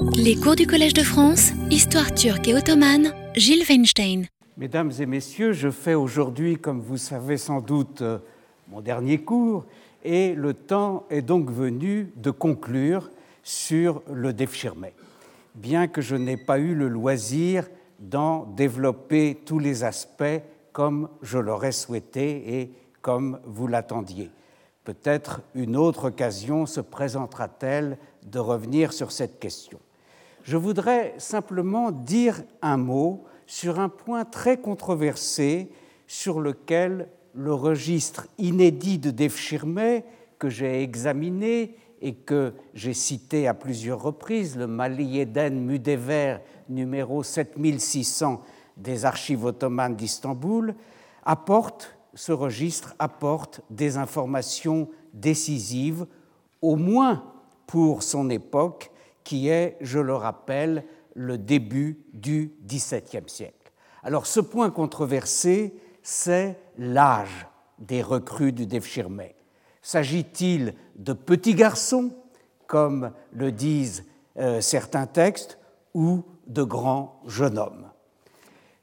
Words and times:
Les 0.00 0.36
cours 0.36 0.54
du 0.54 0.66
Collège 0.66 0.94
de 0.94 1.02
France, 1.02 1.52
Histoire 1.70 2.14
turque 2.14 2.46
et 2.46 2.54
ottomane, 2.54 3.12
Gilles 3.34 3.64
Weinstein. 3.68 4.26
Mesdames 4.56 4.92
et 5.00 5.06
messieurs, 5.06 5.52
je 5.52 5.70
fais 5.70 5.94
aujourd'hui, 5.94 6.56
comme 6.56 6.80
vous 6.80 6.96
savez 6.96 7.36
sans 7.36 7.60
doute, 7.60 8.02
euh, 8.02 8.18
mon 8.68 8.80
dernier 8.80 9.18
cours, 9.18 9.64
et 10.04 10.34
le 10.34 10.54
temps 10.54 11.04
est 11.10 11.22
donc 11.22 11.50
venu 11.50 12.12
de 12.16 12.30
conclure 12.30 13.10
sur 13.42 14.02
le 14.12 14.32
Defchirme, 14.32 14.86
bien 15.54 15.88
que 15.88 16.00
je 16.00 16.14
n'ai 16.14 16.36
pas 16.36 16.58
eu 16.58 16.74
le 16.74 16.88
loisir 16.88 17.66
d'en 17.98 18.44
développer 18.44 19.38
tous 19.44 19.58
les 19.58 19.82
aspects 19.82 20.42
comme 20.72 21.08
je 21.22 21.38
l'aurais 21.38 21.72
souhaité 21.72 22.60
et 22.60 22.72
comme 23.02 23.40
vous 23.44 23.66
l'attendiez. 23.66 24.30
Peut-être 24.84 25.40
une 25.54 25.76
autre 25.76 26.08
occasion 26.08 26.66
se 26.66 26.80
présentera-t-elle 26.80 27.98
de 28.24 28.38
revenir 28.38 28.92
sur 28.92 29.12
cette 29.12 29.38
question. 29.40 29.78
Je 30.48 30.56
voudrais 30.56 31.12
simplement 31.18 31.90
dire 31.90 32.42
un 32.62 32.78
mot 32.78 33.24
sur 33.46 33.80
un 33.80 33.90
point 33.90 34.24
très 34.24 34.56
controversé 34.56 35.70
sur 36.06 36.40
lequel 36.40 37.10
le 37.34 37.52
registre 37.52 38.26
inédit 38.38 38.98
de 38.98 39.10
Defchirme 39.10 40.00
que 40.38 40.48
j'ai 40.48 40.82
examiné 40.82 41.76
et 42.00 42.14
que 42.14 42.54
j'ai 42.72 42.94
cité 42.94 43.46
à 43.46 43.52
plusieurs 43.52 44.00
reprises, 44.00 44.56
le 44.56 44.66
Mali 44.66 45.20
Eden 45.20 45.66
Mudever 45.66 46.38
numéro 46.70 47.22
7600 47.22 48.40
des 48.78 49.04
archives 49.04 49.44
ottomanes 49.44 49.96
d'Istanbul, 49.96 50.74
apporte 51.26 51.94
registre 52.26 52.94
apporte 52.98 53.60
des 53.68 53.98
informations 53.98 54.88
décisives, 55.12 56.06
au 56.62 56.76
moins 56.76 57.22
pour 57.66 58.02
son 58.02 58.30
époque, 58.30 58.90
qui 59.28 59.50
est, 59.50 59.76
je 59.82 59.98
le 59.98 60.14
rappelle, 60.14 60.84
le 61.12 61.36
début 61.36 62.02
du 62.14 62.54
XVIIe 62.64 63.24
siècle. 63.26 63.72
Alors 64.02 64.24
ce 64.24 64.40
point 64.40 64.70
controversé, 64.70 65.74
c'est 66.02 66.58
l'âge 66.78 67.46
des 67.78 68.00
recrues 68.00 68.52
du 68.52 68.64
Devshirme. 68.64 69.24
S'agit-il 69.82 70.72
de 70.96 71.12
petits 71.12 71.54
garçons, 71.54 72.10
comme 72.66 73.12
le 73.32 73.52
disent 73.52 74.06
euh, 74.38 74.62
certains 74.62 75.06
textes, 75.06 75.58
ou 75.92 76.24
de 76.46 76.62
grands 76.62 77.20
jeunes 77.26 77.58
hommes? 77.58 77.90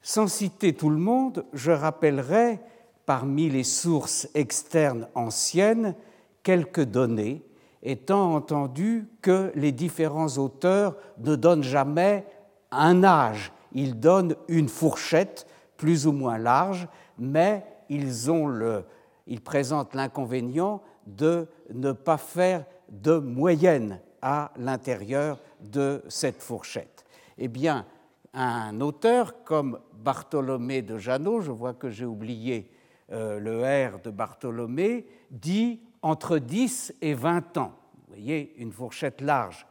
Sans 0.04 0.28
citer 0.28 0.74
tout 0.74 0.92
le 0.92 1.00
monde, 1.00 1.44
je 1.54 1.72
rappellerai 1.72 2.60
parmi 3.08 3.50
les 3.50 3.64
sources 3.64 4.28
externes 4.36 5.08
anciennes 5.16 5.96
quelques 6.44 6.86
données, 6.86 7.42
étant 7.86 8.34
entendu 8.34 9.08
que 9.22 9.52
les 9.56 9.72
différents 9.72 10.38
auteurs 10.38 10.98
ne 11.20 11.36
donnent 11.36 11.64
jamais 11.64 12.26
un 12.72 13.04
âge, 13.04 13.54
ils 13.72 13.98
donnent 14.00 14.36
une 14.48 14.68
fourchette 14.68 15.48
plus 15.78 16.08
ou 16.08 16.12
moins 16.12 16.40
large, 16.40 16.88
mais 17.20 17.64
ils, 17.90 19.42
présentent 19.44 19.94
l'inconvénient 19.94 20.82
de 21.06 21.48
ne 21.74 21.92
pas 21.92 22.18
faire 22.18 22.66
de 22.90 23.18
moyenne 23.18 24.00
à 24.22 24.52
l'intérieur 24.58 25.40
de 25.62 26.04
cette 26.08 26.42
fourchette. 26.42 27.06
Eh 27.38 27.48
bien, 27.48 27.86
un 28.34 28.82
auteur 28.82 29.44
comme 29.44 29.80
Bartholomé 29.94 30.82
de 30.82 30.98
Janot, 30.98 31.42
je 31.42 31.52
vois 31.52 31.74
que 31.74 31.90
j'ai 31.90 32.06
oublié 32.06 32.72
euh, 33.12 33.40
le 33.40 33.62
R 33.64 34.00
de 34.00 34.10
Bartholomé, 34.10 35.06
dit 35.30 35.80
entre 36.06 36.38
10 36.38 36.94
et 37.02 37.16
20 37.16 37.58
ans. 37.58 37.72
Vous 37.96 38.14
voyez, 38.14 38.54
une 38.58 38.72
fourchette 38.72 39.22
large. 39.22 39.66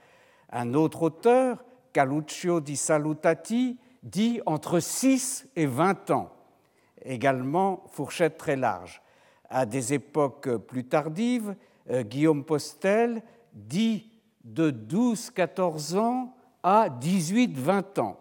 Un 0.51 0.75
autre 0.75 1.05
auteur, 1.05 1.65
Caluccio 1.93 2.61
di 2.61 2.75
Salutati, 2.75 3.79
dit 4.03 4.41
entre 4.45 4.81
6 4.81 5.49
et 5.55 5.67
20 5.67 6.11
ans. 6.11 6.33
Également, 7.05 7.85
fourchette 7.93 8.37
très 8.37 8.57
large. 8.57 9.01
À 9.49 9.65
des 9.65 9.95
époques 9.95 10.57
plus 10.57 10.85
tardives, 10.85 11.55
euh, 11.91 12.03
Guillaume 12.03 12.45
Postel 12.45 13.23
dit 13.53 14.11
de 14.43 14.73
12-14 14.73 15.97
ans 15.97 16.35
à 16.65 16.89
18-20 16.89 18.01
ans. 18.01 18.19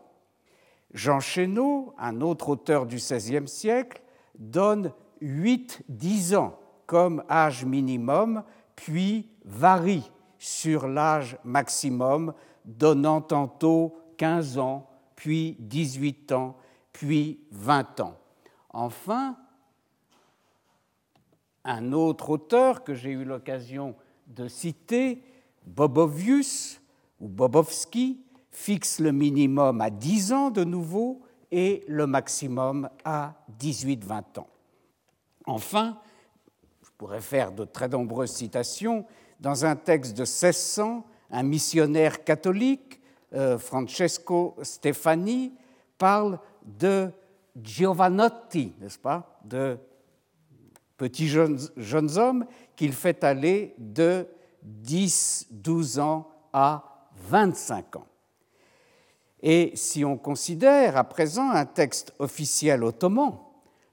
Jean 0.94 1.20
Chénaud, 1.20 1.96
un 1.98 2.22
autre 2.22 2.50
auteur 2.50 2.86
du 2.86 2.98
XVIe 2.98 3.48
siècle, 3.48 4.04
donne 4.38 4.94
8-10 5.20 6.36
ans 6.36 6.60
comme 6.86 7.24
âge 7.30 7.66
minimum, 7.66 8.44
puis 8.76 9.30
varie 9.46 10.10
sur 10.38 10.88
l'âge 10.88 11.38
maximum, 11.44 12.34
donnant 12.66 13.22
tantôt 13.22 13.96
15 14.18 14.58
ans, 14.58 14.90
puis 15.16 15.56
18 15.60 16.32
ans, 16.34 16.58
puis 16.92 17.40
20 17.52 18.00
ans. 18.02 18.18
Enfin, 18.70 19.38
un 21.64 21.94
autre 21.94 22.32
auteur 22.32 22.84
que 22.84 22.94
j'ai 22.94 23.12
eu 23.12 23.24
l'occasion 23.24 23.96
de 24.28 24.48
citer, 24.48 25.24
Bobovius 25.66 26.82
ou 27.20 27.28
Bobovski, 27.28 28.20
fixe 28.52 29.00
le 29.00 29.12
minimum 29.12 29.82
à 29.82 29.90
10 29.90 30.34
ans 30.34 30.50
de 30.52 30.64
nouveau 30.64 31.22
et 31.52 31.84
le 31.88 32.08
maximum 32.08 32.90
à 33.06 33.36
18-20 33.60 34.40
ans. 34.40 34.48
Enfin, 35.46 35.98
pourrais 37.04 37.20
faire 37.20 37.52
de 37.52 37.66
très 37.66 37.90
nombreuses 37.90 38.32
citations. 38.32 39.06
Dans 39.38 39.66
un 39.66 39.76
texte 39.76 40.14
de 40.14 40.22
1600, 40.22 41.06
un 41.32 41.44
missionnaire 41.44 42.24
catholique, 42.24 43.02
euh, 43.34 43.58
Francesco 43.58 44.56
Stefani, 44.62 45.52
parle 45.98 46.40
de 46.64 47.10
Giovanotti, 47.62 48.72
n'est-ce 48.80 48.98
pas, 48.98 49.38
de 49.44 49.78
petits 50.96 51.28
jeunes, 51.28 51.60
hommes 52.16 52.46
qu'il 52.78 52.94
fait 52.94 53.22
aller 53.26 53.76
de 53.78 54.26
10, 54.62 55.48
12 55.52 56.00
ans 56.00 56.30
à 56.54 57.10
25 57.18 57.98
ans. 57.98 58.08
Et 59.42 59.74
si 59.76 60.06
on 60.06 60.18
considère 60.18 60.96
à 60.96 61.04
présent 61.04 61.50
un 61.50 61.66
texte 61.66 62.14
officiel 62.20 62.82
ottoman, 62.82 63.34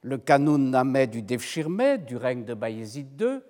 le 0.03 0.19
Kanun 0.19 0.71
Nameh 0.71 1.07
du 1.07 1.23
Devshirme, 1.23 1.99
du 1.99 2.17
règne 2.17 2.45
de 2.45 2.55
Bayezid 2.55 3.21
II, 3.21 3.41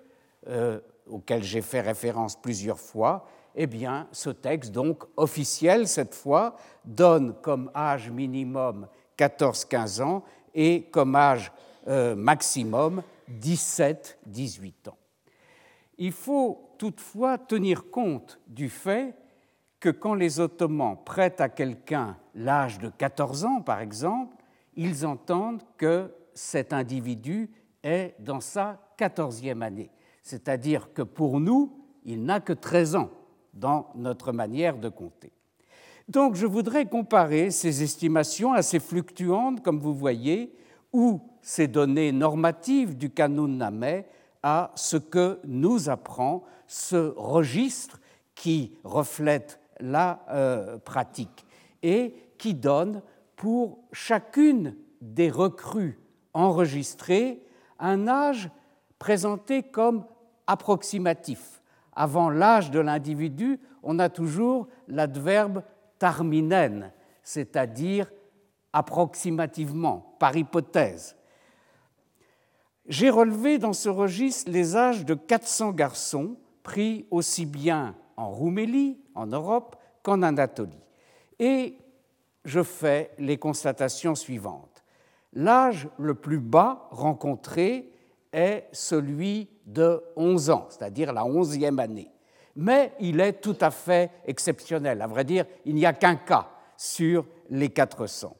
euh, 0.47 0.79
auquel 1.07 1.43
j'ai 1.43 1.61
fait 1.61 1.81
référence 1.81 2.39
plusieurs 2.39 2.79
fois, 2.79 3.25
eh 3.55 3.67
bien, 3.67 4.07
ce 4.11 4.29
texte, 4.29 4.71
donc 4.71 5.03
officiel 5.17 5.87
cette 5.87 6.15
fois, 6.15 6.55
donne 6.85 7.35
comme 7.41 7.69
âge 7.75 8.09
minimum 8.09 8.87
14-15 9.17 10.01
ans 10.01 10.23
et 10.53 10.83
comme 10.83 11.15
âge 11.15 11.51
euh, 11.87 12.15
maximum 12.15 13.03
17-18 13.29 14.89
ans. 14.89 14.97
Il 15.97 16.11
faut 16.11 16.75
toutefois 16.77 17.37
tenir 17.37 17.89
compte 17.91 18.39
du 18.47 18.69
fait 18.69 19.15
que 19.79 19.89
quand 19.89 20.13
les 20.13 20.39
Ottomans 20.39 20.97
prêtent 21.03 21.41
à 21.41 21.49
quelqu'un 21.49 22.17
l'âge 22.35 22.79
de 22.79 22.89
14 22.89 23.45
ans, 23.45 23.61
par 23.61 23.81
exemple, 23.81 24.35
ils 24.75 25.05
entendent 25.05 25.63
que 25.77 26.11
cet 26.41 26.73
individu 26.73 27.51
est 27.83 28.15
dans 28.19 28.41
sa 28.41 28.79
quatorzième 28.97 29.61
année. 29.61 29.91
C'est-à-dire 30.23 30.91
que 30.91 31.03
pour 31.03 31.39
nous, 31.39 31.71
il 32.03 32.23
n'a 32.23 32.39
que 32.39 32.51
13 32.51 32.95
ans 32.95 33.11
dans 33.53 33.91
notre 33.93 34.31
manière 34.31 34.79
de 34.79 34.89
compter. 34.89 35.31
Donc 36.07 36.33
je 36.33 36.47
voudrais 36.47 36.87
comparer 36.87 37.51
ces 37.51 37.83
estimations 37.83 38.53
assez 38.53 38.79
fluctuantes, 38.79 39.61
comme 39.61 39.79
vous 39.79 39.93
voyez, 39.93 40.51
ou 40.91 41.21
ces 41.43 41.67
données 41.67 42.11
normatives 42.11 42.97
du 42.97 43.11
canon 43.11 43.47
Nameh 43.47 44.07
à 44.41 44.71
ce 44.75 44.97
que 44.97 45.39
nous 45.45 45.89
apprend 45.89 46.43
ce 46.65 47.13
registre 47.15 48.01
qui 48.33 48.79
reflète 48.83 49.59
la 49.79 50.25
euh, 50.31 50.79
pratique 50.79 51.45
et 51.83 52.15
qui 52.39 52.55
donne 52.55 53.03
pour 53.35 53.83
chacune 53.93 54.75
des 55.01 55.29
recrues 55.29 56.00
enregistré 56.33 57.43
un 57.79 58.07
âge 58.07 58.49
présenté 58.99 59.63
comme 59.63 60.05
approximatif. 60.47 61.61
Avant 61.93 62.29
l'âge 62.29 62.71
de 62.71 62.79
l'individu, 62.79 63.59
on 63.83 63.99
a 63.99 64.09
toujours 64.09 64.67
l'adverbe 64.87 65.63
tarminen, 65.99 66.91
c'est-à-dire 67.23 68.11
approximativement, 68.73 70.15
par 70.19 70.35
hypothèse. 70.37 71.15
J'ai 72.87 73.09
relevé 73.09 73.57
dans 73.57 73.73
ce 73.73 73.89
registre 73.89 74.51
les 74.51 74.75
âges 74.75 75.05
de 75.05 75.13
400 75.13 75.71
garçons 75.71 76.37
pris 76.63 77.05
aussi 77.11 77.45
bien 77.45 77.95
en 78.17 78.29
Roumélie, 78.29 78.99
en 79.15 79.27
Europe, 79.27 79.75
qu'en 80.03 80.21
Anatolie. 80.21 80.83
Et 81.39 81.77
je 82.45 82.63
fais 82.63 83.11
les 83.17 83.37
constatations 83.37 84.15
suivantes. 84.15 84.70
L'âge 85.33 85.87
le 85.97 86.13
plus 86.13 86.39
bas 86.39 86.87
rencontré 86.91 87.91
est 88.33 88.67
celui 88.71 89.49
de 89.65 90.01
11 90.15 90.49
ans, 90.49 90.67
c'est-à-dire 90.69 91.13
la 91.13 91.25
onzième 91.25 91.79
année. 91.79 92.11
Mais 92.55 92.93
il 92.99 93.19
est 93.21 93.41
tout 93.41 93.55
à 93.61 93.71
fait 93.71 94.11
exceptionnel. 94.25 95.01
À 95.01 95.07
vrai 95.07 95.23
dire, 95.23 95.45
il 95.65 95.75
n'y 95.75 95.85
a 95.85 95.93
qu'un 95.93 96.15
cas 96.15 96.49
sur 96.75 97.25
les 97.49 97.69
400. 97.69 98.35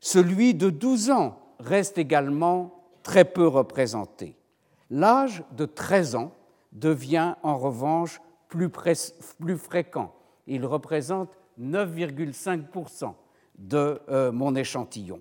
Celui 0.00 0.54
de 0.54 0.70
12 0.70 1.10
ans 1.10 1.38
reste 1.58 1.98
également 1.98 2.84
très 3.02 3.24
peu 3.24 3.46
représenté. 3.46 4.36
L'âge 4.90 5.42
de 5.52 5.64
13 5.64 6.14
ans 6.14 6.32
devient 6.72 7.34
en 7.42 7.58
revanche 7.58 8.20
plus, 8.48 8.68
plus 9.40 9.58
fréquent. 9.58 10.14
Il 10.46 10.64
représente 10.66 11.30
9,5% 11.60 13.14
de 13.58 14.00
euh, 14.08 14.30
mon 14.30 14.54
échantillon. 14.54 15.20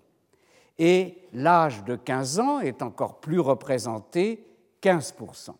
Et 0.80 1.30
l'âge 1.34 1.84
de 1.84 1.96
15 1.96 2.40
ans 2.40 2.60
est 2.60 2.82
encore 2.82 3.20
plus 3.20 3.40
représenté, 3.40 4.48
15%. 4.82 5.52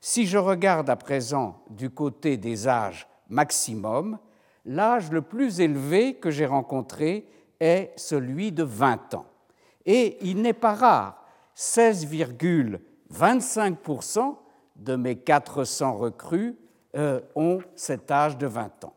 Si 0.00 0.26
je 0.26 0.38
regarde 0.38 0.88
à 0.90 0.96
présent 0.96 1.64
du 1.70 1.90
côté 1.90 2.36
des 2.36 2.68
âges 2.68 3.08
maximum, 3.28 4.18
l'âge 4.64 5.10
le 5.10 5.22
plus 5.22 5.58
élevé 5.60 6.14
que 6.14 6.30
j'ai 6.30 6.46
rencontré 6.46 7.28
est 7.60 7.92
celui 7.96 8.52
de 8.52 8.62
20 8.62 9.14
ans. 9.14 9.26
Et 9.86 10.18
il 10.26 10.42
n'est 10.42 10.52
pas 10.52 10.74
rare, 10.74 11.24
16,25% 11.56 14.36
de 14.76 14.96
mes 14.96 15.16
400 15.16 15.94
recrues 15.94 16.56
euh, 16.96 17.20
ont 17.34 17.60
cet 17.74 18.10
âge 18.10 18.38
de 18.38 18.46
20 18.46 18.84
ans. 18.84 18.94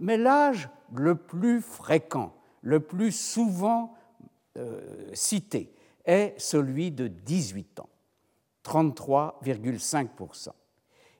Mais 0.00 0.16
l'âge 0.16 0.68
le 0.94 1.14
plus 1.14 1.60
fréquent, 1.60 2.34
le 2.62 2.80
plus 2.80 3.12
souvent 3.12 3.94
euh, 4.56 4.80
cité, 5.12 5.72
est 6.04 6.34
celui 6.38 6.90
de 6.90 7.08
18 7.08 7.80
ans, 7.80 7.88
33,5%. 8.64 10.48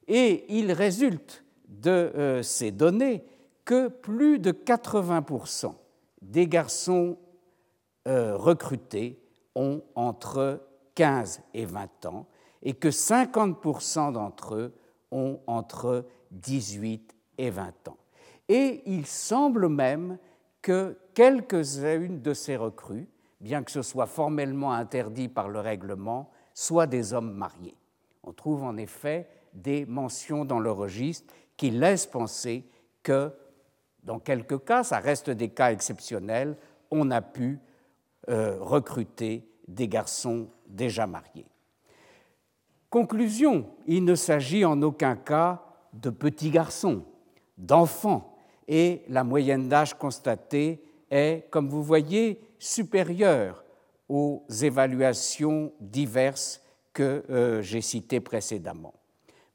Et 0.08 0.44
il 0.48 0.72
résulte 0.72 1.44
de 1.68 1.90
euh, 1.90 2.42
ces 2.42 2.70
données 2.70 3.24
que 3.64 3.88
plus 3.88 4.38
de 4.38 4.52
80% 4.52 5.74
des 6.22 6.46
garçons 6.46 7.18
recrutés 8.06 9.18
ont 9.54 9.82
entre 9.94 10.60
15 10.94 11.40
et 11.54 11.64
20 11.64 12.06
ans 12.06 12.26
et 12.62 12.74
que 12.74 12.88
50% 12.88 14.12
d'entre 14.12 14.54
eux 14.54 14.74
ont 15.10 15.40
entre 15.46 16.06
18 16.32 17.14
et 17.38 17.50
20 17.50 17.88
ans. 17.88 17.96
Et 18.48 18.82
il 18.86 19.06
semble 19.06 19.68
même 19.68 20.18
que 20.62 20.96
quelques-unes 21.14 22.20
de 22.20 22.34
ces 22.34 22.56
recrues, 22.56 23.08
bien 23.44 23.62
que 23.62 23.70
ce 23.70 23.82
soit 23.82 24.06
formellement 24.06 24.72
interdit 24.72 25.28
par 25.28 25.50
le 25.50 25.60
règlement, 25.60 26.30
soient 26.54 26.86
des 26.86 27.12
hommes 27.12 27.34
mariés. 27.34 27.76
On 28.22 28.32
trouve 28.32 28.64
en 28.64 28.78
effet 28.78 29.28
des 29.52 29.84
mentions 29.84 30.46
dans 30.46 30.58
le 30.58 30.72
registre 30.72 31.32
qui 31.58 31.70
laissent 31.70 32.06
penser 32.06 32.64
que, 33.02 33.30
dans 34.02 34.18
quelques 34.18 34.64
cas, 34.64 34.82
ça 34.82 34.98
reste 34.98 35.28
des 35.28 35.50
cas 35.50 35.72
exceptionnels, 35.72 36.56
on 36.90 37.10
a 37.10 37.20
pu 37.20 37.60
euh, 38.30 38.56
recruter 38.60 39.46
des 39.68 39.88
garçons 39.88 40.48
déjà 40.66 41.06
mariés. 41.06 41.46
Conclusion, 42.88 43.66
il 43.86 44.06
ne 44.06 44.14
s'agit 44.14 44.64
en 44.64 44.80
aucun 44.80 45.16
cas 45.16 45.62
de 45.92 46.08
petits 46.08 46.50
garçons, 46.50 47.04
d'enfants, 47.58 48.38
et 48.68 49.02
la 49.08 49.22
moyenne 49.22 49.68
d'âge 49.68 49.92
constatée 49.92 50.83
est, 51.14 51.46
comme 51.50 51.68
vous 51.68 51.82
voyez, 51.82 52.40
supérieure 52.58 53.64
aux 54.08 54.44
évaluations 54.62 55.72
diverses 55.80 56.62
que 56.92 57.24
euh, 57.30 57.62
j'ai 57.62 57.80
citées 57.80 58.20
précédemment. 58.20 58.94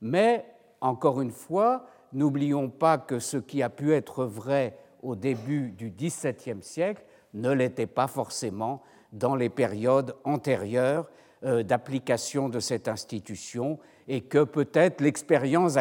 Mais, 0.01 0.45
encore 0.81 1.21
une 1.21 1.31
fois, 1.31 1.85
n'oublions 2.13 2.69
pas 2.69 2.97
que 2.97 3.19
ce 3.19 3.37
qui 3.37 3.61
a 3.61 3.69
pu 3.69 3.93
être 3.93 4.25
vrai 4.25 4.77
au 5.03 5.15
début 5.15 5.71
du 5.71 5.91
XVIIe 5.91 6.61
siècle 6.61 7.03
ne 7.33 7.51
l'était 7.51 7.87
pas 7.87 8.07
forcément 8.07 8.81
dans 9.11 9.35
les 9.35 9.49
périodes 9.49 10.15
antérieures 10.23 11.09
euh, 11.43 11.63
d'application 11.63 12.49
de 12.49 12.59
cette 12.59 12.87
institution 12.87 13.79
et 14.07 14.21
que 14.21 14.43
peut-être 14.43 15.01
l'expérience 15.01 15.77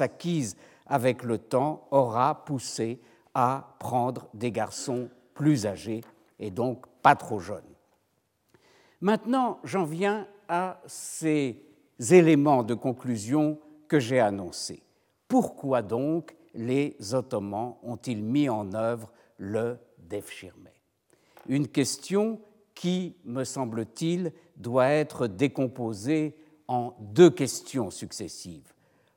acquise 0.00 0.56
avec 0.86 1.22
le 1.22 1.38
temps 1.38 1.86
aura 1.90 2.44
poussé 2.44 3.00
à 3.34 3.76
prendre 3.78 4.28
des 4.34 4.52
garçons 4.52 5.08
plus 5.34 5.66
âgés 5.66 6.02
et 6.38 6.50
donc 6.50 6.86
pas 7.02 7.16
trop 7.16 7.38
jeunes. 7.38 7.62
Maintenant, 9.00 9.58
j'en 9.64 9.84
viens 9.84 10.26
à 10.48 10.80
ces 10.86 11.64
éléments 12.10 12.62
de 12.62 12.74
conclusion 12.74 13.58
que 13.88 13.98
j'ai 13.98 14.20
annoncés. 14.20 14.82
Pourquoi 15.28 15.82
donc 15.82 16.36
les 16.54 16.96
Ottomans 17.14 17.76
ont-ils 17.82 18.22
mis 18.22 18.48
en 18.48 18.74
œuvre 18.74 19.10
le 19.38 19.78
Defschirme 19.98 20.68
Une 21.48 21.68
question 21.68 22.40
qui, 22.74 23.16
me 23.24 23.44
semble-t-il, 23.44 24.32
doit 24.56 24.88
être 24.88 25.26
décomposé 25.26 26.36
en 26.68 26.94
deux 27.00 27.30
questions 27.30 27.90
successives. 27.90 28.72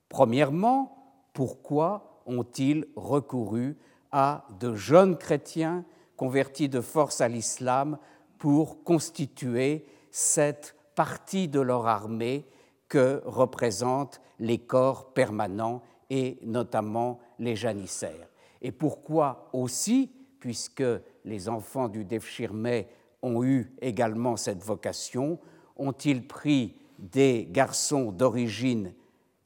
Premièrement, 0.09 1.29
pourquoi 1.33 2.21
ont-ils 2.25 2.85
recouru 2.95 3.77
à 4.17 4.45
de 4.61 4.73
jeunes 4.73 5.17
chrétiens 5.17 5.83
convertis 6.15 6.69
de 6.69 6.79
force 6.79 7.19
à 7.19 7.27
l'islam 7.27 7.97
pour 8.37 8.81
constituer 8.85 9.85
cette 10.09 10.73
partie 10.95 11.49
de 11.49 11.59
leur 11.59 11.85
armée 11.85 12.45
que 12.87 13.21
représentent 13.25 14.21
les 14.39 14.57
corps 14.57 15.11
permanents 15.11 15.83
et 16.09 16.39
notamment 16.43 17.19
les 17.39 17.57
janissaires. 17.57 18.29
Et 18.61 18.71
pourquoi 18.71 19.49
aussi, 19.51 20.09
puisque 20.39 20.83
les 21.25 21.49
enfants 21.49 21.89
du 21.89 22.05
Defchirmé 22.05 22.87
ont 23.21 23.43
eu 23.43 23.75
également 23.81 24.37
cette 24.37 24.63
vocation. 24.63 25.39
Ont-ils 25.75 26.25
pris 26.25 26.73
des 26.99 27.49
garçons 27.51 28.13
d'origine 28.13 28.93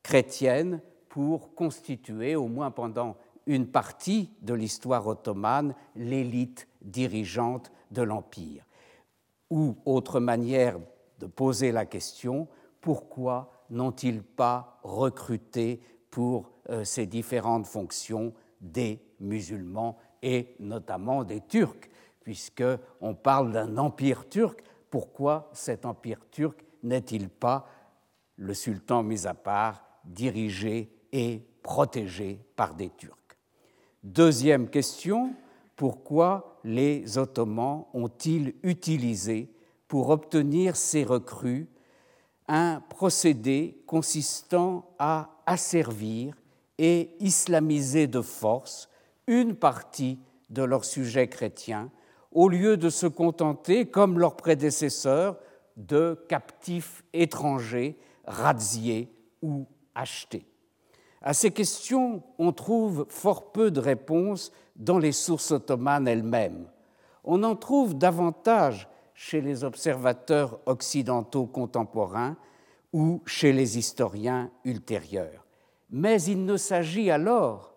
chrétienne 0.03 0.79
pour 1.07 1.55
constituer, 1.55 2.35
au 2.35 2.47
moins 2.47 2.69
pendant 2.69 3.17
une 3.49 3.65
partie 3.65 4.29
de 4.43 4.53
l'histoire 4.53 5.07
ottomane, 5.07 5.73
l'élite 5.95 6.67
dirigeante 6.83 7.71
de 7.89 8.03
l'Empire. 8.03 8.63
Ou, 9.49 9.75
autre 9.85 10.19
manière 10.19 10.77
de 11.17 11.25
poser 11.25 11.71
la 11.71 11.87
question, 11.87 12.47
pourquoi 12.79 13.65
n'ont-ils 13.71 14.21
pas 14.21 14.79
recruté 14.83 15.81
pour 16.11 16.51
euh, 16.69 16.83
ces 16.83 17.07
différentes 17.07 17.65
fonctions 17.65 18.33
des 18.61 19.01
musulmans 19.19 19.97
et 20.21 20.55
notamment 20.59 21.23
des 21.23 21.41
Turcs? 21.41 21.89
Puisqu'on 22.21 23.15
parle 23.15 23.51
d'un 23.51 23.77
empire 23.79 24.29
turc, 24.29 24.61
pourquoi 24.91 25.49
cet 25.53 25.87
empire 25.87 26.19
turc 26.29 26.63
n'est-il 26.83 27.29
pas, 27.29 27.67
le 28.35 28.53
sultan 28.53 29.01
mis 29.01 29.25
à 29.25 29.33
part, 29.33 29.83
dirigé 30.05 30.91
et 31.11 31.43
protégé 31.63 32.45
par 32.55 32.75
des 32.75 32.91
Turcs? 32.91 33.18
Deuxième 34.03 34.69
question, 34.69 35.33
pourquoi 35.75 36.59
les 36.63 37.17
Ottomans 37.17 37.85
ont-ils 37.93 38.53
utilisé 38.63 39.51
pour 39.87 40.09
obtenir 40.09 40.75
ces 40.75 41.03
recrues 41.03 41.67
un 42.47 42.81
procédé 42.89 43.83
consistant 43.85 44.89
à 44.97 45.29
asservir 45.45 46.35
et 46.77 47.15
islamiser 47.19 48.07
de 48.07 48.21
force 48.21 48.89
une 49.27 49.55
partie 49.55 50.17
de 50.49 50.63
leurs 50.63 50.85
sujets 50.85 51.27
chrétiens 51.27 51.91
au 52.31 52.49
lieu 52.49 52.77
de 52.77 52.89
se 52.89 53.07
contenter, 53.07 53.85
comme 53.85 54.19
leurs 54.19 54.35
prédécesseurs, 54.35 55.37
de 55.77 56.19
captifs 56.27 57.03
étrangers, 57.13 57.97
razziés 58.25 59.11
ou 59.41 59.65
achetés. 59.95 60.48
À 61.21 61.33
ces 61.33 61.51
questions, 61.51 62.23
on 62.37 62.51
trouve 62.51 63.05
fort 63.09 63.51
peu 63.51 63.71
de 63.71 63.79
réponses 63.79 64.51
dans 64.75 64.97
les 64.97 65.11
sources 65.11 65.51
ottomanes 65.51 66.07
elles-mêmes. 66.07 66.67
On 67.23 67.43
en 67.43 67.55
trouve 67.55 67.97
davantage 67.97 68.87
chez 69.13 69.41
les 69.41 69.65
observateurs 69.65 70.59
occidentaux 70.65 71.45
contemporains 71.45 72.37
ou 72.93 73.21
chez 73.25 73.51
les 73.51 73.77
historiens 73.77 74.49
ultérieurs. 74.63 75.45
Mais 75.89 76.21
il 76.23 76.45
ne 76.45 76.55
s'agit 76.55 77.11
alors 77.11 77.73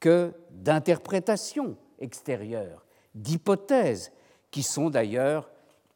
que 0.00 0.32
d'interprétations 0.50 1.76
extérieures 1.98 2.86
d'hypothèses 3.14 4.12
qui 4.50 4.62
sont 4.62 4.90
d'ailleurs 4.90 5.50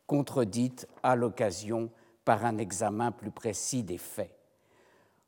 contredites 0.07 0.87
à 1.03 1.17
l'occasion 1.17 1.91
par 2.25 2.45
un 2.45 2.59
examen 2.59 3.13
plus 3.13 3.31
précis 3.31 3.83
des 3.83 3.99
faits. 3.99 4.40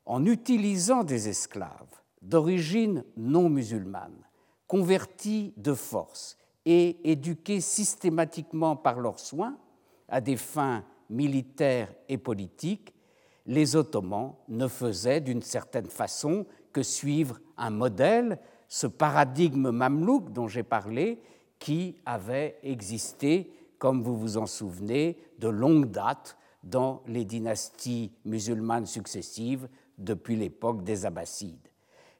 En 0.05 0.25
utilisant 0.25 1.03
des 1.03 1.29
esclaves 1.29 2.01
d'origine 2.21 3.03
non 3.15 3.49
musulmane, 3.49 4.27
convertis 4.67 5.53
de 5.57 5.73
force 5.73 6.37
et 6.65 7.11
éduqués 7.11 7.61
systématiquement 7.61 8.75
par 8.75 8.99
leurs 8.99 9.19
soins 9.19 9.57
à 10.09 10.21
des 10.21 10.37
fins 10.37 10.83
militaires 11.09 11.93
et 12.09 12.17
politiques, 12.17 12.93
les 13.45 13.75
Ottomans 13.75 14.35
ne 14.47 14.67
faisaient 14.67 15.21
d'une 15.21 15.41
certaine 15.41 15.89
façon 15.89 16.45
que 16.71 16.83
suivre 16.83 17.39
un 17.57 17.69
modèle, 17.69 18.39
ce 18.67 18.87
paradigme 18.87 19.69
mamelouk 19.71 20.31
dont 20.31 20.47
j'ai 20.47 20.63
parlé, 20.63 21.21
qui 21.59 21.95
avait 22.05 22.57
existé, 22.63 23.51
comme 23.77 24.01
vous 24.01 24.17
vous 24.17 24.37
en 24.37 24.47
souvenez, 24.47 25.17
de 25.39 25.47
longue 25.47 25.91
date 25.91 26.37
dans 26.63 27.03
les 27.07 27.25
dynasties 27.25 28.11
musulmanes 28.25 28.85
successives 28.85 29.67
depuis 30.03 30.35
l'époque 30.35 30.83
des 30.83 31.05
Abbassides. 31.05 31.69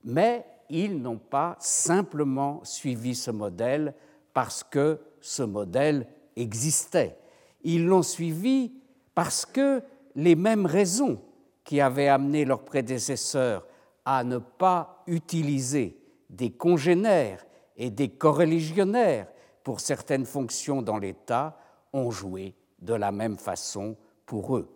Mais 0.03 0.45
ils 0.69 1.01
n'ont 1.01 1.17
pas 1.17 1.55
simplement 1.59 2.61
suivi 2.63 3.15
ce 3.15 3.31
modèle 3.31 3.93
parce 4.33 4.63
que 4.63 4.99
ce 5.21 5.43
modèle 5.43 6.07
existait. 6.35 7.17
Ils 7.63 7.85
l'ont 7.85 8.03
suivi 8.03 8.73
parce 9.15 9.45
que 9.45 9.81
les 10.15 10.35
mêmes 10.35 10.65
raisons 10.65 11.21
qui 11.63 11.79
avaient 11.79 12.07
amené 12.07 12.45
leurs 12.45 12.63
prédécesseurs 12.63 13.65
à 14.05 14.23
ne 14.23 14.37
pas 14.37 15.03
utiliser 15.07 15.97
des 16.29 16.51
congénères 16.51 17.45
et 17.77 17.89
des 17.89 18.09
coreligionnaires 18.09 19.27
pour 19.63 19.79
certaines 19.79 20.25
fonctions 20.25 20.81
dans 20.81 20.97
l'État 20.97 21.57
ont 21.93 22.11
joué 22.11 22.53
de 22.79 22.93
la 22.93 23.11
même 23.11 23.37
façon 23.37 23.95
pour 24.25 24.57
eux. 24.57 24.69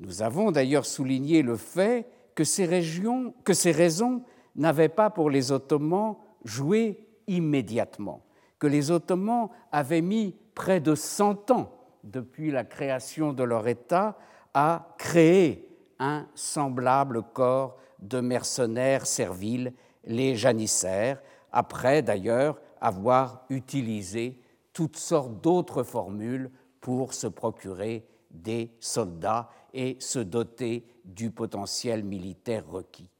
Nous 0.00 0.22
avons 0.22 0.50
d'ailleurs 0.50 0.86
souligné 0.86 1.42
le 1.42 1.56
fait 1.56 2.06
que 2.34 2.44
ces, 2.44 2.66
régions, 2.66 3.34
que 3.44 3.54
ces 3.54 3.72
raisons 3.72 4.22
n'avaient 4.54 4.90
pas 4.90 5.10
pour 5.10 5.30
les 5.30 5.52
Ottomans 5.52 6.16
joué 6.44 7.06
immédiatement, 7.26 8.24
que 8.58 8.66
les 8.66 8.90
Ottomans 8.90 9.48
avaient 9.72 10.02
mis 10.02 10.36
près 10.54 10.80
de 10.80 10.94
100 10.94 11.50
ans 11.50 11.72
depuis 12.04 12.50
la 12.50 12.64
création 12.64 13.32
de 13.32 13.42
leur 13.42 13.66
État 13.68 14.16
à 14.54 14.94
créer 14.98 15.68
un 15.98 16.26
semblable 16.34 17.22
corps 17.32 17.76
de 18.00 18.20
mercenaires 18.20 19.06
serviles, 19.06 19.72
les 20.04 20.36
janissaires, 20.36 21.22
après 21.52 22.02
d'ailleurs 22.02 22.60
avoir 22.80 23.44
utilisé 23.48 24.40
toutes 24.72 24.96
sortes 24.96 25.40
d'autres 25.40 25.82
formules 25.82 26.50
pour 26.80 27.14
se 27.14 27.26
procurer 27.26 28.06
des 28.30 28.70
soldats 28.78 29.48
et 29.76 29.96
se 30.00 30.18
doter 30.18 30.86
du 31.04 31.30
potentiel 31.30 32.02
militaire 32.02 32.66
requis. 32.66 33.10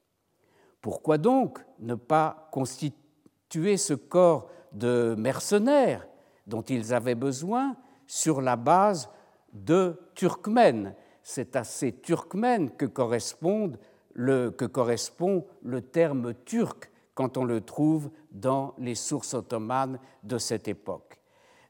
Pourquoi 0.81 1.19
donc 1.19 1.59
ne 1.79 1.95
pas 1.95 2.49
constituer 2.51 3.77
ce 3.77 3.93
corps 3.93 4.49
de 4.73 5.15
mercenaires 5.17 6.07
dont 6.47 6.63
ils 6.63 6.93
avaient 6.93 7.15
besoin 7.15 7.77
sur 8.07 8.41
la 8.41 8.55
base 8.55 9.09
de 9.53 9.99
Turkmènes? 10.15 10.95
C'est 11.21 11.55
à 11.55 11.63
ces 11.63 11.93
Turkmènes 11.93 12.71
que, 12.71 12.85
le, 14.13 14.49
que 14.49 14.65
correspond 14.65 15.45
le 15.61 15.81
terme 15.81 16.33
turc 16.45 16.91
quand 17.13 17.37
on 17.37 17.45
le 17.45 17.61
trouve 17.61 18.09
dans 18.31 18.73
les 18.79 18.95
sources 18.95 19.35
ottomanes 19.35 19.99
de 20.23 20.37
cette 20.37 20.67
époque. 20.67 21.19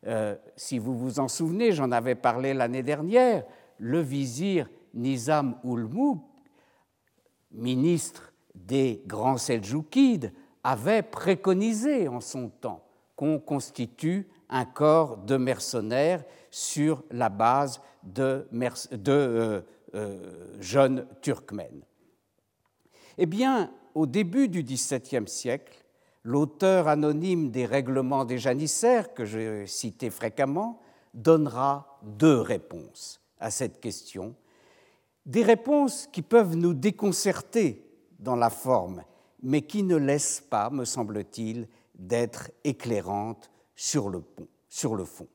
Euh, 0.05 0.37
si 0.55 0.79
vous 0.79 0.97
vous 0.97 1.19
en 1.19 1.27
souvenez, 1.27 1.73
j'en 1.73 1.91
avais 1.91 2.15
parlé 2.15 2.53
l'année 2.53 2.83
dernière, 2.83 3.43
le 3.79 3.99
vizir 3.99 4.69
Nizam 4.97 5.57
Ulmouk, 5.63 6.19
ministre 7.51 8.33
des 8.53 9.03
grands 9.05 9.37
Seljoukides, 9.37 10.33
avait 10.63 11.03
préconisé 11.03 12.07
en 12.07 12.19
son 12.19 12.49
temps 12.49 12.83
qu'on 13.15 13.39
constitue 13.39 14.27
un 14.49 14.65
corps 14.65 15.17
de 15.17 15.37
mercenaires 15.37 16.23
sur 16.51 17.03
la 17.11 17.29
base 17.29 17.81
de, 18.03 18.47
euh, 18.53 19.61
euh, 19.95 20.57
jeunes 20.59 21.05
turkmènes. 21.21 21.83
Eh 23.17 23.25
bien, 23.25 23.71
au 23.95 24.05
début 24.05 24.47
du 24.47 24.63
XVIIe 24.63 25.27
siècle, 25.27 25.83
l'auteur 26.23 26.87
anonyme 26.87 27.49
des 27.49 27.65
règlements 27.65 28.25
des 28.25 28.37
janissaires, 28.37 29.13
que 29.13 29.25
j'ai 29.25 29.65
cité 29.65 30.09
fréquemment, 30.09 30.79
donnera 31.13 31.99
deux 32.03 32.39
réponses 32.39 33.19
à 33.39 33.49
cette 33.49 33.79
question, 33.79 34.35
des 35.27 35.43
réponses 35.43 36.07
qui 36.11 36.21
peuvent 36.21 36.55
nous 36.55 36.73
déconcerter 36.73 37.85
dans 38.17 38.37
la 38.37 38.49
forme, 38.49 39.03
mais 39.43 39.61
qui 39.61 39.83
ne 39.83 39.97
laissent 39.97 40.41
pas, 40.41 40.69
me 40.69 40.85
semble-t-il, 40.85 41.67
d'être 41.95 42.49
éclairantes 42.63 43.51
sur 43.75 44.09
le, 44.09 44.23
fond. 45.05 45.27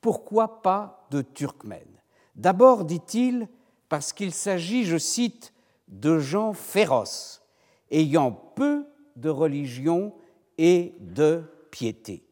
Pourquoi 0.00 0.62
pas 0.62 1.06
de 1.10 1.20
Turkmènes 1.20 2.00
D'abord, 2.36 2.84
dit-il, 2.84 3.48
parce 3.88 4.12
qu'il 4.12 4.32
s'agit, 4.32 4.84
je 4.84 4.98
cite, 4.98 5.52
de 5.88 6.18
gens 6.18 6.52
féroces, 6.52 7.42
ayant 7.90 8.30
peu 8.30 8.86
de 9.16 9.28
religion 9.28 10.14
et 10.58 10.94
de 11.00 11.42
piété. 11.70 12.24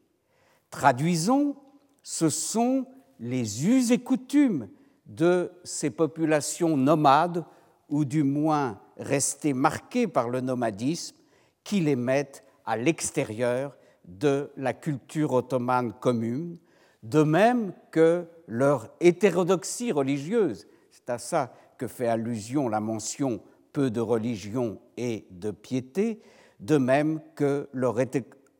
Traduisons, 0.71 1.57
ce 2.03 2.29
sont 2.29 2.87
les 3.19 3.67
us 3.67 3.91
et 3.91 3.99
coutumes 3.99 4.69
de 5.17 5.51
ces 5.63 5.91
populations 5.91 6.77
nomades, 6.77 7.45
ou 7.89 8.05
du 8.05 8.23
moins 8.23 8.81
restées 8.97 9.53
marquées 9.53 10.07
par 10.07 10.31
le 10.31 10.41
nomadisme, 10.41 11.17
qui 11.65 11.81
les 11.81 11.97
mettent 11.97 12.45
à 12.65 12.77
l'extérieur 12.77 13.77
de 14.05 14.51
la 14.57 14.73
culture 14.73 15.33
ottomane 15.33 15.93
commune, 15.93 16.59
de 17.03 17.23
même 17.23 17.73
que 17.91 18.27
leur 18.47 18.89
hétérodoxie 19.01 19.93
religieuse, 19.93 20.67
c'est 20.91 21.11
à 21.11 21.19
ça 21.19 21.53
que 21.77 21.87
fait 21.87 22.09
allusion 22.09 22.69
la 22.69 22.81
mention 22.81 23.41
peu 23.73 23.91
de 23.91 24.01
religion 24.01 24.79
et 24.97 25.27
de 25.31 25.51
piété, 25.51 26.21
de 26.61 26.79
même 26.79 27.21
que 27.35 27.69
leur 27.73 27.97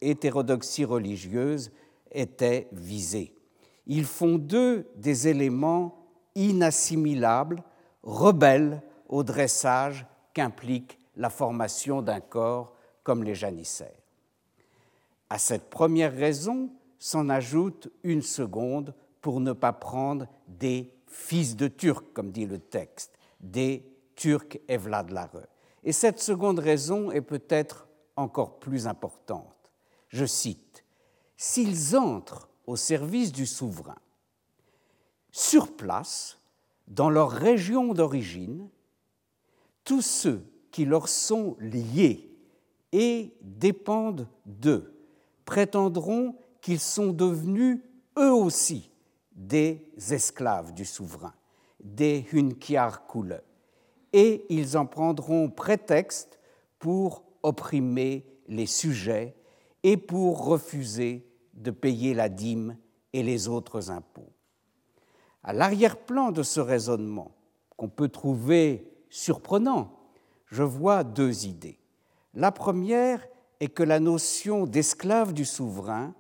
hétérodoxie 0.01 0.85
religieuse 0.85 1.71
était 2.11 2.69
visée. 2.73 3.35
Ils 3.87 4.05
font 4.05 4.39
d'eux 4.39 4.87
des 4.97 5.29
éléments 5.29 6.02
inassimilables, 6.35 7.63
rebelles 8.03 8.83
au 9.09 9.23
dressage 9.23 10.07
qu'implique 10.35 10.99
la 11.17 11.31
formation 11.31 12.03
d'un 12.03 12.21
corps 12.21 12.75
comme 13.03 13.23
les 13.23 13.35
janissaires. 13.35 13.91
À 15.29 15.39
cette 15.39 15.71
première 15.71 16.15
raison 16.15 16.71
s'en 16.99 17.29
ajoute 17.29 17.91
une 18.03 18.23
seconde 18.23 18.95
pour 19.21 19.41
ne 19.41 19.53
pas 19.53 19.73
prendre 19.73 20.27
des 20.49 20.93
fils 21.07 21.57
de 21.57 21.69
Turcs, 21.69 22.13
comme 22.15 22.31
dit 22.31 22.47
le 22.47 22.59
texte, 22.59 23.19
des 23.41 23.85
Turcs 24.17 24.59
evladlare. 24.69 25.47
Et 25.85 25.93
cette 25.93 26.21
seconde 26.21 26.59
raison 26.59 27.11
est 27.11 27.23
peut-être 27.23 27.89
encore 28.17 28.59
plus 28.59 28.87
importante. 28.87 29.71
Je 30.09 30.25
cite, 30.25 30.85
S'ils 31.37 31.97
entrent 31.97 32.49
au 32.69 32.77
service 32.77 33.33
du 33.33 33.47
souverain, 33.47 33.99
sur 35.33 35.75
place, 35.75 36.39
dans 36.87 37.11
leur 37.11 37.31
région 37.31 37.95
d'origine, 37.95 38.69
tous 39.85 40.03
ceux 40.03 40.45
qui 40.71 40.85
leur 40.85 41.09
sont 41.09 41.57
liés 41.59 42.31
et 42.93 43.35
dépendent 43.41 44.29
d'eux 44.47 44.95
prétendront 45.45 46.37
qu'ils 46.61 46.81
sont 46.81 47.13
devenus 47.13 47.81
eux 48.19 48.33
aussi 48.33 48.91
des 49.33 49.91
esclaves 50.11 50.73
du 50.73 50.85
souverain, 50.85 51.35
des 51.83 52.25
Hunkiar 52.33 53.07
Kule, 53.07 53.43
et 54.13 54.45
ils 54.51 54.77
en 54.77 54.87
prendront 54.87 55.49
prétexte 55.49 56.39
pour 56.79 57.25
opprimer 57.43 58.27
les 58.47 58.67
sujets 58.67 59.35
et 59.83 59.97
pour 59.97 60.45
refuser 60.45 61.27
de 61.55 61.71
payer 61.71 62.15
la 62.15 62.29
dîme 62.29 62.77
et 63.13 63.23
les 63.23 63.49
autres 63.49 63.91
impôts. 63.91 64.33
À 65.45 65.53
l'arrière-plan 65.53 66.31
de 66.31 66.43
ce 66.43 66.61
raisonnement, 66.61 67.33
qu'on 67.77 67.89
peut 67.89 68.09
trouver 68.09 68.91
surprenant, 69.11 69.99
je 70.47 70.63
vois 70.63 71.05
deux 71.05 71.47
idées. 71.47 71.79
La 72.35 72.53
première 72.53 73.27
est 73.61 73.69
que 73.69 73.83
la 73.83 74.01
notion 74.01 74.67
d'esclave 74.67 75.33
du 75.33 75.45
souverain 75.45 76.15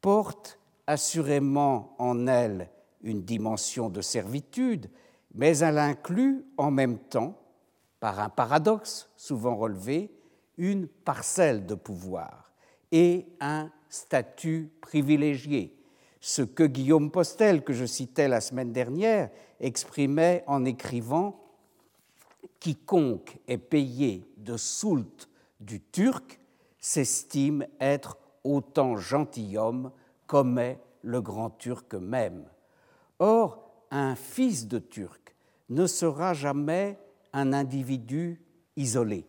porte 0.00 0.58
assurément 0.86 1.94
en 1.98 2.26
elle 2.26 2.70
une 3.02 3.22
dimension 3.22 3.88
de 3.88 4.00
servitude, 4.00 4.90
mais 5.34 5.58
elle 5.58 5.78
inclut 5.78 6.44
en 6.56 6.70
même 6.70 6.98
temps, 6.98 7.38
par 8.00 8.20
un 8.20 8.28
paradoxe 8.28 9.10
souvent 9.16 9.56
relevé, 9.56 10.10
une 10.56 10.88
parcelle 10.88 11.66
de 11.66 11.74
pouvoir 11.74 12.52
et 12.90 13.26
un 13.40 13.70
statut 13.88 14.72
privilégié, 14.80 15.77
ce 16.20 16.42
que 16.42 16.64
Guillaume 16.64 17.10
Postel, 17.10 17.62
que 17.62 17.72
je 17.72 17.84
citais 17.84 18.28
la 18.28 18.40
semaine 18.40 18.72
dernière, 18.72 19.30
exprimait 19.60 20.44
en 20.46 20.64
écrivant 20.64 21.40
Quiconque 22.60 23.38
est 23.46 23.58
payé 23.58 24.26
de 24.36 24.56
soult 24.56 25.28
du 25.60 25.80
turc 25.80 26.40
s'estime 26.80 27.66
être 27.80 28.16
autant 28.44 28.96
gentilhomme 28.96 29.90
comme 30.26 30.58
est 30.58 30.78
le 31.02 31.20
grand 31.20 31.50
turc 31.50 31.94
même. 31.94 32.44
Or, 33.18 33.64
un 33.90 34.14
fils 34.14 34.66
de 34.66 34.78
turc 34.78 35.34
ne 35.68 35.86
sera 35.86 36.34
jamais 36.34 36.98
un 37.32 37.52
individu 37.52 38.40
isolé. 38.76 39.26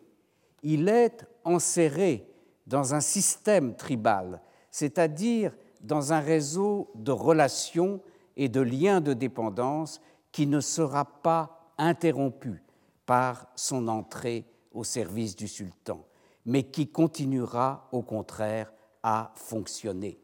Il 0.63 0.89
est 0.89 1.25
enserré 1.43 2.27
dans 2.67 2.93
un 2.93 3.01
système 3.01 3.75
tribal, 3.75 4.41
c'est-à-dire 4.71 5.55
dans 5.81 6.13
un 6.13 6.19
réseau 6.19 6.91
de 6.95 7.11
relations 7.11 8.01
et 8.37 8.49
de 8.49 8.61
liens 8.61 9.01
de 9.01 9.13
dépendance 9.13 10.01
qui 10.31 10.47
ne 10.47 10.59
sera 10.59 11.05
pas 11.05 11.73
interrompu 11.77 12.63
par 13.05 13.47
son 13.55 13.87
entrée 13.87 14.45
au 14.71 14.83
service 14.83 15.35
du 15.35 15.47
sultan, 15.47 16.05
mais 16.45 16.63
qui 16.63 16.87
continuera 16.87 17.87
au 17.91 18.01
contraire 18.01 18.71
à 19.03 19.31
fonctionner. 19.35 20.19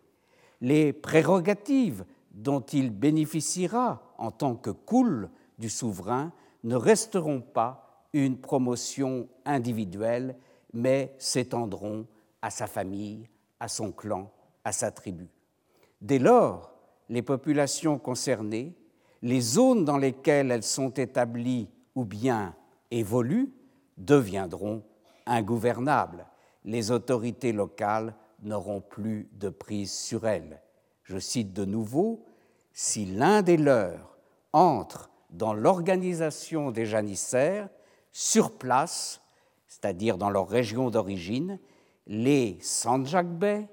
Les 0.62 0.94
prérogatives 0.94 2.06
dont 2.32 2.62
il 2.62 2.92
bénéficiera 2.92 4.02
en 4.18 4.32
tant 4.32 4.56
que 4.56 4.70
coul 4.70 5.30
du 5.58 5.70
souverain 5.70 6.32
ne 6.64 6.76
resteront 6.76 7.42
pas 7.42 8.06
une 8.14 8.38
promotion 8.38 9.28
individuelle, 9.46 10.38
mais 10.74 11.16
s'étendront 11.18 12.06
à 12.42 12.50
sa 12.50 12.68
famille, 12.68 13.28
à 13.60 13.68
son 13.68 13.92
clan, 13.92 14.32
à 14.64 14.72
sa 14.72 14.92
tribu. 14.92 15.30
Dès 16.02 16.20
lors, 16.20 16.74
les 17.10 17.22
populations 17.22 17.98
concernées, 17.98 18.74
les 19.22 19.42
zones 19.42 19.86
dans 19.86 19.98
lesquelles 19.98 20.52
elles 20.52 20.64
sont 20.64 20.92
établies 20.92 21.70
ou 21.96 22.06
bien 22.06 22.56
évoluent, 22.92 23.54
deviendront 23.98 24.84
ingouvernables. 25.26 26.26
Les 26.64 26.92
autorités 26.92 27.54
locales 27.54 28.16
n'auront 28.42 28.82
plus 28.82 29.30
de 29.34 29.50
prise 29.50 29.92
sur 29.92 30.28
elles. 30.28 30.62
Je 31.04 31.18
cite 31.18 31.54
de 31.54 31.66
nouveau, 31.66 32.26
si 32.74 33.06
l'un 33.06 33.42
des 33.42 33.58
leurs 33.58 34.18
entre 34.54 35.10
dans 35.30 35.54
l'organisation 35.54 36.72
des 36.72 36.86
janissaires, 36.86 37.70
sur 38.12 38.58
place, 38.58 39.22
c'est-à-dire 39.68 40.18
dans 40.18 40.30
leur 40.30 40.48
région 40.48 40.90
d'origine, 40.90 41.60
les 42.08 42.58
Sanjakbey, 42.62 43.68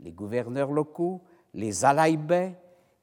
les 0.00 0.12
gouverneurs 0.12 0.72
locaux, 0.72 1.22
les 1.56 1.84
Alaïbey 1.84 2.54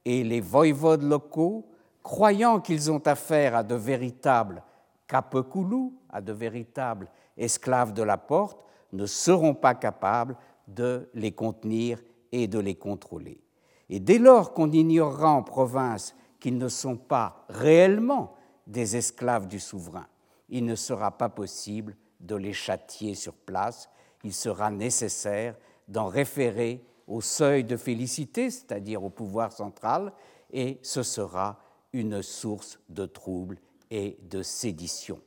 et 0.05 0.24
les 0.24 0.39
voïvodes 0.39 1.03
locaux, 1.03 1.65
croyant 2.03 2.62
qu'ils 2.62 2.91
ont 2.91 3.00
affaire 3.00 3.55
à 3.55 3.63
de 3.63 3.75
véritables 3.75 4.63
kapekoulous, 5.07 5.93
à 6.10 6.22
de 6.22 6.31
véritables 6.31 7.10
esclaves 7.36 7.93
de 7.93 8.03
la 8.03 8.17
porte, 8.17 8.63
ne 8.93 9.07
seront 9.07 9.55
pas 9.55 9.74
capables 9.74 10.38
de 10.67 11.10
les 11.15 11.31
contenir 11.31 12.00
et 12.31 12.48
de 12.48 12.60
les 12.60 12.75
contrôler. 12.75 13.41
Et 13.89 14.00
dès 14.00 14.19
lors 14.19 14.53
qu'on 14.53 14.72
ignorera 14.72 15.31
en 15.31 15.43
province 15.43 16.15
qu'ils 16.39 16.57
ne 16.57 16.69
sont 16.69 16.98
pas 16.98 17.45
réellement 17.50 18.36
des 18.67 18.95
esclaves 18.95 19.48
du 19.48 19.60
souverain, 19.60 20.07
il 20.50 20.65
ne 20.65 20.75
sera 20.75 21.17
pas 21.17 21.29
possible 21.29 21.95
de 22.19 22.36
les 22.36 22.53
châtier 22.53 23.15
sur 23.15 23.33
place, 23.33 23.89
il 24.24 24.33
sera 24.33 24.69
nécessaire 24.69 25.55
d'en 25.88 26.07
référer 26.07 26.86
au 27.07 27.22
seuil 27.22 27.63
de 27.63 27.77
félicité, 27.77 28.50
c'est-à-dire 28.50 29.03
au 29.03 29.10
pouvoir 29.10 29.51
central, 29.51 30.13
et 30.51 30.79
ce 30.81 31.03
sera 31.03 31.60
une 31.91 32.22
source 32.22 32.79
de 32.89 33.05
troubles 33.05 33.60
et 33.91 34.17
de 34.29 34.41
sédition. 34.41 35.19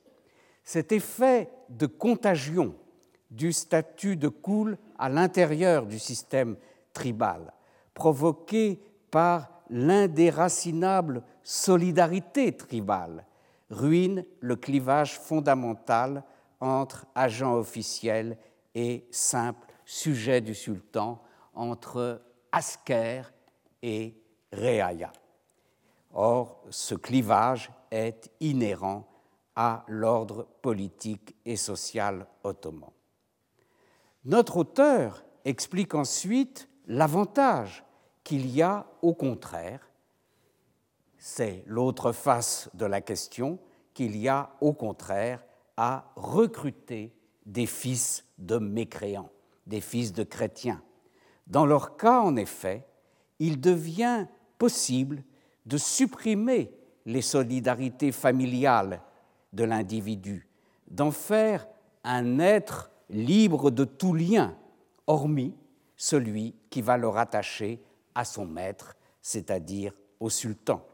Cet 0.65 0.93
effet 0.93 1.51
de 1.69 1.87
contagion 1.87 2.75
du 3.31 3.53
statut 3.53 4.17
de 4.17 4.29
cool 4.29 4.79
à 4.99 5.09
l'intérieur 5.09 5.87
du 5.87 5.99
système 5.99 6.57
tribal, 6.93 7.53
provoqué 7.95 8.81
par 9.11 9.51
l'indéracinable 9.71 11.23
solidarité 11.43 12.57
tribale, 12.57 13.25
ruine 13.71 14.25
le 14.41 14.57
clivage 14.57 15.19
fondamental 15.19 16.23
entre 16.61 17.07
agents 17.15 17.57
officiels 17.57 18.39
et 18.75 19.07
simples 19.11 19.67
sujets 19.85 20.41
du 20.41 20.55
sultan, 20.55 21.21
entre 21.57 22.23
asker 22.53 23.23
et 23.83 24.15
reaya. 24.53 25.13
Or, 26.13 26.63
ce 26.71 26.95
clivage 26.95 27.71
est 27.91 28.31
inhérent 28.41 29.09
à 29.55 29.85
l'ordre 29.89 30.47
politique 30.63 31.35
et 31.45 31.57
social 31.57 32.27
ottoman. 32.45 32.91
Notre 34.25 34.59
auteur 34.59 35.25
explique 35.45 35.95
ensuite 35.95 36.69
l'avantage 36.87 37.85
qu'il 38.23 38.47
y 38.49 38.63
a 38.63 38.87
au 39.03 39.15
contraire, 39.15 39.91
c'est 41.19 41.65
l'autre 41.67 42.13
face 42.13 42.69
de 42.75 42.87
la 42.87 43.01
question, 43.01 43.59
qu'il 43.95 44.17
y 44.17 44.29
a 44.29 44.51
au 44.61 44.73
contraire 44.73 45.45
à 45.77 46.13
recruter 46.17 47.15
des 47.47 47.67
fils 47.67 48.25
de 48.39 48.59
mécréants, 48.59 49.31
des 49.67 49.81
fils 49.81 50.13
de 50.13 50.25
chrétiens. 50.25 50.83
Dans 51.47 51.67
leur 51.67 51.97
cas, 51.97 52.21
en 52.21 52.37
effet, 52.37 52.87
il 53.39 53.61
devient 53.61 54.27
possible 54.59 55.23
de 55.67 55.77
supprimer 55.77 56.73
les 57.05 57.23
solidarités 57.23 58.13
familiales 58.13 59.03
de 59.53 59.65
l'individu, 59.65 60.49
d'en 60.89 61.11
faire 61.11 61.67
un 62.05 62.39
être 62.39 62.91
libre 63.11 63.71
de 63.71 63.85
tout 63.85 64.15
lien, 64.15 64.57
hormis 65.07 65.55
celui 65.97 66.55
qui 66.69 66.83
va 66.83 66.97
le 66.97 67.09
rattacher 67.09 67.83
à 68.15 68.25
son 68.25 68.45
maître, 68.45 68.97
c'est-à-dire 69.23 69.93
au 70.21 70.31
sultan. 70.31 70.85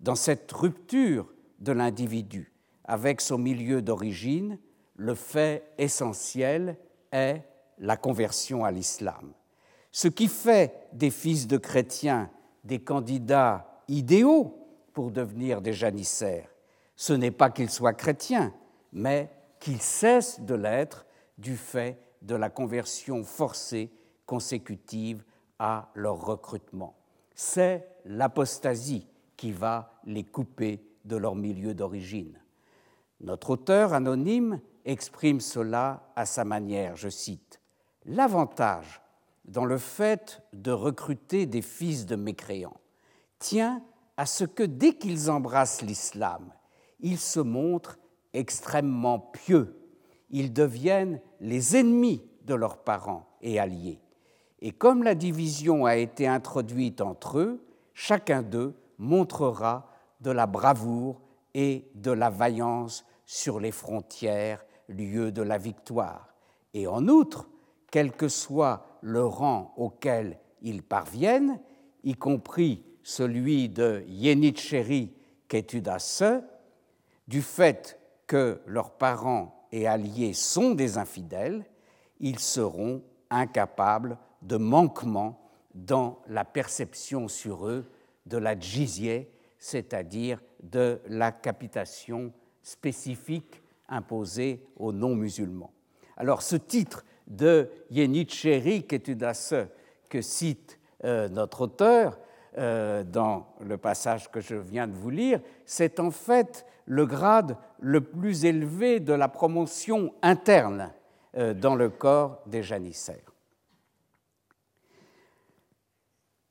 Dans 0.00 0.14
cette 0.14 0.50
rupture 0.52 1.32
de 1.58 1.72
l'individu 1.72 2.52
avec 2.84 3.20
son 3.20 3.38
milieu 3.38 3.82
d'origine, 3.82 4.58
le 4.96 5.14
fait 5.14 5.72
essentiel 5.78 6.76
est 7.12 7.42
la 7.78 7.96
conversion 7.96 8.64
à 8.64 8.70
l'islam. 8.70 9.32
Ce 9.92 10.08
qui 10.08 10.26
fait 10.26 10.88
des 10.94 11.10
fils 11.10 11.46
de 11.46 11.58
chrétiens 11.58 12.30
des 12.64 12.78
candidats 12.78 13.82
idéaux 13.88 14.58
pour 14.94 15.10
devenir 15.10 15.60
des 15.60 15.74
janissaires, 15.74 16.48
ce 16.96 17.12
n'est 17.12 17.30
pas 17.30 17.50
qu'ils 17.50 17.70
soient 17.70 17.92
chrétiens, 17.92 18.54
mais 18.92 19.30
qu'ils 19.60 19.82
cessent 19.82 20.40
de 20.40 20.54
l'être 20.54 21.06
du 21.36 21.56
fait 21.56 21.98
de 22.22 22.34
la 22.34 22.48
conversion 22.48 23.22
forcée 23.22 23.90
consécutive 24.24 25.24
à 25.58 25.90
leur 25.94 26.24
recrutement. 26.24 26.96
C'est 27.34 27.86
l'apostasie 28.06 29.06
qui 29.36 29.52
va 29.52 30.00
les 30.04 30.24
couper 30.24 30.82
de 31.04 31.16
leur 31.16 31.34
milieu 31.34 31.74
d'origine. 31.74 32.38
Notre 33.20 33.50
auteur 33.50 33.92
anonyme 33.92 34.60
exprime 34.84 35.40
cela 35.40 36.10
à 36.16 36.24
sa 36.24 36.44
manière, 36.44 36.96
je 36.96 37.08
cite, 37.08 37.60
L'avantage 38.04 39.01
dans 39.44 39.64
le 39.64 39.78
fait 39.78 40.42
de 40.52 40.70
recruter 40.70 41.46
des 41.46 41.62
fils 41.62 42.06
de 42.06 42.16
mécréants 42.16 42.80
tient 43.38 43.82
à 44.16 44.26
ce 44.26 44.44
que 44.44 44.62
dès 44.62 44.94
qu'ils 44.94 45.30
embrassent 45.30 45.82
l'islam, 45.82 46.52
ils 47.00 47.18
se 47.18 47.40
montrent 47.40 47.98
extrêmement 48.32 49.18
pieux, 49.18 49.76
ils 50.30 50.52
deviennent 50.52 51.20
les 51.40 51.76
ennemis 51.76 52.22
de 52.44 52.54
leurs 52.54 52.78
parents 52.78 53.26
et 53.40 53.58
alliés. 53.58 54.00
Et 54.60 54.70
comme 54.70 55.02
la 55.02 55.14
division 55.14 55.86
a 55.86 55.96
été 55.96 56.28
introduite 56.28 57.00
entre 57.00 57.38
eux, 57.38 57.64
chacun 57.94 58.42
d'eux 58.42 58.74
montrera 58.98 59.90
de 60.20 60.30
la 60.30 60.46
bravoure 60.46 61.20
et 61.54 61.90
de 61.96 62.12
la 62.12 62.30
vaillance 62.30 63.04
sur 63.26 63.58
les 63.58 63.72
frontières, 63.72 64.64
lieu 64.88 65.32
de 65.32 65.42
la 65.42 65.58
victoire. 65.58 66.34
Et 66.74 66.86
en 66.86 67.08
outre, 67.08 67.48
quel 67.92 68.10
que 68.10 68.26
soit 68.26 68.98
le 69.02 69.24
rang 69.24 69.74
auquel 69.76 70.38
ils 70.62 70.82
parviennent, 70.82 71.60
y 72.02 72.14
compris 72.14 72.82
celui 73.04 73.68
de 73.68 74.02
Yenicheri 74.08 75.12
Ketudase, 75.46 76.42
du 77.28 77.42
fait 77.42 78.00
que 78.26 78.60
leurs 78.66 78.92
parents 78.92 79.66
et 79.70 79.86
alliés 79.86 80.32
sont 80.32 80.72
des 80.72 80.96
infidèles, 80.96 81.66
ils 82.18 82.38
seront 82.38 83.02
incapables 83.30 84.16
de 84.40 84.56
manquement 84.56 85.50
dans 85.74 86.22
la 86.28 86.46
perception 86.46 87.28
sur 87.28 87.66
eux 87.66 87.84
de 88.24 88.38
la 88.38 88.58
djizye, 88.58 89.26
c'est-à-dire 89.58 90.40
de 90.62 91.00
la 91.08 91.30
capitation 91.30 92.32
spécifique 92.62 93.62
imposée 93.88 94.64
aux 94.76 94.92
non-musulmans. 94.92 95.72
Alors 96.16 96.40
ce 96.40 96.56
titre 96.56 97.04
de 97.26 97.68
Yenicheri 97.90 98.86
que 98.86 100.20
cite 100.20 100.78
euh, 101.04 101.28
notre 101.28 101.62
auteur 101.62 102.18
euh, 102.58 103.02
dans 103.02 103.46
le 103.60 103.78
passage 103.78 104.30
que 104.30 104.40
je 104.40 104.54
viens 104.54 104.86
de 104.86 104.92
vous 104.92 105.10
lire, 105.10 105.40
c'est 105.64 105.98
en 106.00 106.10
fait 106.10 106.66
le 106.84 107.06
grade 107.06 107.56
le 107.80 108.02
plus 108.02 108.44
élevé 108.44 109.00
de 109.00 109.12
la 109.12 109.28
promotion 109.28 110.12
interne 110.22 110.92
euh, 111.36 111.54
dans 111.54 111.74
le 111.74 111.88
corps 111.88 112.42
des 112.46 112.62
janissaires. 112.62 113.32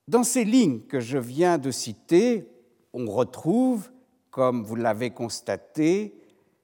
Dans 0.07 0.23
ces 0.23 0.43
lignes 0.43 0.81
que 0.81 0.99
je 0.99 1.17
viens 1.17 1.57
de 1.57 1.71
citer, 1.71 2.49
on 2.93 3.05
retrouve 3.05 3.91
comme 4.31 4.63
vous 4.63 4.75
l'avez 4.75 5.11
constaté, 5.11 6.15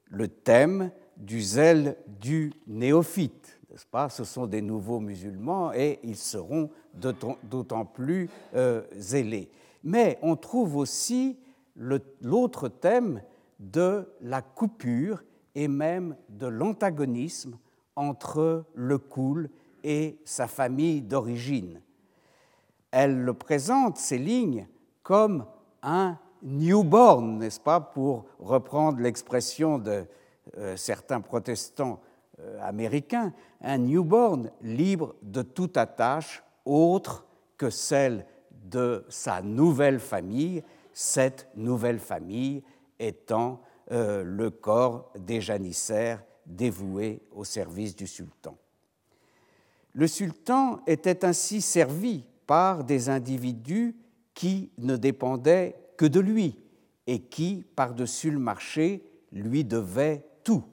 le 0.06 0.28
thème 0.28 0.92
du 1.18 1.42
zèle 1.42 1.98
du 2.08 2.54
néophyte, 2.66 3.57
Ce 4.10 4.24
sont 4.24 4.48
des 4.48 4.62
nouveaux 4.62 5.00
musulmans 5.00 5.72
et 5.74 6.00
ils 6.04 6.18
seront 6.18 6.70
d'autant 6.94 7.86
plus 7.86 8.30
euh, 8.56 8.84
zélés. 8.96 9.50
Mais 9.84 10.18
on 10.22 10.36
trouve 10.36 10.76
aussi 10.78 11.38
l'autre 11.76 12.70
thème 12.70 13.22
de 13.60 14.08
la 14.22 14.42
coupure 14.42 15.24
et 15.56 15.68
même 15.68 16.16
de 16.30 16.48
l'antagonisme 16.48 17.58
entre 17.96 18.66
le 18.74 18.98
cool 18.98 19.50
et 19.84 20.20
sa 20.26 20.48
famille 20.48 21.02
d'origine. 21.02 21.82
Elle 22.92 23.22
le 23.22 23.34
présente, 23.34 23.98
ces 23.98 24.18
lignes, 24.18 24.68
comme 25.04 25.46
un 25.82 26.18
newborn, 26.44 27.40
n'est-ce 27.40 27.60
pas, 27.60 27.80
pour 27.80 28.26
reprendre 28.40 29.00
l'expression 29.00 29.78
de 29.78 30.06
euh, 30.58 30.78
certains 30.78 31.22
protestants 31.22 32.00
euh, 32.40 32.60
américains, 32.62 33.34
un 33.62 33.78
newborn 33.80 34.52
libre 34.62 35.16
de 35.22 35.42
toute 35.42 35.78
attache 35.78 36.44
autre 36.66 37.26
que 37.58 37.70
celle 37.70 38.26
de 38.70 39.06
sa 39.10 39.42
nouvelle 39.42 40.00
famille, 40.00 40.64
cette 40.94 41.48
nouvelle 41.56 42.00
famille 42.00 42.64
étant 43.00 43.62
euh, 43.92 44.24
le 44.24 44.50
corps 44.50 45.12
des 45.18 45.42
janissaires 45.42 46.24
dévoués 46.46 47.22
au 47.32 47.44
service 47.44 47.96
du 47.96 48.08
sultan. 48.08 48.58
Le 49.94 50.08
sultan 50.08 50.82
était 50.86 51.26
ainsi 51.26 51.62
servi 51.62 52.24
par 52.46 52.84
des 52.84 53.10
individus 53.10 53.96
qui 54.34 54.70
ne 54.78 54.96
dépendaient 54.96 55.76
que 55.98 56.06
de 56.06 56.20
lui 56.20 56.56
et 57.08 57.20
qui, 57.20 57.66
par-dessus 57.76 58.30
le 58.30 58.40
marché, 58.40 59.04
lui 59.32 59.64
devaient 59.64 60.24
tout. 60.44 60.64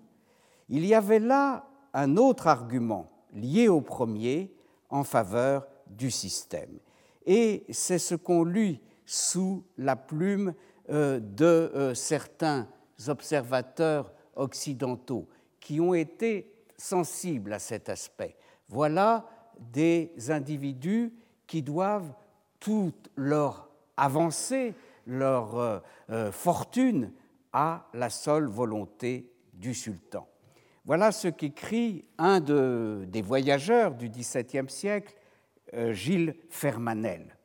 Il 0.69 0.87
y 0.87 0.95
avait 0.95 1.19
là 1.19 1.69
un 1.93 2.17
autre 2.17 2.47
argument 2.47 3.11
lié 3.33 3.69
au 3.69 3.81
premier 3.81 4.53
en 4.91 5.05
faveur 5.05 5.67
du 5.87 6.11
système. 6.11 6.79
Et 7.27 7.65
c'est 7.71 7.99
ce 7.99 8.15
qu'on 8.15 8.45
lut 8.45 8.79
sous 9.07 9.65
la 9.79 9.97
plume 9.97 10.55
euh, 10.91 11.21
de 11.21 11.45
euh, 11.45 11.95
certains 11.95 12.69
observateurs 13.09 14.13
occidentaux 14.37 15.29
qui 15.61 15.81
ont 15.81 15.95
été 15.95 16.53
sensibles 16.77 17.53
à 17.53 17.59
cet 17.59 17.89
aspect. 17.89 18.37
Voilà 18.69 19.27
des 19.59 20.13
individus 20.29 21.13
qui 21.47 21.63
doivent 21.63 22.13
toute 22.61 23.11
leur 23.17 23.71
avancée, 23.97 24.75
leur 25.07 25.83
euh, 26.11 26.33
fortune 26.33 27.13
à 27.53 27.87
la 27.95 28.11
seule 28.11 28.47
volonté 28.47 29.31
du 29.53 29.75
sultan. 29.75 30.27
Voilà 30.87 31.13
ce 31.13 31.29
qu'écrit 31.29 32.05
un 32.19 32.41
des 32.41 33.23
voyageurs 33.23 33.95
du 33.95 34.11
XVIIe 34.11 34.69
siècle, 34.69 35.15
euh, 35.73 35.95
Gilles 35.95 36.37
Fermanel. 36.51 37.39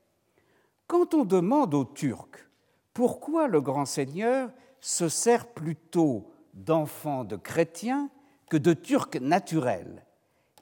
Quand 0.88 1.14
on 1.14 1.24
demande 1.24 1.74
aux 1.74 1.86
Turcs 1.86 2.50
pourquoi 2.94 3.48
le 3.48 3.62
grand 3.62 3.86
seigneur 3.86 4.52
se 4.82 5.08
sert 5.08 5.48
plutôt 5.48 6.30
d'enfants 6.54 7.24
de 7.24 7.38
chrétiens 7.38 8.10
que 8.50 8.58
de 8.58 8.74
Turcs 8.74 9.22
naturels, 9.22 10.06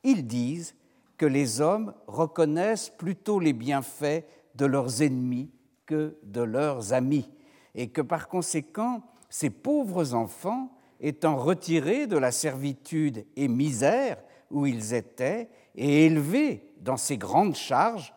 ils 0.04 0.28
disent 0.28 0.76
que 1.18 1.26
les 1.26 1.62
hommes 1.62 1.96
reconnaissent 2.06 2.92
plutôt 2.92 3.40
les 3.40 3.54
bienfaits 3.54 4.24
de 4.54 4.66
leurs 4.68 5.02
ennemis 5.02 5.50
que 5.88 6.16
de 6.22 6.42
leurs 6.42 6.94
amis, 6.94 7.32
et 7.74 7.90
que 7.90 8.02
par 8.02 8.28
conséquent, 8.28 9.02
ces 9.30 9.50
pauvres 9.50 10.14
enfants 10.14 10.77
étant 11.00 11.36
retirés 11.36 12.08
de 12.08 12.18
la 12.18 12.32
servitude 12.32 13.26
et 13.36 13.48
misère 13.48 14.18
où 14.52 14.66
ils 14.66 14.94
étaient 14.94 15.50
et 15.76 16.06
élevés 16.06 16.74
dans 16.80 16.98
ces 16.98 17.18
grandes 17.18 17.56
charges, 17.56 18.14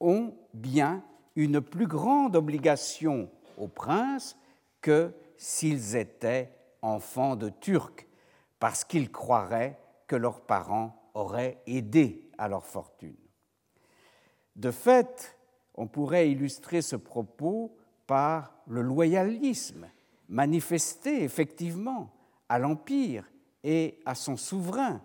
ont 0.00 0.34
bien 0.54 1.02
une 1.36 1.60
plus 1.60 1.86
grande 1.86 2.36
obligation 2.36 3.30
au 3.56 3.68
prince 3.68 4.36
que 4.80 5.12
s'ils 5.36 5.96
étaient 5.96 6.52
enfants 6.82 7.36
de 7.36 7.48
Turcs, 7.48 8.06
parce 8.58 8.84
qu'ils 8.84 9.10
croiraient 9.10 9.78
que 10.06 10.16
leurs 10.16 10.40
parents 10.40 11.10
auraient 11.14 11.62
aidé 11.66 12.30
à 12.38 12.48
leur 12.48 12.66
fortune. 12.66 13.16
De 14.56 14.70
fait, 14.70 15.38
on 15.74 15.86
pourrait 15.86 16.30
illustrer 16.30 16.82
ce 16.82 16.96
propos 16.96 17.76
par 18.06 18.54
le 18.66 18.82
loyalisme 18.82 19.86
manifesté 20.30 21.24
effectivement 21.24 22.10
à 22.48 22.58
l'Empire 22.58 23.24
et 23.62 23.98
à 24.06 24.14
son 24.14 24.36
souverain 24.36 25.02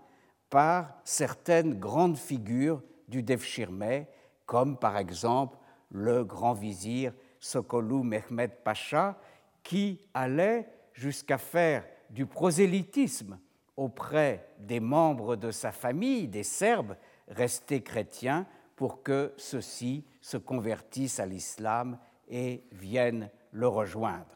par 0.50 0.94
certaines 1.04 1.80
grandes 1.80 2.18
figures 2.18 2.82
du 3.08 3.24
Devshirme, 3.24 4.06
comme 4.46 4.78
par 4.78 4.98
exemple 4.98 5.58
le 5.90 6.24
grand 6.24 6.54
vizir 6.54 7.14
Sokolou 7.40 8.04
Mehmed 8.04 8.52
Pacha, 8.64 9.20
qui 9.64 10.00
allait 10.14 10.70
jusqu'à 10.94 11.38
faire 11.38 11.86
du 12.10 12.26
prosélytisme 12.26 13.40
auprès 13.76 14.48
des 14.60 14.80
membres 14.80 15.36
de 15.36 15.52
sa 15.52 15.72
famille, 15.72 16.28
des 16.28 16.44
Serbes 16.44 16.96
restés 17.28 17.82
chrétiens, 17.82 18.46
pour 18.76 19.04
que 19.04 19.34
ceux-ci 19.38 20.06
se 20.22 20.38
convertissent 20.38 21.20
à 21.20 21.26
l'islam 21.26 21.98
et 22.28 22.64
viennent 22.72 23.30
le 23.52 23.68
rejoindre. 23.68 24.35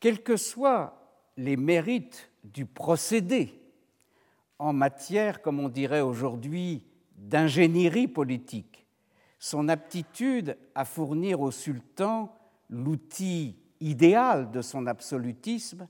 Quels 0.00 0.22
que 0.22 0.36
soient 0.36 0.96
les 1.36 1.56
mérites 1.56 2.30
du 2.42 2.66
procédé 2.66 3.60
en 4.58 4.72
matière, 4.72 5.40
comme 5.40 5.60
on 5.60 5.68
dirait 5.68 6.00
aujourd'hui, 6.00 6.84
d'ingénierie 7.16 8.08
politique, 8.08 8.86
son 9.38 9.68
aptitude 9.68 10.56
à 10.74 10.84
fournir 10.84 11.40
au 11.40 11.50
sultan 11.50 12.34
l'outil 12.68 13.56
idéal 13.80 14.50
de 14.50 14.60
son 14.60 14.86
absolutisme, 14.86 15.88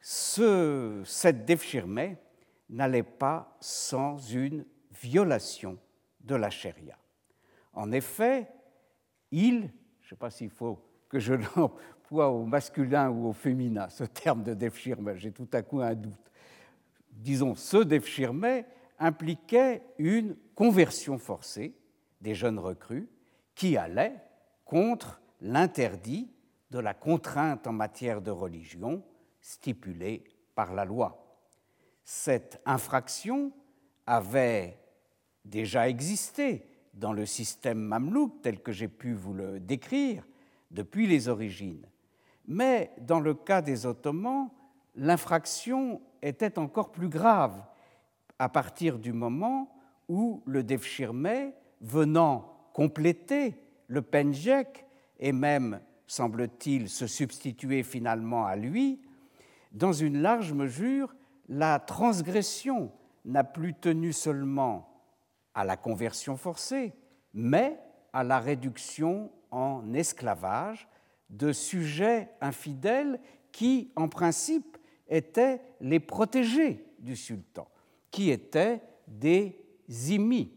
ce, 0.00 1.02
cette 1.04 1.44
Defchirme 1.44 2.16
n'allait 2.68 3.02
pas 3.02 3.56
sans 3.60 4.18
une 4.18 4.64
violation 5.00 5.78
de 6.20 6.34
la 6.34 6.50
charia. 6.50 6.96
En 7.72 7.92
effet, 7.92 8.48
il, 9.30 9.70
je 10.00 10.06
ne 10.06 10.08
sais 10.10 10.16
pas 10.16 10.30
s'il 10.30 10.50
faut 10.50 10.84
que 11.08 11.18
je 11.18 11.34
l'emploie 12.12 12.28
au 12.28 12.44
masculin 12.44 13.10
ou 13.10 13.28
au 13.28 13.32
féminin, 13.32 13.88
ce 13.88 14.04
terme 14.04 14.42
de 14.42 14.52
Defchirme, 14.52 15.16
j'ai 15.16 15.32
tout 15.32 15.48
à 15.52 15.62
coup 15.62 15.80
un 15.80 15.94
doute. 15.94 16.30
Disons, 17.10 17.54
ce 17.54 17.78
Defchirme 17.78 18.64
impliquait 18.98 19.82
une 19.98 20.36
conversion 20.54 21.16
forcée 21.18 21.74
des 22.20 22.34
jeunes 22.34 22.58
recrues 22.58 23.08
qui 23.54 23.78
allaient 23.78 24.20
contre 24.66 25.22
l'interdit 25.40 26.30
de 26.70 26.78
la 26.78 26.92
contrainte 26.92 27.66
en 27.66 27.72
matière 27.72 28.20
de 28.20 28.30
religion 28.30 29.02
stipulée 29.40 30.24
par 30.54 30.74
la 30.74 30.84
loi. 30.84 31.40
Cette 32.04 32.60
infraction 32.66 33.52
avait 34.06 34.78
déjà 35.46 35.88
existé 35.88 36.66
dans 36.92 37.14
le 37.14 37.24
système 37.24 37.78
mamelouk 37.78 38.42
tel 38.42 38.60
que 38.60 38.72
j'ai 38.72 38.88
pu 38.88 39.14
vous 39.14 39.32
le 39.32 39.60
décrire 39.60 40.26
depuis 40.70 41.06
les 41.06 41.28
origines. 41.28 41.86
Mais 42.46 42.92
dans 43.00 43.20
le 43.20 43.34
cas 43.34 43.62
des 43.62 43.86
Ottomans, 43.86 44.48
l'infraction 44.94 46.00
était 46.22 46.58
encore 46.58 46.92
plus 46.92 47.08
grave 47.08 47.62
à 48.38 48.48
partir 48.48 48.98
du 48.98 49.12
moment 49.12 49.68
où 50.08 50.42
le 50.46 50.62
Devshirme, 50.62 51.52
venant 51.80 52.52
compléter 52.72 53.56
le 53.86 54.02
Penjek 54.02 54.84
et 55.18 55.32
même, 55.32 55.80
semble-t-il, 56.06 56.88
se 56.88 57.06
substituer 57.06 57.82
finalement 57.82 58.46
à 58.46 58.56
lui, 58.56 59.00
dans 59.72 59.92
une 59.92 60.20
large 60.20 60.52
mesure, 60.52 61.14
la 61.48 61.78
transgression 61.78 62.92
n'a 63.24 63.44
plus 63.44 63.74
tenu 63.74 64.12
seulement 64.12 64.88
à 65.54 65.64
la 65.64 65.76
conversion 65.76 66.36
forcée, 66.36 66.92
mais 67.32 67.78
à 68.12 68.24
la 68.24 68.38
réduction 68.38 69.30
en 69.50 69.92
esclavage 69.94 70.88
de 71.32 71.52
sujets 71.52 72.28
infidèles 72.40 73.18
qui, 73.50 73.90
en 73.96 74.08
principe, 74.08 74.78
étaient 75.08 75.60
les 75.80 75.98
protégés 75.98 76.86
du 76.98 77.16
sultan, 77.16 77.66
qui 78.10 78.30
étaient 78.30 78.80
des 79.08 79.58
zimmis. 79.90 80.52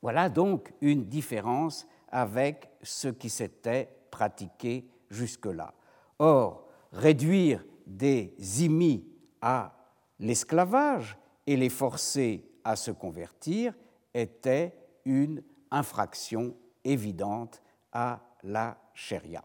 Voilà 0.00 0.28
donc 0.28 0.72
une 0.80 1.06
différence 1.06 1.86
avec 2.10 2.70
ce 2.82 3.08
qui 3.08 3.28
s'était 3.28 3.88
pratiqué 4.10 4.88
jusque-là. 5.10 5.74
Or, 6.18 6.68
réduire 6.92 7.64
des 7.86 8.34
zimmis 8.38 9.04
à 9.40 9.74
l'esclavage 10.18 11.18
et 11.46 11.56
les 11.56 11.68
forcer 11.68 12.44
à 12.64 12.76
se 12.76 12.90
convertir 12.90 13.74
était 14.14 14.74
une 15.04 15.42
infraction 15.70 16.54
évidente 16.84 17.62
à 17.92 18.20
la 18.42 18.78
charia. 18.94 19.44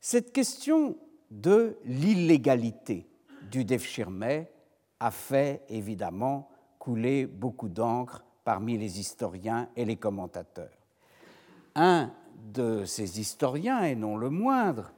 Cette 0.00 0.32
question 0.32 0.96
de 1.30 1.76
l'illégalité 1.84 3.06
du 3.50 3.64
Defchirme 3.64 4.46
a 4.98 5.10
fait 5.10 5.62
évidemment 5.68 6.48
couler 6.78 7.26
beaucoup 7.26 7.68
d'encre 7.68 8.24
parmi 8.44 8.78
les 8.78 8.98
historiens 8.98 9.68
et 9.76 9.84
les 9.84 9.96
commentateurs. 9.96 10.76
Un 11.74 12.12
de 12.52 12.84
ces 12.84 13.20
historiens, 13.20 13.84
et 13.84 13.94
non 13.94 14.16
le 14.16 14.30
moindre, 14.30 14.92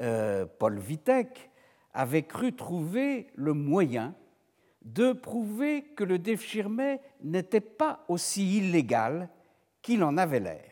euh, 0.00 0.46
Paul 0.58 0.78
Vitek, 0.78 1.50
avait 1.94 2.24
cru 2.24 2.54
trouver 2.54 3.28
le 3.34 3.52
moyen 3.52 4.14
de 4.82 5.12
prouver 5.12 5.82
que 5.94 6.04
le 6.04 6.18
Defchirme 6.18 6.98
n'était 7.22 7.60
pas 7.60 8.04
aussi 8.08 8.58
illégal 8.58 9.28
qu'il 9.82 10.02
en 10.04 10.16
avait 10.16 10.40
l'air. 10.40 10.69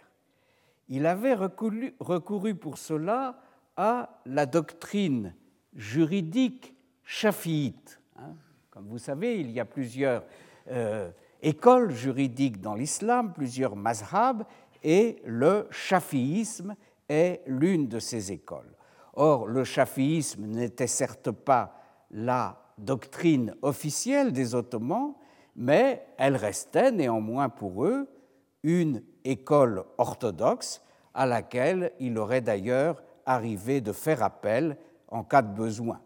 Il 0.89 1.07
avait 1.07 1.35
recouru, 1.35 2.55
pour 2.55 2.79
cela 2.79 3.41
à 3.77 4.21
la 4.25 4.47
doctrine 4.47 5.35
juridique 5.75 6.75
chafiite. 7.05 8.01
Hein. 8.17 8.35
Comme 8.71 8.87
vous 8.89 8.99
savez, 8.99 9.41
il 9.41 9.51
y 9.51 9.61
a 9.61 9.65
plusieurs 9.65 10.25
euh, 10.69 11.11
écoles 11.43 11.91
juridiques 11.93 12.61
dans 12.61 12.75
l'islam, 12.75 13.33
plusieurs 13.33 13.77
mazhabs, 13.77 14.45
et 14.83 15.21
le 15.25 15.67
chafiisme 15.71 16.75
est 17.09 17.43
l'une 17.47 17.89
de 17.89 17.99
ces 17.99 18.33
écoles. 18.33 18.75
Or, 19.15 19.47
le 19.47 19.65
chafiisme 19.65 20.47
n'était 20.47 20.87
certes 20.87 21.31
pas 21.31 21.75
la 22.11 22.63
doctrine 22.79 23.55
officielle 23.63 24.33
des 24.33 24.55
Ottomans, 24.55 25.15
mais 25.57 26.07
elle 26.17 26.37
restait 26.37 26.93
néanmoins 26.93 27.49
pour 27.49 27.85
eux 27.85 28.09
une 28.63 29.03
école 29.25 29.85
orthodoxe 29.99 30.83
à 31.15 31.27
laquelle 31.27 31.93
il 32.01 32.19
aurait 32.19 32.41
d'ailleurs 32.41 33.03
arrivé 33.27 33.81
de 33.81 33.93
faire 33.93 34.23
appel 34.23 34.77
en 35.09 35.23
cas 35.25 35.43
de 35.43 35.55
besoin. 35.55 36.01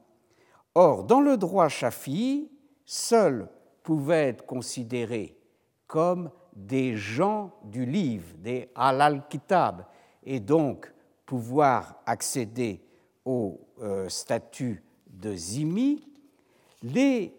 Or, 0.74 1.04
dans 1.04 1.20
le 1.20 1.36
droit 1.36 1.68
chafi, 1.68 2.50
seuls 2.84 3.48
pouvaient 3.82 4.28
être 4.28 4.46
considérés 4.46 5.36
comme 5.86 6.30
des 6.54 6.96
gens 6.96 7.52
du 7.64 7.84
livre, 7.84 8.34
des 8.38 8.70
halal-kitab, 8.74 9.84
et 10.24 10.40
donc 10.40 10.92
pouvoir 11.26 12.00
accéder 12.06 12.82
au 13.24 13.60
euh, 13.80 14.08
statut 14.08 14.82
de 15.06 15.34
zimi, 15.34 16.06
les 16.82 17.34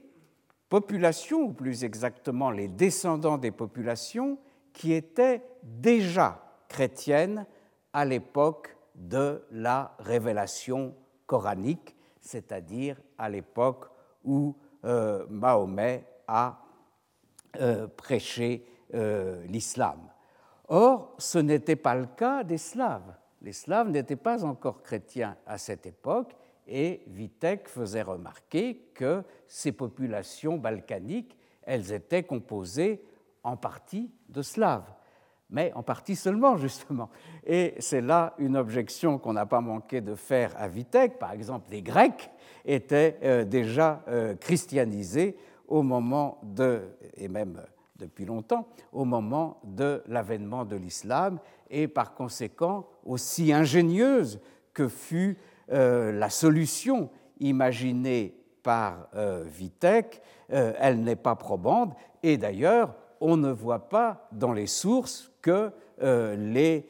populations, 0.69 1.41
ou 1.41 1.53
plus 1.53 1.83
exactement 1.83 2.51
les 2.51 2.67
descendants 2.67 3.37
des 3.37 3.51
populations, 3.51 4.37
qui 4.73 4.93
étaient 4.93 5.41
déjà 5.61 6.41
chrétiennes 6.67 7.45
à 7.93 8.03
l'époque 8.03 8.75
de 8.95 9.43
la 9.51 9.95
révélation 9.99 10.95
coranique, 11.25 11.95
c'est-à-dire 12.19 12.97
à, 13.17 13.29
l'époque 13.29 13.85
où 14.23 14.55
euh, 14.85 15.25
Mahomet 15.29 16.05
a 16.27 16.59
euh, 17.59 17.87
prêché 17.87 18.65
euh, 18.93 19.45
l'islam. 19.45 19.99
Or, 20.67 21.15
ce 21.17 21.39
n'était 21.39 21.75
pas 21.75 21.95
le 21.95 22.05
cas 22.05 22.43
des 22.43 22.57
Slaves. 22.57 23.15
Les 23.41 23.53
Slaves 23.53 23.89
n'étaient 23.89 24.15
pas 24.15 24.43
encore 24.43 24.81
chrétiens 24.81 25.37
à 25.45 25.57
cette 25.57 25.85
époque 25.85 26.35
et 26.67 27.03
Vitek 27.07 27.67
faisait 27.67 28.01
remarquer 28.01 28.89
que 28.93 29.23
ces 29.47 29.73
populations 29.73 30.57
balkaniques, 30.57 31.37
elles 31.63 31.91
étaient 31.91 32.23
composées 32.23 33.03
en 33.43 33.57
partie 33.57 34.09
de 34.29 34.41
Slaves, 34.41 34.91
mais 35.49 35.71
en 35.75 35.83
partie 35.83 36.15
seulement, 36.15 36.57
justement. 36.57 37.09
Et 37.45 37.75
c'est 37.79 38.01
là 38.01 38.33
une 38.39 38.57
objection 38.57 39.17
qu'on 39.19 39.33
n'a 39.33 39.45
pas 39.45 39.61
manqué 39.61 40.01
de 40.01 40.15
faire 40.15 40.53
à 40.57 40.67
Vitek. 40.67 41.19
Par 41.19 41.31
exemple, 41.31 41.69
les 41.71 41.81
Grecs 41.81 42.31
étaient 42.65 43.19
euh, 43.23 43.45
déjà 43.45 44.03
euh, 44.07 44.35
christianisés 44.35 45.37
au 45.67 45.83
moment 45.83 46.39
de, 46.43 46.81
et 47.15 47.27
même 47.27 47.61
depuis 47.95 48.25
longtemps, 48.25 48.67
au 48.91 49.05
moment 49.05 49.61
de 49.63 50.03
l'avènement 50.07 50.65
de 50.65 50.75
l'islam, 50.75 51.39
et 51.69 51.87
par 51.87 52.15
conséquent, 52.15 52.87
aussi 53.05 53.53
ingénieuse 53.53 54.41
que 54.73 54.87
fut 54.87 55.37
euh, 55.71 56.11
la 56.11 56.29
solution 56.29 57.09
imaginée 57.39 58.35
par 58.61 59.09
Vitek, 59.13 60.21
elle 60.47 61.03
n'est 61.03 61.17
pas 61.17 61.35
probante, 61.35 61.97
et 62.21 62.37
d'ailleurs, 62.37 62.95
on 63.23 63.37
ne 63.37 63.51
voit 63.51 63.87
pas 63.87 64.27
dans 64.33 64.51
les 64.51 64.67
sources 64.67 65.31
que 65.41 65.71
les 65.99 66.85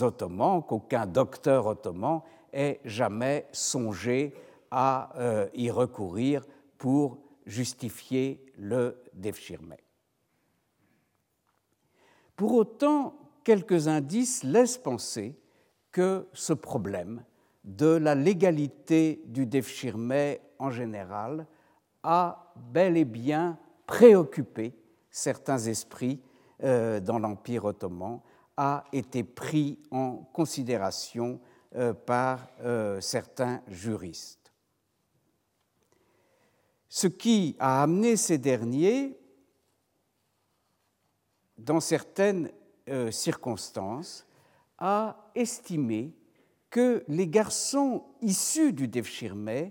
Ottomans, 0.00 0.62
qu'aucun 0.62 1.04
docteur 1.06 1.66
ottoman 1.66 2.22
ait 2.52 2.80
jamais 2.84 3.46
songé 3.52 4.34
à 4.70 5.10
y 5.54 5.70
recourir 5.70 6.44
pour 6.78 7.18
justifier 7.44 8.44
le 8.56 8.96
Defchirme. 9.12 9.74
Pour 12.36 12.54
autant, 12.54 13.14
quelques 13.44 13.88
indices 13.88 14.44
laissent 14.44 14.78
penser 14.78 15.36
que 15.90 16.28
ce 16.32 16.52
problème 16.52 17.24
de 17.64 17.96
la 17.96 18.14
légalité 18.14 19.20
du 19.26 19.44
Defchirme 19.44 20.36
en 20.58 20.70
général 20.70 21.46
a 22.02 22.54
bel 22.56 22.96
et 22.96 23.04
bien 23.04 23.58
préoccupé 23.86 24.77
certains 25.18 25.58
esprits 25.58 26.20
euh, 26.62 27.00
dans 27.00 27.18
l'Empire 27.18 27.64
ottoman, 27.64 28.20
a 28.56 28.84
été 28.92 29.24
pris 29.24 29.78
en 29.90 30.16
considération 30.32 31.40
euh, 31.74 31.92
par 31.92 32.48
euh, 32.60 33.00
certains 33.00 33.62
juristes. 33.68 34.52
Ce 36.88 37.06
qui 37.06 37.56
a 37.58 37.82
amené 37.82 38.16
ces 38.16 38.38
derniers, 38.38 39.18
dans 41.58 41.80
certaines 41.80 42.50
circonstances, 43.10 44.24
à 44.78 45.30
estimer 45.34 46.14
que 46.70 47.04
les 47.08 47.28
garçons 47.28 48.04
issus 48.22 48.72
du 48.72 48.88
Devshirme 48.88 49.70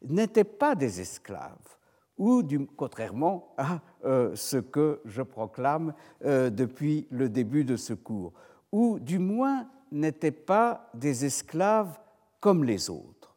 n'étaient 0.00 0.44
pas 0.44 0.74
des 0.74 1.02
esclaves, 1.02 1.75
ou 2.18 2.42
contrairement 2.76 3.52
à 3.56 3.80
euh, 4.04 4.34
ce 4.34 4.56
que 4.56 5.00
je 5.04 5.22
proclame 5.22 5.94
euh, 6.24 6.50
depuis 6.50 7.06
le 7.10 7.28
début 7.28 7.64
de 7.64 7.76
ce 7.76 7.92
cours, 7.92 8.32
ou 8.72 8.98
du 8.98 9.18
moins 9.18 9.68
n'étaient 9.92 10.30
pas 10.30 10.90
des 10.94 11.24
esclaves 11.24 11.98
comme 12.40 12.64
les 12.64 12.90
autres. 12.90 13.36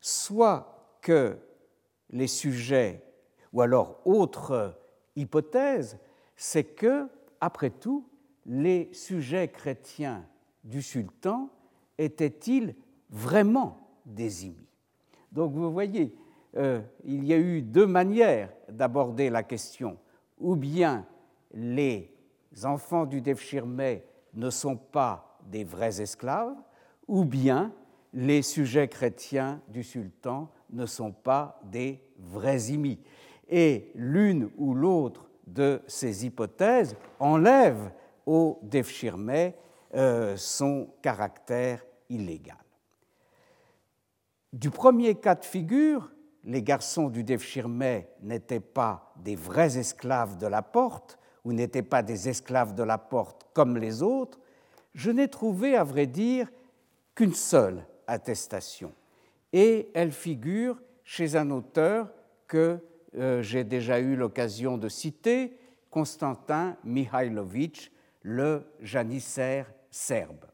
Soit 0.00 0.98
que 1.02 1.36
les 2.10 2.26
sujets, 2.26 3.02
ou 3.52 3.62
alors 3.62 4.00
autre 4.04 4.76
hypothèse, 5.16 5.98
c'est 6.36 6.64
que, 6.64 7.08
après 7.40 7.70
tout, 7.70 8.06
les 8.46 8.90
sujets 8.92 9.48
chrétiens 9.48 10.24
du 10.64 10.82
sultan 10.82 11.50
était-il 11.98 12.74
vraiment 13.10 13.90
des 14.06 14.46
Donc 15.32 15.52
vous 15.52 15.72
voyez, 15.72 16.14
euh, 16.56 16.80
il 17.04 17.24
y 17.24 17.32
a 17.32 17.38
eu 17.38 17.62
deux 17.62 17.86
manières 17.86 18.50
d'aborder 18.68 19.30
la 19.30 19.42
question. 19.42 19.98
Ou 20.38 20.56
bien 20.56 21.06
les 21.52 22.10
enfants 22.64 23.06
du 23.06 23.20
Devshirme 23.20 24.00
ne 24.34 24.50
sont 24.50 24.76
pas 24.76 25.38
des 25.46 25.64
vrais 25.64 26.00
esclaves, 26.00 26.56
ou 27.06 27.24
bien 27.24 27.72
les 28.12 28.42
sujets 28.42 28.88
chrétiens 28.88 29.60
du 29.68 29.82
sultan 29.82 30.50
ne 30.70 30.86
sont 30.86 31.12
pas 31.12 31.60
des 31.64 32.00
vrais 32.18 32.62
imis. 32.64 32.98
Et 33.48 33.90
l'une 33.94 34.50
ou 34.56 34.74
l'autre 34.74 35.28
de 35.46 35.82
ces 35.86 36.26
hypothèses 36.26 36.96
enlève 37.18 37.90
au 38.26 38.58
Devshirme 38.62 39.52
euh, 39.94 40.36
son 40.36 40.88
caractère 41.02 41.84
illégale. 42.08 42.56
Du 44.52 44.70
premier 44.70 45.14
cas 45.14 45.34
de 45.34 45.44
figure, 45.44 46.10
les 46.44 46.62
garçons 46.62 47.08
du 47.08 47.24
Devshirme 47.24 48.02
n'étaient 48.22 48.60
pas 48.60 49.12
des 49.16 49.36
vrais 49.36 49.78
esclaves 49.78 50.38
de 50.38 50.46
la 50.46 50.62
porte 50.62 51.18
ou 51.44 51.52
n'étaient 51.52 51.82
pas 51.82 52.02
des 52.02 52.28
esclaves 52.28 52.74
de 52.74 52.82
la 52.82 52.98
porte 52.98 53.46
comme 53.52 53.76
les 53.76 54.02
autres, 54.02 54.38
je 54.94 55.10
n'ai 55.10 55.28
trouvé, 55.28 55.76
à 55.76 55.84
vrai 55.84 56.06
dire, 56.06 56.48
qu'une 57.14 57.34
seule 57.34 57.84
attestation. 58.06 58.92
Et 59.52 59.90
elle 59.94 60.12
figure 60.12 60.80
chez 61.04 61.36
un 61.36 61.50
auteur 61.50 62.12
que 62.46 62.78
euh, 63.16 63.42
j'ai 63.42 63.64
déjà 63.64 64.00
eu 64.00 64.16
l'occasion 64.16 64.78
de 64.78 64.88
citer, 64.88 65.56
Constantin 65.90 66.76
Mihailovitch, 66.84 67.90
le 68.22 68.64
janissaire 68.80 69.72
serbe. 69.90 70.49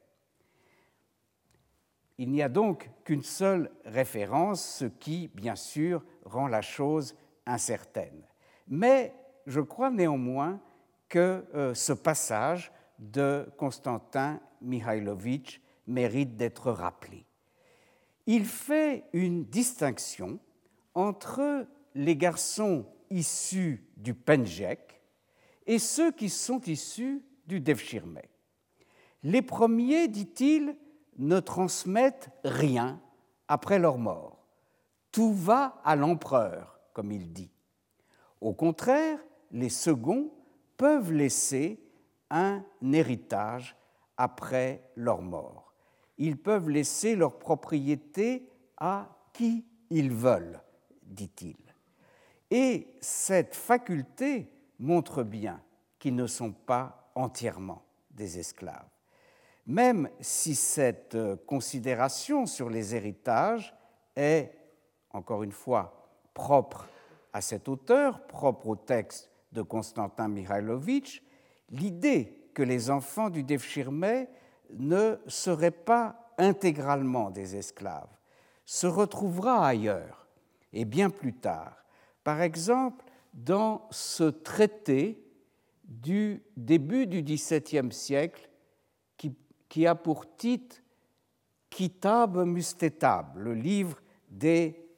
Il 2.18 2.30
n'y 2.30 2.42
a 2.42 2.48
donc 2.48 2.90
qu'une 3.04 3.22
seule 3.22 3.70
référence, 3.84 4.64
ce 4.64 4.84
qui, 4.86 5.28
bien 5.34 5.56
sûr, 5.56 6.02
rend 6.24 6.48
la 6.48 6.62
chose 6.62 7.14
incertaine. 7.44 8.22
Mais 8.68 9.14
je 9.46 9.60
crois 9.60 9.90
néanmoins 9.90 10.60
que 11.08 11.44
euh, 11.54 11.74
ce 11.74 11.92
passage 11.92 12.72
de 12.98 13.48
Constantin 13.56 14.40
Mihailovitch 14.60 15.60
mérite 15.86 16.36
d'être 16.36 16.72
rappelé. 16.72 17.26
Il 18.26 18.44
fait 18.44 19.04
une 19.12 19.44
distinction 19.44 20.40
entre 20.94 21.66
les 21.94 22.16
garçons 22.16 22.86
issus 23.10 23.86
du 23.96 24.14
Penjek 24.14 25.00
et 25.66 25.78
ceux 25.78 26.10
qui 26.10 26.28
sont 26.28 26.60
issus 26.62 27.22
du 27.46 27.60
Devshirme. 27.60 28.20
Les 29.22 29.42
premiers, 29.42 30.08
dit-il, 30.08 30.76
ne 31.18 31.40
transmettent 31.40 32.30
rien 32.44 33.00
après 33.48 33.78
leur 33.78 33.98
mort. 33.98 34.44
Tout 35.12 35.32
va 35.32 35.80
à 35.84 35.96
l'empereur, 35.96 36.78
comme 36.92 37.12
il 37.12 37.32
dit. 37.32 37.50
Au 38.40 38.52
contraire, 38.52 39.18
les 39.50 39.68
seconds 39.68 40.30
peuvent 40.76 41.12
laisser 41.12 41.80
un 42.30 42.64
héritage 42.92 43.76
après 44.16 44.82
leur 44.96 45.22
mort. 45.22 45.72
Ils 46.18 46.36
peuvent 46.36 46.68
laisser 46.68 47.14
leur 47.16 47.38
propriété 47.38 48.48
à 48.76 49.08
qui 49.32 49.64
ils 49.90 50.12
veulent, 50.12 50.60
dit-il. 51.02 51.56
Et 52.50 52.88
cette 53.00 53.54
faculté 53.54 54.50
montre 54.78 55.22
bien 55.22 55.60
qu'ils 55.98 56.14
ne 56.14 56.26
sont 56.26 56.52
pas 56.52 57.10
entièrement 57.14 57.82
des 58.10 58.38
esclaves. 58.38 58.95
Même 59.66 60.08
si 60.20 60.54
cette 60.54 61.16
considération 61.46 62.46
sur 62.46 62.70
les 62.70 62.94
héritages 62.94 63.74
est, 64.14 64.52
encore 65.10 65.42
une 65.42 65.52
fois, 65.52 66.08
propre 66.34 66.88
à 67.32 67.40
cet 67.40 67.68
auteur, 67.68 68.26
propre 68.26 68.68
au 68.68 68.76
texte 68.76 69.30
de 69.52 69.62
Constantin 69.62 70.28
Mihailovitch, 70.28 71.22
l'idée 71.70 72.50
que 72.54 72.62
les 72.62 72.90
enfants 72.90 73.30
du 73.30 73.42
Devshirme 73.42 74.26
ne 74.78 75.16
seraient 75.26 75.70
pas 75.70 76.32
intégralement 76.38 77.30
des 77.30 77.56
esclaves 77.56 78.16
se 78.66 78.88
retrouvera 78.88 79.64
ailleurs 79.66 80.26
et 80.72 80.84
bien 80.84 81.08
plus 81.08 81.32
tard. 81.32 81.84
Par 82.24 82.42
exemple, 82.42 83.04
dans 83.32 83.86
ce 83.90 84.24
traité 84.24 85.22
du 85.84 86.42
début 86.56 87.06
du 87.06 87.22
XVIIe 87.22 87.92
siècle 87.92 88.50
qui, 89.76 89.86
a 89.86 89.94
pour 89.94 90.34
titre 90.36 90.76
Kitab 91.68 92.38
Mustetab, 92.38 93.36
le 93.36 93.52
livre 93.52 93.98
des, 94.26 94.88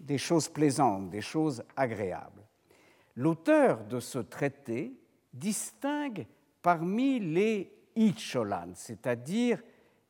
des 0.00 0.18
choses 0.18 0.48
plaisantes, 0.48 1.08
des 1.08 1.20
choses 1.20 1.62
agréables. 1.76 2.42
L'auteur 3.14 3.84
de 3.84 4.00
ce 4.00 4.18
traité 4.18 4.92
distingue 5.32 6.26
parmi 6.62 7.20
les 7.20 7.72
Icholan, 7.94 8.72
c'est-à-dire 8.74 9.62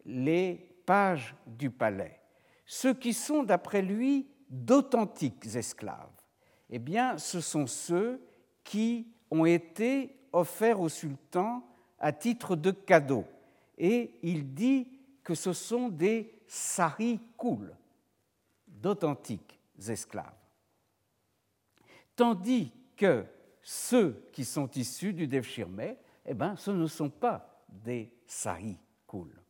les 0.07 0.55
pages 0.87 1.35
du 1.47 1.69
palais, 1.69 2.19
ceux 2.65 2.95
qui 2.95 3.13
sont, 3.13 3.43
d'après 3.43 3.83
lui, 3.83 4.27
d'authentiques 4.49 5.55
esclaves. 5.55 6.17
Eh 6.71 6.79
bien, 6.79 7.19
ce 7.19 7.43
sont 7.43 7.67
ceux 7.67 8.23
qui 8.63 9.07
ont 9.31 9.45
été 9.45 10.17
offerts 10.33 10.81
au 10.81 10.89
sultan 10.89 11.63
à 11.99 12.11
titre 12.11 12.57
de 12.57 12.71
cadeau. 12.71 13.27
Et 13.79 14.19
il 14.23 14.55
dit 14.55 14.89
que 15.23 15.35
ce 15.35 15.53
sont 15.53 15.89
des 15.89 16.43
sarikul, 16.47 17.75
d'authentiques 18.67 19.59
esclaves. 19.89 20.35
Tandis 22.17 22.73
que 22.97 23.25
ceux 23.63 24.29
qui 24.33 24.45
sont 24.45 24.71
issus 24.73 25.13
du 25.13 25.27
Devshirme, 25.27 25.97
eh 26.27 26.35
ben, 26.35 26.55
ce 26.57 26.71
ne 26.71 26.87
sont 26.87 27.11
pas 27.11 27.65
des 27.69 28.13
sarikul. 28.27 29.41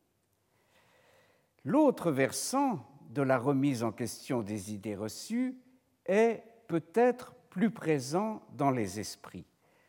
L'autre 1.63 2.11
versant 2.11 2.87
de 3.09 3.21
la 3.21 3.37
remise 3.37 3.83
en 3.83 3.91
question 3.91 4.41
des 4.41 4.73
idées 4.73 4.95
reçues 4.95 5.57
est 6.05 6.43
peut-être 6.67 7.33
plus 7.49 7.71
présent 7.71 8.41
dans 8.53 8.71
les 8.71 8.99
esprits. 8.99 9.45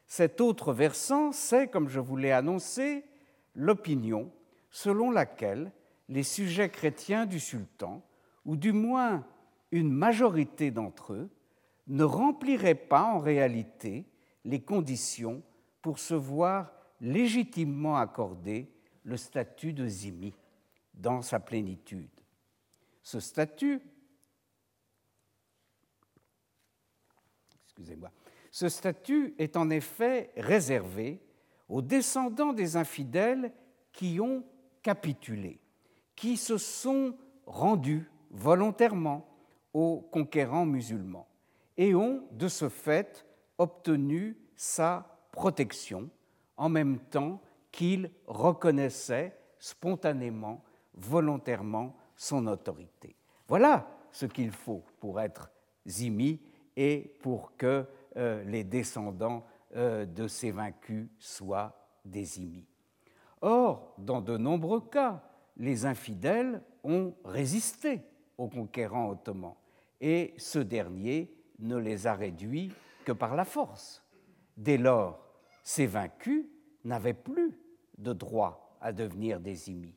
Cet 0.06 0.40
autre 0.40 0.72
versant, 0.72 1.32
c'est, 1.32 1.68
comme 1.68 1.88
je 1.88 2.00
vous 2.00 2.16
l'ai 2.16 2.32
annoncé, 2.32 3.04
l'opinion 3.56 4.30
selon 4.70 5.10
laquelle 5.10 5.72
les 6.08 6.22
sujets 6.22 6.68
chrétiens 6.70 7.26
du 7.26 7.40
sultan, 7.40 8.06
ou 8.44 8.56
du 8.56 8.72
moins 8.72 9.26
une 9.72 9.90
majorité 9.90 10.70
d'entre 10.70 11.14
eux, 11.14 11.30
ne 11.88 12.04
rempliraient 12.04 12.74
pas 12.76 13.02
en 13.02 13.18
réalité 13.18 14.06
les 14.44 14.60
conditions 14.60 15.42
pour 15.82 15.98
se 15.98 16.14
voir 16.14 16.72
légitimement 17.00 17.96
accorder 17.96 18.70
le 19.02 19.16
statut 19.16 19.72
de 19.72 19.86
zimi 19.86 20.34
dans 20.94 21.22
sa 21.22 21.40
plénitude. 21.40 22.10
Ce 23.02 23.20
statut, 23.20 23.80
ce 28.50 28.68
statut 28.68 29.34
est 29.38 29.56
en 29.56 29.70
effet 29.70 30.32
réservé 30.36 31.20
aux 31.68 31.82
descendants 31.82 32.52
des 32.52 32.76
infidèles 32.76 33.52
qui 33.92 34.20
ont 34.20 34.44
capitulé, 34.82 35.60
qui 36.14 36.36
se 36.36 36.58
sont 36.58 37.16
rendus 37.46 38.10
volontairement 38.30 39.26
aux 39.72 40.00
conquérants 40.00 40.66
musulmans 40.66 41.28
et 41.76 41.94
ont 41.94 42.22
de 42.32 42.48
ce 42.48 42.68
fait 42.68 43.26
obtenu 43.58 44.36
sa 44.54 45.18
protection 45.32 46.08
en 46.56 46.68
même 46.68 46.98
temps 46.98 47.40
qu'ils 47.70 48.10
reconnaissaient 48.26 49.36
spontanément, 49.58 50.62
volontairement 50.94 51.94
son 52.14 52.46
autorité. 52.46 53.16
Voilà 53.48 53.86
ce 54.10 54.26
qu'il 54.26 54.50
faut 54.50 54.82
pour 54.98 55.20
être 55.20 55.50
zimi 55.86 56.40
et 56.74 57.14
pour 57.20 57.56
que 57.56 57.86
euh, 58.16 58.42
les 58.44 58.64
descendants 58.64 59.44
de 59.76 60.26
ces 60.26 60.50
vaincus 60.50 61.08
soient 61.18 61.76
des 62.04 62.24
zimis. 62.24 62.66
Or, 63.42 63.94
dans 63.98 64.20
de 64.20 64.36
nombreux 64.36 64.80
cas, 64.80 65.22
les 65.56 65.86
infidèles 65.86 66.62
ont 66.82 67.14
résisté 67.24 68.02
aux 68.38 68.48
conquérants 68.48 69.10
ottomans 69.10 69.54
et 70.00 70.34
ce 70.36 70.58
dernier 70.58 71.32
ne 71.58 71.76
les 71.76 72.06
a 72.06 72.14
réduits 72.14 72.72
que 73.04 73.12
par 73.12 73.34
la 73.34 73.44
force. 73.44 74.02
Dès 74.56 74.78
lors, 74.78 75.20
ces 75.62 75.86
vaincus 75.86 76.46
n'avaient 76.84 77.14
plus 77.14 77.58
de 77.98 78.12
droit 78.12 78.76
à 78.80 78.92
devenir 78.92 79.40
des 79.40 79.70
immis. 79.70 79.94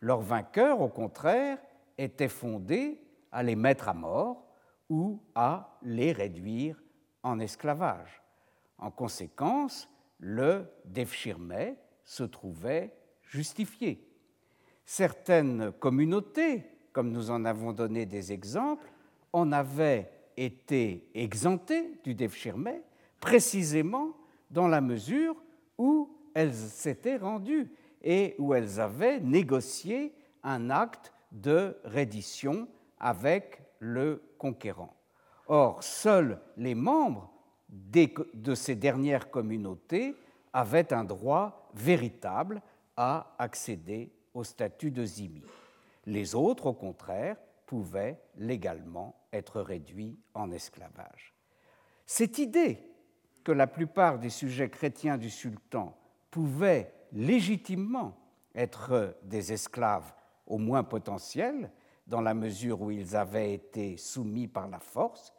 Leurs 0.00 0.20
vainqueurs, 0.20 0.80
au 0.80 0.88
contraire, 0.88 1.58
étaient 1.96 2.28
fondés 2.28 3.00
à 3.32 3.42
les 3.42 3.56
mettre 3.56 3.88
à 3.88 3.94
mort 3.94 4.46
ou 4.88 5.20
à 5.34 5.78
les 5.82 6.12
réduire 6.12 6.80
en 7.22 7.38
esclavage. 7.40 8.22
En 8.78 8.90
conséquence, 8.90 9.88
le 10.18 10.64
Devshirme 10.84 11.74
se 12.04 12.22
trouvait 12.22 12.94
justifié. 13.22 14.04
Certaines 14.84 15.72
communautés, 15.72 16.64
comme 16.92 17.10
nous 17.10 17.30
en 17.30 17.44
avons 17.44 17.72
donné 17.72 18.06
des 18.06 18.32
exemples, 18.32 18.90
en 19.32 19.52
avaient 19.52 20.10
été 20.36 21.10
exemptées 21.14 22.00
du 22.04 22.14
Devshirme 22.14 22.70
précisément 23.20 24.12
dans 24.50 24.68
la 24.68 24.80
mesure 24.80 25.36
où 25.76 26.16
elles 26.34 26.54
s'étaient 26.54 27.16
rendues 27.16 27.70
et 28.02 28.34
où 28.38 28.54
elles 28.54 28.80
avaient 28.80 29.20
négocié 29.20 30.14
un 30.42 30.70
acte 30.70 31.12
de 31.32 31.76
reddition 31.84 32.68
avec 32.98 33.60
le 33.80 34.22
conquérant. 34.38 34.94
Or, 35.48 35.82
seuls 35.82 36.40
les 36.56 36.74
membres 36.74 37.32
de 37.68 38.54
ces 38.54 38.74
dernières 38.74 39.30
communautés 39.30 40.14
avaient 40.52 40.92
un 40.92 41.04
droit 41.04 41.70
véritable 41.74 42.62
à 42.96 43.34
accéder 43.38 44.10
au 44.34 44.44
statut 44.44 44.90
de 44.90 45.04
zimi. 45.04 45.42
Les 46.06 46.34
autres, 46.34 46.66
au 46.66 46.72
contraire, 46.72 47.36
pouvaient 47.66 48.18
légalement 48.36 49.14
être 49.32 49.60
réduits 49.60 50.18
en 50.34 50.50
esclavage. 50.50 51.34
Cette 52.06 52.38
idée 52.38 52.80
que 53.44 53.52
la 53.52 53.66
plupart 53.66 54.18
des 54.18 54.30
sujets 54.30 54.70
chrétiens 54.70 55.18
du 55.18 55.30
sultan 55.30 55.96
pouvaient 56.30 56.92
légitimement 57.12 58.16
être 58.54 59.16
des 59.22 59.52
esclaves 59.52 60.12
au 60.46 60.58
moins 60.58 60.82
potentiels, 60.82 61.70
dans 62.06 62.22
la 62.22 62.32
mesure 62.32 62.80
où 62.80 62.90
ils 62.90 63.14
avaient 63.16 63.52
été 63.52 63.98
soumis 63.98 64.48
par 64.48 64.68
la 64.68 64.78
force, 64.78 65.34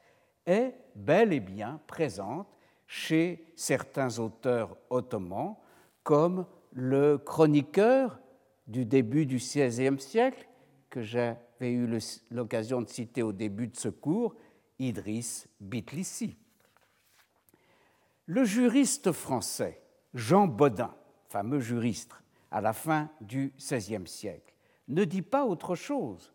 est 0.50 0.74
bel 0.96 1.32
et 1.32 1.40
bien 1.40 1.80
présente 1.88 2.48
chez 2.88 3.46
certains 3.56 4.18
auteurs 4.20 4.76
ottomans, 4.90 5.56
comme 6.04 6.46
le 6.74 7.18
chroniqueur 7.18 8.20
du 8.68 8.86
début 8.86 9.26
du 9.26 9.36
XVIe 9.36 10.00
siècle, 10.00 10.48
que 10.90 11.02
j'avais 11.02 11.72
eu 11.72 11.88
l'occasion 12.32 12.82
de 12.82 12.90
citer 12.90 13.22
au 13.22 13.32
début 13.32 13.68
de 13.68 13.78
ce 13.78 13.90
cours, 13.90 14.36
Idriss 14.80 15.48
Bitlissi. 15.60 16.36
Le 18.26 18.44
juriste 18.44 19.12
français 19.12 19.82
Jean 20.16 20.48
Bodin, 20.48 20.96
fameux 21.28 21.60
juriste 21.60 22.14
à 22.50 22.62
la 22.62 22.74
fin 22.74 23.10
du 23.22 23.54
XVIe 23.58 24.08
siècle, 24.08 24.54
ne 24.88 25.04
dit 25.04 25.22
pas 25.22 25.46
autre 25.46 25.76
chose 25.76 26.34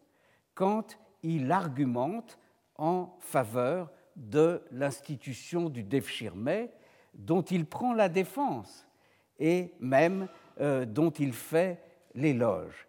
quand 0.54 0.98
il 1.24 1.50
argumente 1.50 2.38
en 2.76 3.16
faveur 3.18 3.90
de 4.16 4.62
l'institution 4.70 5.68
du 5.68 5.82
Devshirme, 5.82 6.68
dont 7.14 7.42
il 7.42 7.66
prend 7.66 7.92
la 7.92 8.08
défense 8.08 8.86
et 9.38 9.72
même 9.80 10.28
euh, 10.60 10.84
dont 10.84 11.10
il 11.10 11.32
fait 11.32 11.80
l'éloge. 12.14 12.86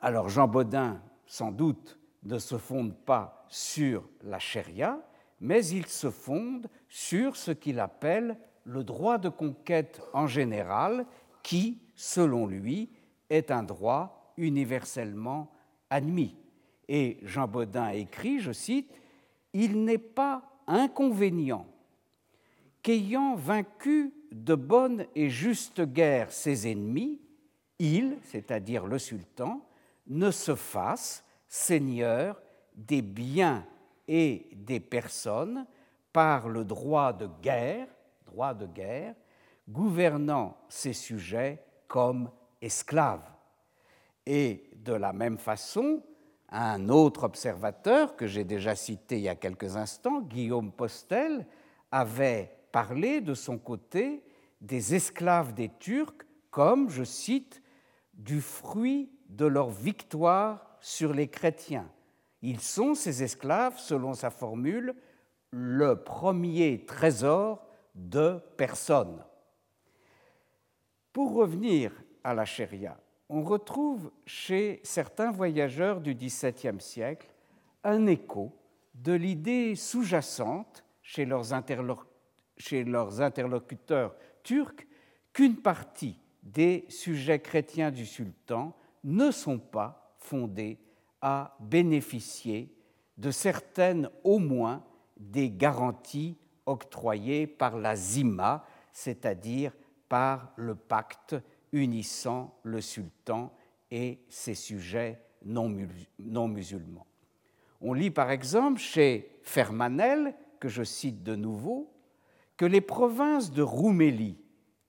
Alors 0.00 0.28
Jean 0.28 0.48
Baudin, 0.48 1.00
sans 1.26 1.52
doute, 1.52 1.98
ne 2.24 2.38
se 2.38 2.56
fonde 2.56 2.94
pas 2.94 3.44
sur 3.48 4.08
la 4.22 4.38
charia, 4.38 5.00
mais 5.40 5.64
il 5.66 5.86
se 5.86 6.10
fonde 6.10 6.68
sur 6.88 7.36
ce 7.36 7.50
qu'il 7.50 7.80
appelle 7.80 8.36
le 8.64 8.84
droit 8.84 9.18
de 9.18 9.28
conquête 9.28 10.00
en 10.12 10.26
général, 10.26 11.06
qui, 11.42 11.82
selon 11.94 12.46
lui, 12.46 12.90
est 13.28 13.50
un 13.50 13.62
droit 13.62 14.32
universellement 14.36 15.52
admis. 15.90 16.36
Et 16.88 17.18
Jean 17.22 17.48
Baudin 17.48 17.88
écrit, 17.90 18.38
je 18.38 18.52
cite, 18.52 18.92
Il 19.52 19.84
n'est 19.84 19.98
pas 19.98 20.42
inconvénient 20.66 21.66
qu'ayant 22.82 23.34
vaincu 23.34 24.12
de 24.32 24.54
bonne 24.54 25.06
et 25.14 25.30
juste 25.30 25.82
guerre 25.82 26.32
ses 26.32 26.70
ennemis, 26.70 27.20
il, 27.78 28.18
c'est-à-dire 28.22 28.86
le 28.86 28.98
sultan, 28.98 29.64
ne 30.06 30.30
se 30.30 30.54
fasse 30.54 31.24
seigneur 31.48 32.40
des 32.74 33.02
biens 33.02 33.64
et 34.08 34.48
des 34.54 34.80
personnes 34.80 35.66
par 36.12 36.48
le 36.48 36.64
droit 36.64 37.12
de 37.12 37.28
guerre, 37.40 37.88
droit 38.26 38.54
de 38.54 38.66
guerre, 38.66 39.14
gouvernant 39.68 40.56
ses 40.68 40.92
sujets 40.92 41.62
comme 41.86 42.30
esclaves. 42.60 43.28
Et 44.26 44.70
de 44.76 44.92
la 44.92 45.12
même 45.12 45.38
façon, 45.38 46.02
un 46.52 46.90
autre 46.90 47.24
observateur 47.24 48.14
que 48.14 48.26
j'ai 48.26 48.44
déjà 48.44 48.76
cité 48.76 49.16
il 49.16 49.22
y 49.22 49.28
a 49.28 49.34
quelques 49.34 49.76
instants, 49.76 50.20
Guillaume 50.20 50.70
Postel, 50.70 51.46
avait 51.90 52.54
parlé 52.70 53.20
de 53.20 53.34
son 53.34 53.58
côté 53.58 54.22
des 54.60 54.94
esclaves 54.94 55.54
des 55.54 55.70
Turcs 55.80 56.26
comme, 56.50 56.90
je 56.90 57.04
cite, 57.04 57.62
du 58.12 58.40
fruit 58.40 59.10
de 59.30 59.46
leur 59.46 59.70
victoire 59.70 60.76
sur 60.80 61.14
les 61.14 61.28
chrétiens. 61.28 61.90
Ils 62.42 62.60
sont, 62.60 62.94
ces 62.94 63.22
esclaves, 63.22 63.78
selon 63.78 64.12
sa 64.12 64.30
formule, 64.30 64.94
le 65.50 66.02
premier 66.02 66.84
trésor 66.84 67.66
de 67.94 68.38
personne. 68.56 69.24
Pour 71.12 71.34
revenir 71.34 71.92
à 72.24 72.34
la 72.34 72.44
charia, 72.44 72.98
on 73.32 73.42
retrouve 73.42 74.10
chez 74.26 74.80
certains 74.84 75.32
voyageurs 75.32 76.02
du 76.02 76.14
XVIIe 76.14 76.80
siècle 76.80 77.32
un 77.82 78.06
écho 78.06 78.52
de 78.94 79.12
l'idée 79.14 79.74
sous-jacente 79.74 80.84
chez 81.00 81.24
leurs, 81.24 81.54
interlocuteurs 83.22 84.14
turcs 84.42 84.86
qu'une 85.32 85.56
partie 85.56 86.18
des 86.42 86.84
sujets 86.90 87.40
chrétiens 87.40 87.90
du 87.90 88.04
sultan 88.04 88.76
ne 89.02 89.30
sont 89.30 89.58
pas 89.58 90.14
fondés 90.18 90.78
à 91.22 91.56
bénéficier 91.58 92.76
de 93.16 93.30
certaines 93.30 94.10
au 94.24 94.38
moins 94.38 94.84
des 95.16 95.50
garanties 95.50 96.36
octroyées 96.66 97.46
par 97.46 97.78
la 97.78 97.96
zima, 97.96 98.66
c'est-à-dire 98.92 99.72
par 100.10 100.52
le 100.56 100.74
pacte 100.74 101.34
unissant 101.72 102.58
le 102.62 102.80
sultan 102.80 103.52
et 103.90 104.20
ses 104.28 104.54
sujets 104.54 105.20
non 105.44 105.68
musulmans. 106.48 107.06
On 107.80 107.94
lit 107.94 108.10
par 108.10 108.30
exemple 108.30 108.78
chez 108.80 109.38
Fermanel, 109.42 110.34
que 110.60 110.68
je 110.68 110.84
cite 110.84 111.22
de 111.22 111.34
nouveau, 111.34 111.92
que 112.56 112.64
les 112.64 112.80
provinces 112.80 113.50
de 113.50 113.62
Roumélie, 113.62 114.38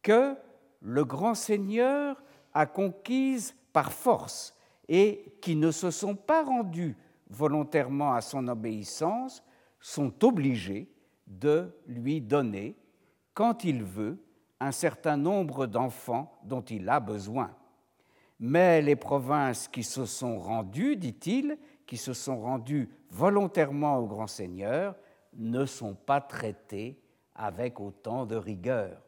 que 0.04 0.36
le 0.82 1.06
grand 1.06 1.34
seigneur 1.34 2.22
a 2.54 2.66
conquises 2.66 3.56
par 3.72 3.92
force 3.92 4.56
et 4.88 5.34
qui 5.42 5.56
ne 5.56 5.72
se 5.72 5.90
sont 5.90 6.16
pas 6.16 6.44
rendues 6.44 6.96
volontairement 7.30 8.14
à 8.14 8.22
son 8.22 8.48
obéissance, 8.48 9.44
sont 9.80 10.24
obligés 10.24 10.88
de 11.26 11.74
lui 11.88 12.22
donner, 12.22 12.76
quand 13.34 13.64
il 13.64 13.84
veut, 13.84 14.20
un 14.60 14.72
certain 14.72 15.18
nombre 15.18 15.66
d'enfants 15.66 16.40
dont 16.44 16.62
il 16.62 16.88
a 16.90 17.00
besoin. 17.00 17.52
Mais 18.40 18.82
les 18.82 18.96
provinces 18.96 19.68
qui 19.68 19.84
se 19.84 20.06
sont 20.06 20.38
rendues, 20.38 20.96
dit-il, 20.96 21.58
qui 21.86 21.98
se 21.98 22.14
sont 22.14 22.42
rendues 22.42 22.90
volontairement 23.10 23.98
au 23.98 24.06
grand 24.06 24.28
seigneur, 24.28 24.96
ne 25.36 25.66
sont 25.66 25.96
pas 25.96 26.22
traitées 26.22 27.00
avec 27.36 27.80
autant 27.80 28.26
de 28.26 28.36
rigueur. 28.36 29.02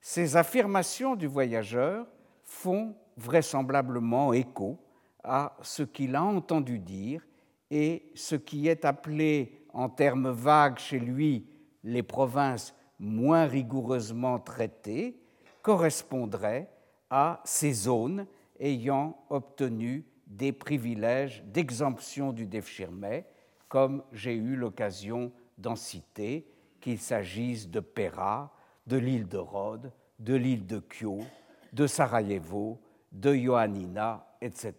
Ces 0.00 0.36
affirmations 0.36 1.16
du 1.16 1.26
voyageur 1.26 2.06
font 2.42 2.94
vraisemblablement 3.16 4.32
écho 4.32 4.78
à 5.22 5.56
ce 5.62 5.82
qu'il 5.82 6.14
a 6.14 6.22
entendu 6.22 6.78
dire 6.78 7.26
et 7.70 8.10
ce 8.14 8.36
qui 8.36 8.68
est 8.68 8.84
appelé 8.84 9.66
en 9.72 9.88
termes 9.88 10.30
vagues 10.30 10.78
chez 10.78 10.98
lui 10.98 11.48
les 11.82 12.02
provinces 12.02 12.74
moins 12.98 13.46
rigoureusement 13.46 14.38
traitées 14.38 15.20
correspondrait 15.62 16.70
à 17.10 17.40
ces 17.44 17.72
zones 17.72 18.26
ayant 18.60 19.16
obtenu 19.30 20.04
des 20.26 20.52
privilèges 20.52 21.42
d'exemption 21.46 22.32
du 22.32 22.46
Devshirme, 22.46 23.22
comme 23.68 24.02
j'ai 24.12 24.34
eu 24.34 24.56
l'occasion 24.56 25.32
d'en 25.58 25.76
citer, 25.76 26.46
qu'il 26.80 26.98
s'agisse 26.98 27.68
de 27.68 27.80
Pera, 27.80 28.54
de 28.86 28.96
l'île 28.96 29.28
de 29.28 29.38
Rhodes, 29.38 29.92
de 30.18 30.34
l'île 30.34 30.66
de 30.66 30.80
Kyo, 30.80 31.20
de 31.72 31.86
Sarajevo, 31.86 32.80
de 33.12 33.34
Ioannina, 33.34 34.26
etc. 34.40 34.74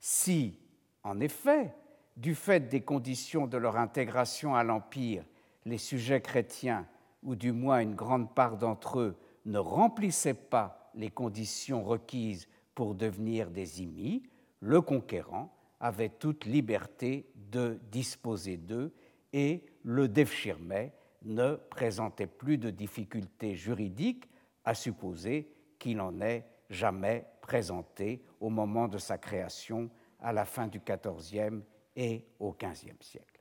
Si, 0.00 0.58
en 1.02 1.20
effet, 1.20 1.74
du 2.16 2.34
fait 2.34 2.68
des 2.68 2.80
conditions 2.80 3.46
de 3.46 3.56
leur 3.56 3.76
intégration 3.76 4.54
à 4.54 4.64
l'Empire, 4.64 5.24
les 5.68 5.78
sujets 5.78 6.20
chrétiens, 6.20 6.86
ou 7.22 7.34
du 7.34 7.52
moins 7.52 7.80
une 7.80 7.94
grande 7.94 8.34
part 8.34 8.56
d'entre 8.56 9.00
eux, 9.00 9.16
ne 9.44 9.58
remplissaient 9.58 10.34
pas 10.34 10.90
les 10.94 11.10
conditions 11.10 11.82
requises 11.82 12.48
pour 12.74 12.94
devenir 12.94 13.50
des 13.50 13.82
immis, 13.82 14.22
le 14.60 14.80
conquérant 14.80 15.54
avait 15.80 16.08
toute 16.08 16.44
liberté 16.44 17.30
de 17.50 17.78
disposer 17.90 18.56
d'eux 18.56 18.92
et 19.32 19.64
le 19.82 20.08
Devshirme 20.08 20.90
ne 21.22 21.54
présentait 21.54 22.26
plus 22.26 22.58
de 22.58 22.70
difficultés 22.70 23.54
juridiques 23.54 24.28
à 24.64 24.74
supposer 24.74 25.52
qu'il 25.78 25.96
n'en 25.96 26.20
ait 26.20 26.44
jamais 26.70 27.26
présenté 27.40 28.22
au 28.40 28.50
moment 28.50 28.88
de 28.88 28.98
sa 28.98 29.18
création 29.18 29.90
à 30.20 30.32
la 30.32 30.44
fin 30.44 30.66
du 30.66 30.80
XIVe 30.80 31.62
et 31.96 32.26
au 32.38 32.52
XVe 32.52 33.00
siècle. 33.00 33.40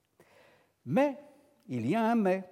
Mais 0.85 1.17
il 1.67 1.87
y 1.87 1.95
a 1.95 2.03
un 2.03 2.15
mais. 2.15 2.43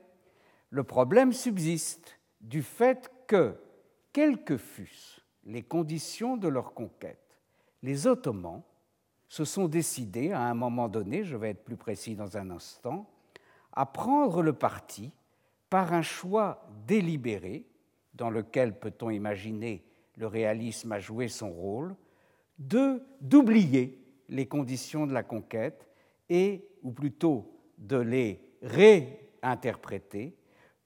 Le 0.69 0.83
problème 0.83 1.31
subsiste 1.31 2.19
du 2.41 2.61
fait 2.61 3.11
que, 3.27 3.55
quelles 4.11 4.43
que 4.43 4.57
fussent 4.57 5.21
les 5.45 5.63
conditions 5.63 6.37
de 6.37 6.47
leur 6.47 6.73
conquête, 6.73 7.39
les 7.83 8.07
Ottomans 8.07 8.63
se 9.27 9.45
sont 9.45 9.67
décidés 9.67 10.31
à 10.31 10.41
un 10.41 10.53
moment 10.53 10.89
donné, 10.89 11.23
je 11.23 11.35
vais 11.35 11.51
être 11.51 11.63
plus 11.63 11.77
précis 11.77 12.15
dans 12.15 12.37
un 12.37 12.49
instant, 12.51 13.09
à 13.73 13.85
prendre 13.85 14.41
le 14.41 14.53
parti 14.53 15.11
par 15.69 15.93
un 15.93 16.01
choix 16.01 16.67
délibéré, 16.87 17.65
dans 18.13 18.29
lequel 18.29 18.79
peut-on 18.79 19.09
imaginer 19.09 19.83
le 20.15 20.27
réalisme 20.27 20.91
a 20.93 20.99
joué 20.99 21.27
son 21.27 21.51
rôle, 21.51 21.95
de 22.57 23.03
d'oublier 23.19 24.01
les 24.29 24.45
conditions 24.45 25.05
de 25.05 25.13
la 25.13 25.23
conquête 25.23 25.89
et, 26.29 26.65
ou 26.83 26.91
plutôt 26.91 27.51
de 27.77 27.97
les 27.97 28.39
réinterpréter 28.65 30.35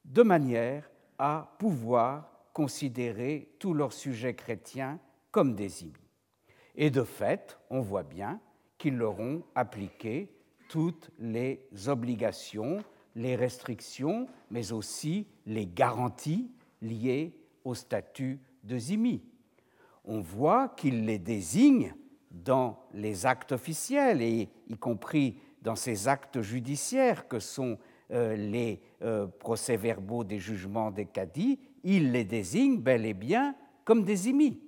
de 0.04 0.22
manière 0.22 0.88
à 1.18 1.56
pouvoir 1.58 2.30
considérer 2.52 3.54
tous 3.58 3.74
leurs 3.74 3.92
sujets 3.92 4.34
chrétiens 4.34 4.98
comme 5.30 5.54
des 5.54 5.82
immis. 5.82 5.94
Et 6.76 6.90
de 6.90 7.02
fait, 7.02 7.58
on 7.70 7.80
voit 7.80 8.02
bien 8.02 8.40
qu'ils 8.78 8.96
leur 8.96 9.18
ont 9.18 9.42
appliqué 9.54 10.32
toutes 10.68 11.10
les 11.18 11.66
obligations, 11.88 12.78
les 13.16 13.34
restrictions, 13.34 14.28
mais 14.50 14.72
aussi 14.72 15.26
les 15.46 15.66
garanties 15.66 16.50
liées 16.80 17.34
au 17.64 17.74
statut 17.74 18.40
de 18.62 18.78
zimi. 18.78 19.22
On 20.04 20.20
voit 20.20 20.68
qu'ils 20.70 21.04
les 21.04 21.18
désignent 21.18 21.94
dans 22.30 22.78
les 22.94 23.26
actes 23.26 23.52
officiels, 23.52 24.22
et 24.22 24.48
y 24.68 24.76
compris 24.76 25.36
dans 25.62 25.76
ces 25.76 26.08
actes 26.08 26.40
judiciaires 26.40 27.28
que 27.28 27.38
sont 27.38 27.78
euh, 28.10 28.34
les 28.34 28.80
euh, 29.02 29.26
procès-verbaux 29.26 30.24
des 30.24 30.38
jugements 30.38 30.90
des 30.90 31.06
cadis, 31.06 31.58
il 31.84 32.12
les 32.12 32.24
désigne 32.24 32.80
bel 32.80 33.06
et 33.06 33.14
bien 33.14 33.54
comme 33.84 34.04
des 34.04 34.28
immis. 34.28 34.60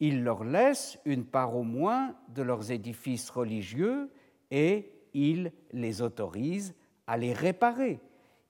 il 0.00 0.22
leur 0.22 0.44
laisse 0.44 0.98
une 1.04 1.24
part 1.24 1.56
au 1.56 1.64
moins 1.64 2.14
de 2.28 2.42
leurs 2.42 2.70
édifices 2.70 3.30
religieux 3.30 4.10
et 4.50 4.92
il 5.14 5.52
les 5.72 6.02
autorise 6.02 6.74
à 7.06 7.16
les 7.16 7.32
réparer. 7.32 8.00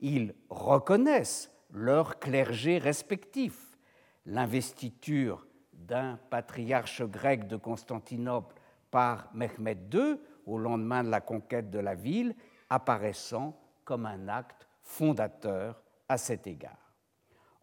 Ils 0.00 0.34
reconnaissent 0.50 1.50
leurs 1.72 2.18
clergés 2.18 2.78
respectifs. 2.78 3.78
L'investiture 4.26 5.46
d'un 5.72 6.18
patriarche 6.30 7.02
grec 7.02 7.46
de 7.46 7.56
Constantinople 7.56 8.54
par 8.90 9.30
Mehmed 9.34 9.94
II 9.94 10.16
au 10.48 10.58
lendemain 10.58 11.04
de 11.04 11.10
la 11.10 11.20
conquête 11.20 11.70
de 11.70 11.78
la 11.78 11.94
ville 11.94 12.34
apparaissant 12.70 13.58
comme 13.84 14.06
un 14.06 14.28
acte 14.28 14.66
fondateur 14.82 15.82
à 16.08 16.16
cet 16.16 16.46
égard. 16.46 16.92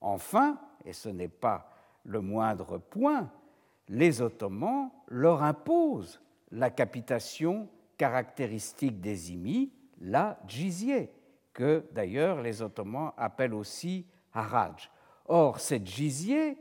Enfin, 0.02 0.60
et 0.84 0.94
ce 0.94 1.10
n'est 1.10 1.28
pas 1.28 1.70
le 2.04 2.22
moindre 2.22 2.78
point, 2.78 3.32
les 3.88 4.22
Ottomans 4.22 4.92
leur 5.08 5.44
imposent 5.44 6.22
la 6.52 6.70
capitation 6.70 7.68
caractéristique 7.98 9.02
des 9.02 9.34
Imis, 9.34 9.72
la 10.00 10.40
djizye, 10.48 11.10
que 11.54 11.86
d'ailleurs 11.92 12.42
les 12.42 12.62
Ottomans 12.62 13.14
appellent 13.18 13.54
aussi 13.54 14.06
haraj. 14.34 14.92
Or, 15.28 15.60
cette 15.60 15.88
djizye 15.88 16.58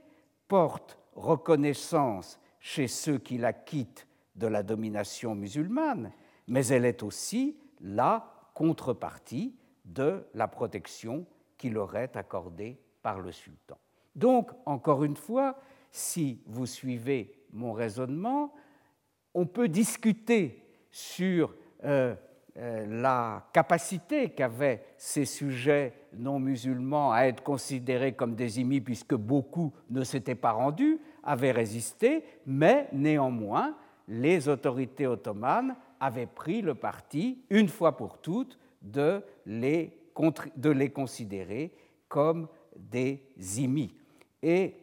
porte 0.49 0.99
reconnaissance 1.15 2.41
chez 2.61 2.89
ceux 2.89 3.19
qui 3.19 3.37
la 3.37 3.53
quittent 3.53 4.07
de 4.35 4.47
la 4.47 4.63
domination 4.63 5.35
musulmane, 5.35 6.13
mais 6.49 6.67
elle 6.67 6.85
est 6.85 7.03
aussi 7.03 7.57
la 7.81 8.51
contrepartie 8.55 9.55
de 9.85 10.25
la 10.35 10.49
protection 10.49 11.27
qui 11.59 11.71
leur 11.71 11.97
est 11.97 12.17
accordée 12.17 12.79
par 13.03 13.21
le 13.21 13.33
sultan. 13.33 13.79
Donc, 14.15 14.51
encore 14.67 15.05
une 15.05 15.17
fois, 15.17 15.59
si 15.91 16.41
vous 16.47 16.67
suivez 16.67 17.33
mon 17.53 17.73
raisonnement, 17.73 18.53
on 19.35 19.47
peut 19.47 19.69
discuter 19.69 20.63
sur 20.91 21.55
euh, 21.85 22.15
euh, 22.57 22.87
la 22.87 23.49
capacité 23.53 24.31
qu'avaient 24.31 24.85
ces 24.97 25.25
sujets 25.25 25.93
non 26.17 26.39
musulmans 26.39 27.13
à 27.13 27.23
être 27.23 27.43
considérés 27.43 28.13
comme 28.13 28.37
des 28.37 28.61
immis, 28.61 28.81
puisque 28.81 29.15
beaucoup 29.15 29.73
ne 29.91 30.05
s'étaient 30.05 30.37
pas 30.37 30.53
rendus, 30.53 31.01
avaient 31.25 31.51
résisté, 31.51 32.25
mais 32.47 32.89
néanmoins, 32.93 33.77
les 34.09 34.49
autorités 34.49 35.07
ottomanes 35.07 35.77
avaient 36.01 36.27
pris 36.27 36.61
le 36.61 36.75
parti, 36.75 37.43
une 37.51 37.69
fois 37.69 37.97
pour 37.97 38.19
toutes, 38.19 38.59
de 38.83 39.23
les, 39.47 39.91
considérer 40.93 41.73
comme 42.09 42.49
des 42.77 43.23
immis. 43.59 43.95
Et 44.43 44.75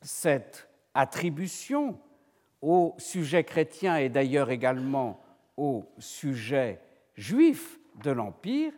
cette 0.00 0.68
attribution 0.94 1.98
aux 2.60 2.94
sujets 2.98 3.44
chrétiens 3.44 3.96
et 3.96 4.08
d'ailleurs 4.08 4.50
également 4.50 5.20
aux 5.56 5.84
sujets 5.98 6.80
juifs 7.16 7.78
de 8.02 8.10
l'Empire 8.10 8.72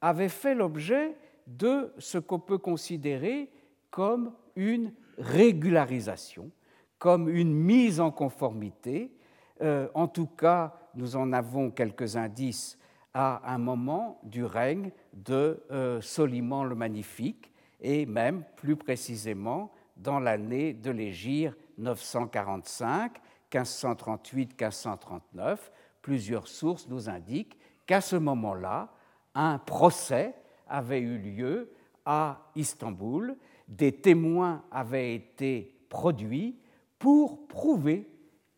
avait 0.00 0.28
fait 0.28 0.54
l'objet 0.54 1.16
de 1.46 1.92
ce 1.98 2.18
qu'on 2.18 2.38
peut 2.38 2.58
considérer 2.58 3.50
comme 3.90 4.32
une 4.54 4.92
régularisation, 5.16 6.50
comme 6.98 7.28
une 7.28 7.54
mise 7.54 8.00
en 8.00 8.10
conformité. 8.10 9.14
Euh, 9.62 9.88
en 9.94 10.08
tout 10.08 10.26
cas, 10.26 10.74
nous 10.94 11.16
en 11.16 11.32
avons 11.32 11.70
quelques 11.70 12.16
indices 12.16 12.78
à 13.14 13.52
un 13.52 13.58
moment 13.58 14.20
du 14.22 14.44
règne 14.44 14.90
de 15.12 15.62
euh, 15.70 16.00
Soliman 16.00 16.64
le 16.64 16.74
Magnifique, 16.74 17.52
et 17.80 18.06
même 18.06 18.42
plus 18.56 18.76
précisément 18.76 19.70
dans 19.96 20.18
l'année 20.20 20.72
de 20.72 20.90
l'Égir 20.90 21.54
945, 21.78 23.20
1538-1539. 23.52 25.58
Plusieurs 26.02 26.48
sources 26.48 26.88
nous 26.88 27.08
indiquent 27.08 27.56
qu'à 27.86 28.00
ce 28.00 28.16
moment-là, 28.16 28.90
un 29.34 29.58
procès 29.58 30.34
avait 30.68 31.00
eu 31.00 31.18
lieu 31.18 31.70
à 32.04 32.50
Istanbul, 32.54 33.36
des 33.68 33.92
témoins 33.92 34.64
avaient 34.70 35.14
été 35.14 35.74
produits 35.88 36.58
pour 36.98 37.46
prouver 37.46 38.08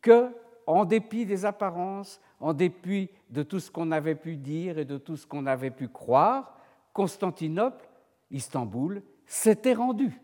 que, 0.01 0.31
en 0.67 0.85
dépit 0.85 1.27
des 1.27 1.45
apparences, 1.45 2.21
en 2.39 2.53
dépit 2.53 3.11
de 3.29 3.43
tout 3.43 3.61
ce 3.61 3.71
qu'on 3.71 3.91
avait 3.91 4.15
pu 4.15 4.37
dire 4.37 4.79
et 4.79 4.85
de 4.85 4.99
tout 4.99 5.17
ce 5.17 5.27
qu'on 5.27 5.47
avait 5.47 5.71
pu 5.71 5.89
croire, 5.89 6.57
Constantinople, 6.93 7.89
Istanbul, 8.31 9.03
s'était 9.27 9.75
rendu 9.75 10.21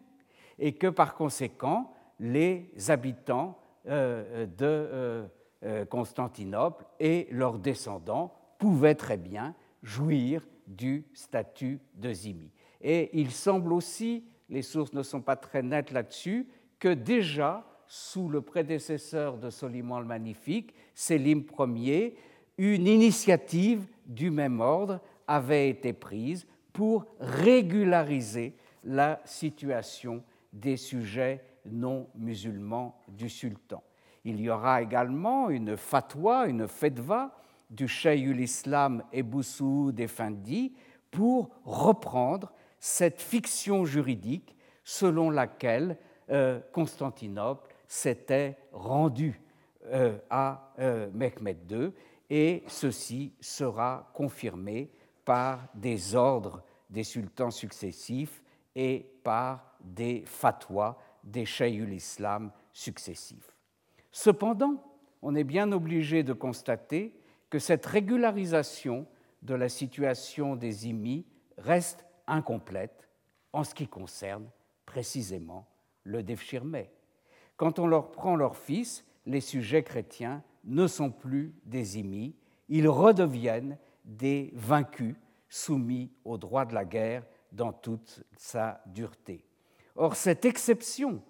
et 0.59 0.73
que 0.73 0.87
par 0.87 1.15
conséquent, 1.15 1.93
les 2.19 2.71
habitants 2.89 3.59
euh, 3.87 4.47
de 4.47 4.65
euh, 4.65 5.27
euh, 5.65 5.85
Constantinople 5.85 6.85
et 6.99 7.29
leurs 7.31 7.59
descendants 7.59 8.35
pouvaient 8.59 8.95
très 8.95 9.17
bien 9.17 9.55
jouir 9.83 10.47
du 10.67 11.07
statut 11.15 11.81
de 11.95 12.13
zimi. 12.13 12.51
Et 12.81 13.19
il 13.19 13.31
semble 13.31 13.73
aussi, 13.73 14.25
les 14.49 14.63
sources 14.63 14.93
ne 14.93 15.03
sont 15.03 15.21
pas 15.21 15.37
très 15.37 15.63
nettes 15.63 15.93
là-dessus, 15.93 16.49
que 16.79 16.89
déjà 16.89 17.65
sous 17.89 18.29
le 18.29 18.41
prédécesseur 18.41 19.39
de 19.39 19.51
Soliman 19.51 20.01
le 20.01 20.07
Magnifique, 20.07 20.75
Sélim 20.95 21.45
Ier, 21.77 22.17
une 22.59 22.87
initiative 22.87 23.87
du 24.07 24.31
même 24.31 24.61
ordre 24.61 25.01
avait 25.27 25.69
été 25.69 25.93
prise 25.93 26.47
pour 26.73 27.07
régulariser 27.21 28.55
la 28.85 29.21
situation 29.25 30.23
des 30.53 30.77
sujets 30.77 31.45
non 31.67 32.09
musulmans 32.15 32.99
du 33.09 33.29
sultan. 33.29 33.83
Il 34.25 34.41
y 34.41 34.51
aura 34.51 34.83
également 34.83 35.51
une 35.51 35.77
fatwa, 35.77 36.47
une 36.47 36.67
fetva 36.69 37.37
du 37.71 37.89
cheikh 37.89 38.25
islam 38.39 39.03
Ebou 39.13 39.43
Soud 39.43 39.99
Effendi 39.99 40.75
pour 41.11 41.51
reprendre 41.65 42.53
cette 42.79 43.21
fiction 43.21 43.85
juridique 43.85 44.57
selon 44.85 45.31
laquelle 45.31 45.97
euh, 46.31 46.61
Constantinople 46.73 47.66
s'était 47.89 48.57
rendu 48.73 49.41
euh, 49.87 50.19
à 50.31 50.73
euh, 50.79 51.09
Mehmed 51.13 51.71
II 51.71 51.93
et 52.29 52.65
ceci 52.67 53.33
sera 53.41 54.11
confirmé 54.15 54.91
par 55.25 55.69
des 55.75 56.15
ordres 56.15 56.63
des 56.91 57.05
sultans 57.05 57.51
successifs 57.51 58.43
et 58.75 59.07
par 59.23 59.77
des 59.81 60.23
fatwas 60.27 60.97
des 61.23 61.45
cheikh 61.45 61.75
islam 61.93 62.53
successifs. 62.73 63.57
Cependant, 64.13 64.83
on 65.23 65.35
est 65.35 65.45
bien 65.45 65.73
obligé 65.73 66.23
de 66.23 66.33
constater 66.33 67.13
que 67.51 67.59
cette 67.59 67.87
régularisation 67.87 69.07
de 69.43 69.55
la 69.55 69.69
situation 69.69 70.57
des 70.57 70.89
immis 70.89 71.27
reste 71.59 72.05
incomplète 72.27 73.09
en 73.53 73.65
ce 73.65 73.75
qui 73.75 73.89
concerne 73.89 74.49
précisément 74.85 75.67
le 76.05 76.23
Devshirme. 76.23 76.85
Quand 77.57 77.79
on 77.79 77.87
leur 77.87 78.11
prend 78.11 78.37
leur 78.37 78.57
fils, 78.57 79.05
les 79.25 79.41
sujets 79.41 79.83
chrétiens 79.83 80.43
ne 80.65 80.87
sont 80.87 81.11
plus 81.11 81.55
des 81.65 81.99
immis, 81.99 82.35
ils 82.69 82.89
redeviennent 82.89 83.79
des 84.05 84.51
vaincus 84.55 85.17
soumis 85.49 86.11
au 86.25 86.39
droit 86.39 86.65
de 86.65 86.75
la 86.75 86.85
guerre 86.85 87.25
dans 87.53 87.73
toute 87.73 88.23
sa 88.37 88.83
dureté. 88.87 89.45
Or, 89.95 90.17
cette 90.17 90.45
exception 90.45 91.23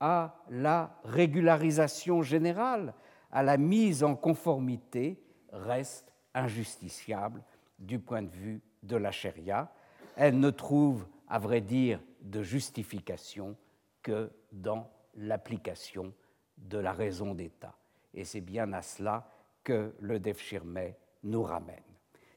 à 0.00 0.36
la 0.48 0.98
régularisation 1.04 2.22
générale, 2.22 2.94
à 3.30 3.42
la 3.42 3.56
mise 3.56 4.02
en 4.02 4.14
conformité, 4.14 5.20
reste 5.52 6.12
injusticiable 6.34 7.42
du 7.78 7.98
point 7.98 8.22
de 8.22 8.30
vue 8.30 8.62
de 8.82 8.96
la 8.96 9.10
charia. 9.10 9.72
Elle 10.16 10.38
ne 10.38 10.50
trouve, 10.50 11.06
à 11.28 11.38
vrai 11.38 11.60
dire, 11.60 12.00
de 12.22 12.42
justification 12.42 13.56
que 14.02 14.30
dans 14.52 14.88
l'application 15.16 16.12
de 16.56 16.78
la 16.78 16.92
raison 16.92 17.34
d'État. 17.34 17.76
Et 18.12 18.24
c'est 18.24 18.40
bien 18.40 18.72
à 18.72 18.82
cela 18.82 19.28
que 19.62 19.94
le 20.00 20.18
Defshirme 20.18 20.92
nous 21.24 21.42
ramène. 21.42 21.82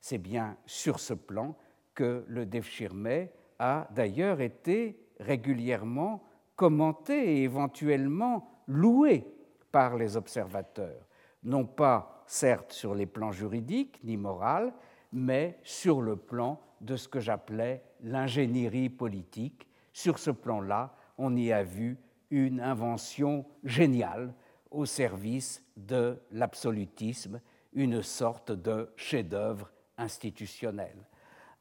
C'est 0.02 0.18
bien 0.18 0.58
sur 0.66 1.00
ce 1.00 1.14
plan 1.14 1.56
que 1.94 2.24
le 2.28 2.46
Defshirme 2.46 3.28
a 3.60 3.88
d'ailleurs 3.92 4.42
été 4.42 5.00
régulièrement 5.20 6.24
commenté 6.56 7.38
et 7.38 7.44
éventuellement 7.44 8.50
loué 8.68 9.26
par 9.72 9.96
les 9.96 10.16
observateurs, 10.18 11.08
non 11.44 11.66
pas 11.66 12.24
certes 12.26 12.74
sur 12.74 12.96
les 12.96 13.06
plans 13.06 13.32
juridiques 13.32 14.00
ni 14.04 14.18
moral, 14.18 14.74
mais 15.12 15.60
sur 15.64 16.02
le 16.02 16.16
plan 16.16 16.60
de 16.82 16.96
ce 16.96 17.08
que 17.08 17.20
j'appelais 17.20 17.84
l'ingénierie 18.02 18.90
politique. 18.90 19.68
Sur 19.94 20.20
ce 20.20 20.32
plan-là, 20.32 20.96
on 21.18 21.36
y 21.36 21.52
a 21.52 21.64
vu 21.64 21.98
une 22.30 22.60
invention 22.60 23.46
géniale 23.64 24.34
au 24.72 24.86
service 24.86 25.64
de 25.76 26.20
l'absolutisme, 26.32 27.42
une 27.74 28.02
sorte 28.02 28.52
de 28.52 28.90
chef-d'œuvre 28.96 29.72
institutionnel. 29.98 30.96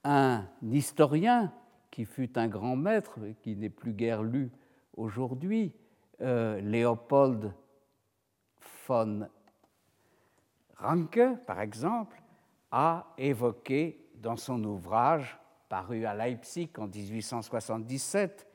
Un 0.05 0.45
historien 0.63 1.53
qui 1.91 2.05
fut 2.05 2.39
un 2.39 2.49
grand 2.49 2.77
maître, 2.77 3.19
qui 3.43 3.57
n'est 3.57 3.71
plus 3.71 3.93
guère 3.93 4.23
lu 4.23 4.51
aujourd'hui, 4.97 5.73
euh, 6.21 6.61
Léopold 6.61 7.53
von 8.87 9.29
Ranke, 10.79 11.45
par 11.47 11.61
exemple, 11.61 12.21
a 12.71 13.13
évoqué 13.19 14.11
dans 14.17 14.37
son 14.37 14.63
ouvrage 14.65 15.39
paru 15.69 16.05
à 16.05 16.15
Leipzig 16.15 16.71
en 16.79 16.87
1877, 16.87 18.47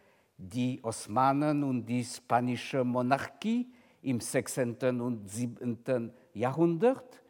Die 0.43 0.79
Osmanen 0.81 1.63
und 1.63 1.85
die 1.85 2.03
spanische 2.03 2.83
Monarchie 2.83 3.71
im 4.01 4.19
6. 4.19 4.57
und 4.81 5.29
7. 5.29 6.11
Jahrhundert. 6.33 7.21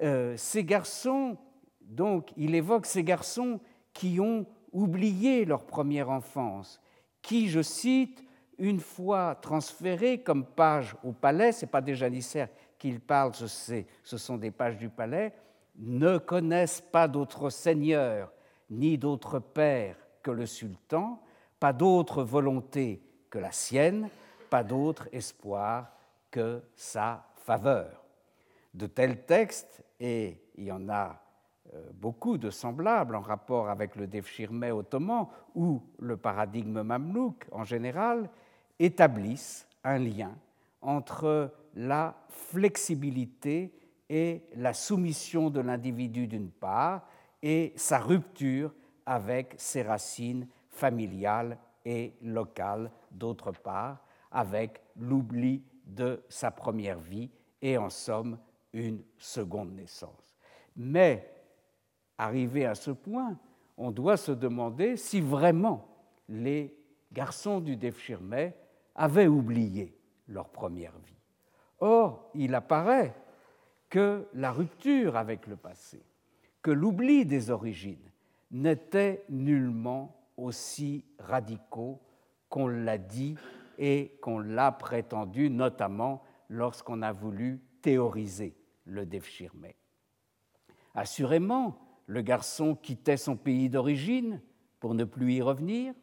Euh, 0.00 0.36
ces 0.36 0.64
garçons, 0.64 1.36
donc, 1.80 2.30
il 2.36 2.54
évoque 2.54 2.86
ces 2.86 3.02
garçons 3.02 3.60
qui 3.92 4.20
ont 4.20 4.46
oublié 4.72 5.44
leur 5.44 5.64
première 5.64 6.10
enfance, 6.10 6.80
qui, 7.22 7.48
je 7.48 7.62
cite, 7.62 8.24
une 8.58 8.80
fois 8.80 9.34
transférés 9.34 10.18
comme 10.18 10.44
page 10.44 10.94
au 11.02 11.12
palais, 11.12 11.52
ce 11.52 11.64
n'est 11.64 11.70
pas 11.70 11.80
des 11.80 11.94
janissaires 11.94 12.48
qu'il 12.78 13.00
parle, 13.00 13.32
ce 13.34 13.84
sont 14.18 14.36
des 14.36 14.50
pages 14.50 14.76
du 14.76 14.88
palais, 14.88 15.32
ne 15.76 16.18
connaissent 16.18 16.80
pas 16.80 17.08
d'autre 17.08 17.50
seigneur 17.50 18.32
ni 18.70 18.96
d'autre 18.96 19.38
père 19.38 19.96
que 20.22 20.30
le 20.30 20.46
sultan, 20.46 21.20
pas 21.64 21.72
d'autre 21.72 22.22
volonté 22.22 23.00
que 23.30 23.38
la 23.38 23.50
sienne, 23.50 24.10
pas 24.50 24.62
d'autre 24.62 25.08
espoir 25.12 25.90
que 26.30 26.62
sa 26.76 27.24
faveur. 27.36 28.04
De 28.74 28.86
tels 28.86 29.24
textes, 29.24 29.82
et 29.98 30.42
il 30.56 30.64
y 30.64 30.70
en 30.70 30.90
a 30.90 31.22
euh, 31.72 31.82
beaucoup 31.94 32.36
de 32.36 32.50
semblables 32.50 33.16
en 33.16 33.22
rapport 33.22 33.70
avec 33.70 33.96
le 33.96 34.06
Devshirme 34.06 34.64
ottoman 34.72 35.26
ou 35.54 35.80
le 36.00 36.18
paradigme 36.18 36.82
mamelouk 36.82 37.46
en 37.50 37.64
général, 37.64 38.28
établissent 38.78 39.66
un 39.84 39.96
lien 39.96 40.36
entre 40.82 41.50
la 41.76 42.14
flexibilité 42.28 43.72
et 44.10 44.42
la 44.56 44.74
soumission 44.74 45.48
de 45.48 45.60
l'individu 45.60 46.26
d'une 46.26 46.50
part 46.50 47.06
et 47.42 47.72
sa 47.76 48.00
rupture 48.00 48.74
avec 49.06 49.54
ses 49.56 49.80
racines 49.80 50.46
familiales 50.74 51.58
et 51.84 52.14
locales 52.22 52.90
d'autre 53.10 53.52
part, 53.52 54.04
avec 54.30 54.82
l'oubli 54.96 55.62
de 55.86 56.22
sa 56.28 56.50
première 56.50 56.98
vie 56.98 57.30
et 57.62 57.78
en 57.78 57.90
somme 57.90 58.38
une 58.72 59.02
seconde 59.16 59.72
naissance. 59.74 60.36
Mais, 60.76 61.30
arrivé 62.18 62.66
à 62.66 62.74
ce 62.74 62.90
point, 62.90 63.38
on 63.76 63.90
doit 63.90 64.16
se 64.16 64.32
demander 64.32 64.96
si 64.96 65.20
vraiment 65.20 65.86
les 66.28 66.76
garçons 67.12 67.60
du 67.60 67.76
Defshirme 67.76 68.52
avaient 68.94 69.28
oublié 69.28 69.96
leur 70.28 70.48
première 70.48 70.96
vie. 70.98 71.14
Or, 71.78 72.30
il 72.34 72.54
apparaît 72.54 73.14
que 73.88 74.26
la 74.34 74.50
rupture 74.50 75.16
avec 75.16 75.46
le 75.46 75.56
passé, 75.56 76.02
que 76.62 76.70
l'oubli 76.70 77.24
des 77.24 77.50
origines 77.50 78.10
n'étaient 78.50 79.24
nullement 79.28 80.23
aussi 80.36 81.04
radicaux 81.18 82.00
qu'on 82.48 82.68
l'a 82.68 82.98
dit 82.98 83.36
et 83.78 84.16
qu'on 84.20 84.38
l'a 84.38 84.72
prétendu, 84.72 85.50
notamment 85.50 86.22
lorsqu'on 86.48 87.02
a 87.02 87.12
voulu 87.12 87.60
théoriser 87.82 88.56
le 88.84 89.06
Devshirme. 89.06 89.68
Assurément, 90.94 91.78
le 92.06 92.22
garçon 92.22 92.74
quittait 92.74 93.16
son 93.16 93.36
pays 93.36 93.68
d'origine 93.68 94.40
pour 94.80 94.94
ne 94.94 95.04
plus 95.04 95.34
y 95.34 95.42
revenir, 95.42 95.94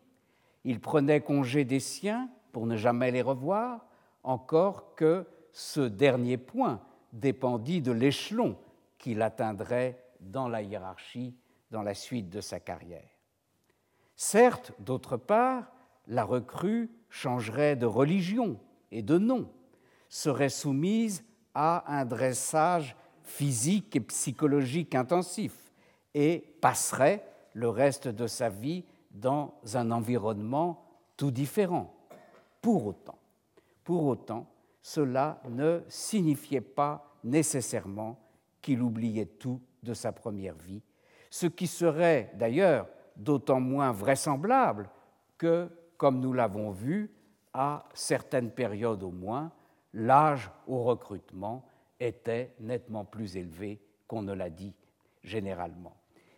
il 0.64 0.80
prenait 0.80 1.22
congé 1.22 1.66
des 1.66 1.80
siens 1.80 2.30
pour 2.52 2.66
ne 2.68 2.76
jamais 2.76 3.12
les 3.12 3.22
revoir, 3.22 3.86
encore 4.24 4.96
que 4.96 5.26
ce 5.54 5.82
dernier 5.82 6.38
point 6.38 6.82
dépendit 7.14 7.82
de 7.82 7.92
l'échelon 7.92 8.58
qu'il 8.98 9.22
atteindrait 9.22 10.04
dans 10.20 10.48
la 10.48 10.62
hiérarchie 10.62 11.36
dans 11.72 11.82
la 11.82 11.94
suite 11.94 12.30
de 12.30 12.42
sa 12.42 12.60
carrière. 12.60 13.11
Certes, 14.24 14.72
d'autre 14.78 15.18
part, 15.18 15.72
la 16.06 16.24
recrue 16.24 16.92
changerait 17.10 17.76
de 17.76 17.88
religion 17.88 18.60
et 18.92 19.02
de 19.02 19.18
nom, 19.18 19.50
serait 20.10 20.50
soumise 20.50 21.24
à 21.56 21.92
un 21.92 22.06
dressage 22.06 22.96
physique 23.24 23.96
et 23.96 24.00
psychologique 24.02 24.94
intensif 24.94 25.74
et 26.14 26.56
passerait 26.62 27.26
le 27.54 27.68
reste 27.70 28.10
de 28.10 28.28
sa 28.28 28.50
vie 28.50 28.86
dans 29.10 29.56
un 29.74 29.90
environnement 29.90 30.86
tout 31.18 31.32
différent. 31.32 31.92
Pour 32.62 32.86
autant, 32.86 33.18
pour 33.84 34.06
autant, 34.06 34.46
cela 34.84 35.42
ne 35.50 35.82
signifiait 35.88 36.62
pas 36.62 37.12
nécessairement 37.24 38.20
qu'il 38.62 38.84
oubliait 38.84 39.26
tout 39.26 39.60
de 39.82 39.96
sa 39.96 40.12
première 40.12 40.58
vie, 40.58 40.84
ce 41.32 41.48
qui 41.48 41.66
serait 41.66 42.32
d'ailleurs 42.36 42.86
d'autant 43.16 43.60
moins 43.60 43.92
vraisemblable 43.92 44.90
que, 45.38 45.70
comme 45.98 46.20
nous 46.20 46.34
l'avons 46.34 46.72
vu, 46.72 47.12
à 47.54 47.86
certaines 47.94 48.52
périodes 48.52 49.04
au 49.04 49.12
moins, 49.12 49.52
l'âge 49.94 50.50
au 50.68 50.84
recrutement 50.84 51.66
était 52.00 52.54
nettement 52.60 53.06
plus 53.06 53.38
élevé 53.38 53.82
qu'on 54.08 54.22
ne 54.22 54.34
l'a 54.34 54.50
dit 54.50 54.74
généralement, 55.24 55.96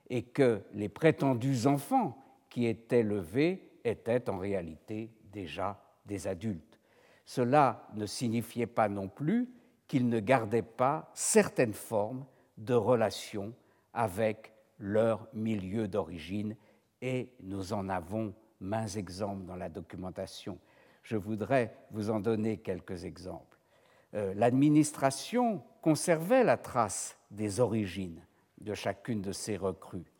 et 0.09 0.23
que 0.23 0.61
les 0.73 0.89
prétendus 0.89 1.67
enfants 1.67 2.17
qui 2.49 2.65
étaient 2.65 3.03
levés 3.03 3.71
étaient 3.83 4.29
en 4.29 4.37
réalité 4.37 5.11
déjà 5.31 5.79
des 6.05 6.27
adultes. 6.27 6.79
Cela 7.25 7.87
ne 7.93 8.05
signifiait 8.05 8.67
pas 8.67 8.89
non 8.89 9.07
plus 9.07 9.49
qu'ils 9.87 10.09
ne 10.09 10.19
gardaient 10.19 10.61
pas 10.61 11.09
certaines 11.13 11.73
formes 11.73 12.25
de 12.57 12.73
relations 12.73 13.53
avec 13.93 14.52
leur 14.83 15.29
milieu 15.33 15.87
d'origine, 15.87 16.57
et 17.01 17.29
nous 17.41 17.71
en 17.71 17.87
avons 17.87 18.33
mains 18.59 18.87
exemples 18.87 19.45
dans 19.45 19.55
la 19.55 19.69
documentation. 19.69 20.59
Je 21.03 21.15
voudrais 21.15 21.73
vous 21.91 22.09
en 22.09 22.19
donner 22.19 22.57
quelques 22.57 23.05
exemples. 23.05 23.57
Euh, 24.13 24.33
l'administration 24.35 25.63
conservait 25.81 26.43
la 26.43 26.57
trace 26.57 27.17
des 27.31 27.61
origines 27.61 28.21
de 28.59 28.73
chacune 28.73 29.21
de 29.21 29.31
ces 29.31 29.55
recrues. 29.55 30.11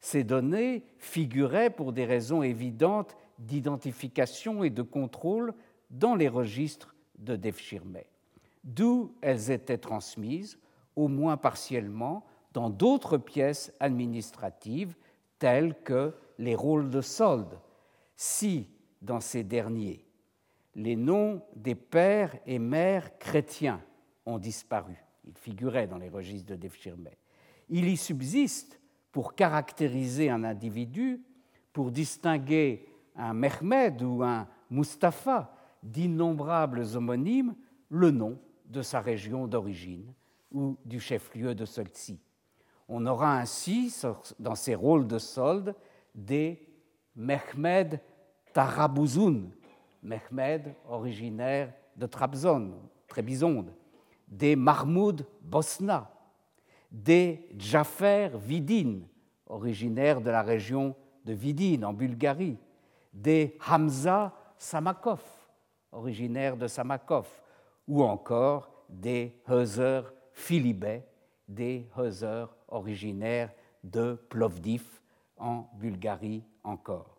Ces 0.00 0.24
données 0.24 0.84
figuraient 0.98 1.70
pour 1.70 1.92
des 1.92 2.04
raisons 2.04 2.42
évidentes 2.42 3.16
d'identification 3.38 4.64
et 4.64 4.70
de 4.70 4.82
contrôle 4.82 5.54
dans 5.90 6.16
les 6.16 6.28
registres 6.28 6.96
de 7.18 7.36
Defshirme, 7.36 7.98
d'où 8.64 9.14
elles 9.20 9.52
étaient 9.52 9.78
transmises, 9.78 10.58
au 10.96 11.06
moins 11.06 11.36
partiellement, 11.36 12.24
dans 12.58 12.70
d'autres 12.70 13.18
pièces 13.18 13.72
administratives 13.78 14.96
telles 15.38 15.80
que 15.84 16.12
les 16.38 16.56
rôles 16.56 16.90
de 16.90 17.00
solde, 17.00 17.56
si 18.16 18.66
dans 19.00 19.20
ces 19.20 19.44
derniers 19.44 20.04
les 20.74 20.96
noms 20.96 21.40
des 21.54 21.76
pères 21.76 22.36
et 22.46 22.58
mères 22.58 23.16
chrétiens 23.18 23.80
ont 24.26 24.38
disparu. 24.38 24.96
Ils 25.24 25.38
figuraient 25.38 25.86
dans 25.86 25.98
les 25.98 26.08
registres 26.08 26.48
de 26.48 26.56
Defshirme. 26.56 27.10
Il 27.68 27.88
y 27.88 27.96
subsiste, 27.96 28.80
pour 29.12 29.36
caractériser 29.36 30.28
un 30.28 30.42
individu, 30.42 31.22
pour 31.72 31.92
distinguer 31.92 32.88
un 33.14 33.34
Mehmed 33.34 34.02
ou 34.02 34.24
un 34.24 34.48
Mustapha 34.68 35.54
d'innombrables 35.84 36.84
homonymes, 36.96 37.54
le 37.88 38.10
nom 38.10 38.36
de 38.66 38.82
sa 38.82 39.00
région 39.00 39.46
d'origine 39.46 40.12
ou 40.50 40.76
du 40.84 40.98
chef-lieu 40.98 41.54
de 41.54 41.64
celle-ci. 41.64 42.18
On 42.88 43.04
aura 43.06 43.38
ainsi, 43.38 43.94
dans 44.38 44.54
ces 44.54 44.74
rôles 44.74 45.06
de 45.06 45.18
solde, 45.18 45.74
des 46.14 46.66
Mehmed 47.14 48.00
Tarabouzoun, 48.52 49.50
Mehmed 50.02 50.74
originaire 50.88 51.72
de 51.96 52.06
Trabzon, 52.06 52.72
Trébizonde, 53.06 53.72
des 54.26 54.56
Mahmoud 54.56 55.26
Bosna, 55.42 56.10
des 56.90 57.48
Jafer 57.58 58.30
Vidin, 58.34 59.00
originaires 59.46 60.20
de 60.20 60.30
la 60.30 60.42
région 60.42 60.94
de 61.24 61.32
Vidin 61.34 61.82
en 61.82 61.92
Bulgarie, 61.92 62.56
des 63.12 63.58
Hamza 63.68 64.32
Samakov, 64.56 65.22
originaires 65.92 66.56
de 66.56 66.66
Samakov, 66.66 67.28
ou 67.86 68.02
encore 68.02 68.70
des 68.88 69.34
Heuser 69.48 70.02
Philibet, 70.32 71.06
des 71.46 71.86
Heuser 71.96 72.44
originaires 72.68 73.52
de 73.84 74.14
Plovdiv 74.28 75.00
en 75.36 75.68
Bulgarie 75.74 76.44
encore. 76.64 77.18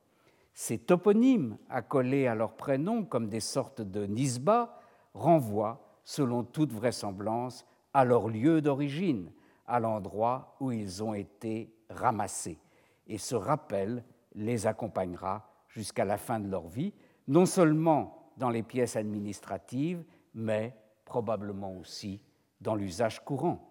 Ces 0.54 0.78
toponymes 0.78 1.58
accolés 1.70 2.28
à 2.28 2.36
leur 2.36 2.56
prénom 2.56 3.06
comme 3.06 3.30
des 3.30 3.39
sortes 3.39 3.82
de 3.82 4.06
nisba 4.06 4.78
renvoient, 5.14 5.82
selon 6.04 6.43
toute 6.43 6.74
vraisemblance, 6.74 7.66
à 7.93 8.04
leur 8.04 8.28
lieu 8.28 8.62
d'origine, 8.62 9.32
à 9.68 9.80
l'endroit 9.80 10.56
où 10.60 10.72
ils 10.72 11.04
ont 11.04 11.14
été 11.14 11.74
ramassés. 11.89 12.60
Et 13.08 13.18
ce 13.18 13.36
rappel 13.36 14.04
les 14.36 14.68
accompagnera 14.68 15.50
jusqu'à 15.68 16.06
la 16.06 16.18
fin 16.18 16.39
de 16.39 16.50
leur 16.50 16.68
vie, 16.68 16.93
non 17.28 17.45
seulement 17.45 18.32
dans 18.38 18.50
les 18.50 18.64
pièces 18.64 18.95
administratives, 18.95 20.04
mais 20.34 20.76
probablement 21.06 21.76
aussi 21.78 22.22
dans 22.62 22.76
l'usage 22.76 23.24
courant. 23.24 23.70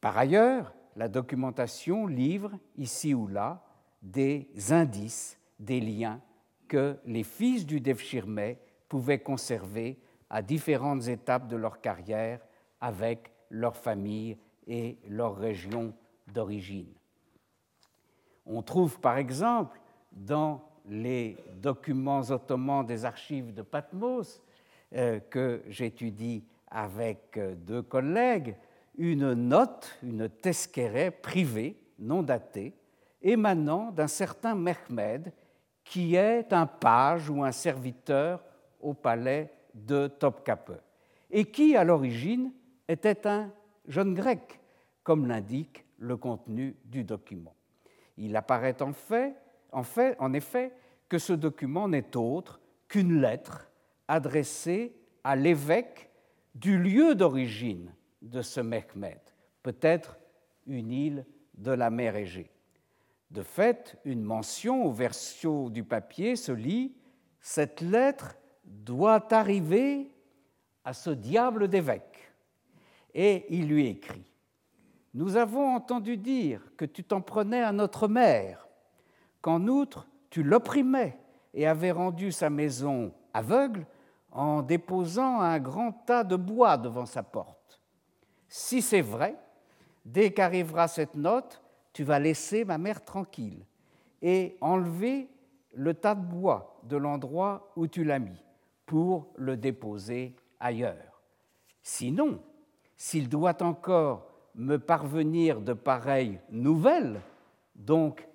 Par 0.00 0.16
ailleurs, 0.16 0.74
la 1.00 1.08
documentation 1.08 2.06
livre 2.06 2.52
ici 2.76 3.14
ou 3.14 3.26
là 3.26 3.64
des 4.02 4.50
indices, 4.68 5.40
des 5.58 5.80
liens 5.80 6.20
que 6.68 6.98
les 7.06 7.22
fils 7.22 7.64
du 7.64 7.80
Devshirme 7.80 8.56
pouvaient 8.86 9.20
conserver 9.20 9.98
à 10.28 10.42
différentes 10.42 11.08
étapes 11.08 11.48
de 11.48 11.56
leur 11.56 11.80
carrière 11.80 12.40
avec 12.82 13.32
leur 13.48 13.76
famille 13.76 14.36
et 14.66 14.98
leur 15.08 15.38
région 15.38 15.94
d'origine. 16.34 16.92
On 18.44 18.60
trouve 18.60 19.00
par 19.00 19.16
exemple 19.16 19.80
dans 20.12 20.62
les 20.86 21.38
documents 21.62 22.30
ottomans 22.30 22.84
des 22.84 23.06
archives 23.06 23.54
de 23.54 23.62
Patmos 23.62 24.42
euh, 24.94 25.18
que 25.30 25.62
j'étudie 25.66 26.44
avec 26.70 27.38
euh, 27.38 27.54
deux 27.54 27.80
collègues 27.80 28.54
une 29.00 29.32
note, 29.32 29.98
une 30.02 30.28
teskere 30.28 31.10
privée, 31.22 31.80
non 31.98 32.22
datée, 32.22 32.74
émanant 33.22 33.90
d'un 33.92 34.06
certain 34.06 34.54
Mehmed 34.54 35.32
qui 35.84 36.16
est 36.16 36.52
un 36.52 36.66
page 36.66 37.30
ou 37.30 37.42
un 37.42 37.50
serviteur 37.50 38.44
au 38.78 38.92
palais 38.92 39.54
de 39.72 40.06
Topkapi 40.06 40.74
et 41.30 41.46
qui, 41.46 41.76
à 41.76 41.84
l'origine, 41.84 42.52
était 42.88 43.26
un 43.26 43.50
jeune 43.86 44.12
grec, 44.12 44.60
comme 45.02 45.26
l'indique 45.26 45.86
le 45.96 46.18
contenu 46.18 46.76
du 46.84 47.02
document. 47.02 47.54
Il 48.18 48.36
apparaît 48.36 48.76
en, 48.82 48.92
fait, 48.92 50.16
en 50.18 50.32
effet 50.34 50.74
que 51.08 51.18
ce 51.18 51.32
document 51.32 51.88
n'est 51.88 52.18
autre 52.18 52.60
qu'une 52.86 53.18
lettre 53.18 53.70
adressée 54.08 54.94
à 55.24 55.36
l'évêque 55.36 56.10
du 56.54 56.78
lieu 56.78 57.14
d'origine 57.14 57.94
de 58.22 58.42
ce 58.42 58.60
Mehmed, 58.60 59.20
peut-être 59.62 60.18
une 60.66 60.90
île 60.92 61.26
de 61.54 61.72
la 61.72 61.90
mer 61.90 62.16
Égée. 62.16 62.50
De 63.30 63.42
fait, 63.42 63.96
une 64.04 64.22
mention 64.22 64.84
au 64.84 64.90
version 64.90 65.70
du 65.70 65.84
papier 65.84 66.36
se 66.36 66.52
lit 66.52 66.96
Cette 67.40 67.80
lettre 67.80 68.36
doit 68.64 69.32
arriver 69.32 70.10
à 70.84 70.92
ce 70.92 71.10
diable 71.10 71.68
d'évêque. 71.68 72.32
Et 73.14 73.46
il 73.54 73.68
lui 73.68 73.86
écrit 73.86 74.24
Nous 75.14 75.36
avons 75.36 75.74
entendu 75.74 76.16
dire 76.16 76.62
que 76.76 76.84
tu 76.84 77.04
t'en 77.04 77.20
prenais 77.20 77.62
à 77.62 77.72
notre 77.72 78.08
mère, 78.08 78.66
qu'en 79.40 79.66
outre 79.66 80.08
tu 80.30 80.42
l'opprimais 80.42 81.18
et 81.54 81.66
avais 81.66 81.90
rendu 81.90 82.32
sa 82.32 82.50
maison 82.50 83.12
aveugle 83.34 83.86
en 84.32 84.62
déposant 84.62 85.40
un 85.40 85.58
grand 85.58 85.92
tas 85.92 86.24
de 86.24 86.36
bois 86.36 86.76
devant 86.76 87.06
sa 87.06 87.22
porte. 87.22 87.59
Si 88.52 88.82
c'est 88.82 89.00
vrai, 89.00 89.36
dès 90.04 90.32
qu'arrivera 90.32 90.88
cette 90.88 91.14
note, 91.14 91.62
tu 91.92 92.02
vas 92.02 92.18
laisser 92.18 92.64
ma 92.64 92.78
mère 92.78 93.04
tranquille 93.04 93.64
et 94.22 94.56
enlever 94.60 95.28
le 95.72 95.94
tas 95.94 96.16
de 96.16 96.26
bois 96.26 96.80
de 96.82 96.96
l'endroit 96.96 97.72
où 97.76 97.86
tu 97.86 98.02
l'as 98.02 98.18
mis 98.18 98.44
pour 98.86 99.32
le 99.36 99.56
déposer 99.56 100.34
ailleurs. 100.58 101.22
Sinon, 101.80 102.42
s'il 102.96 103.28
doit 103.28 103.62
encore 103.62 104.28
me 104.56 104.78
parvenir 104.78 105.60
de 105.60 105.72
pareilles 105.72 106.40
nouvelles, 106.50 107.20
donc 107.76 108.28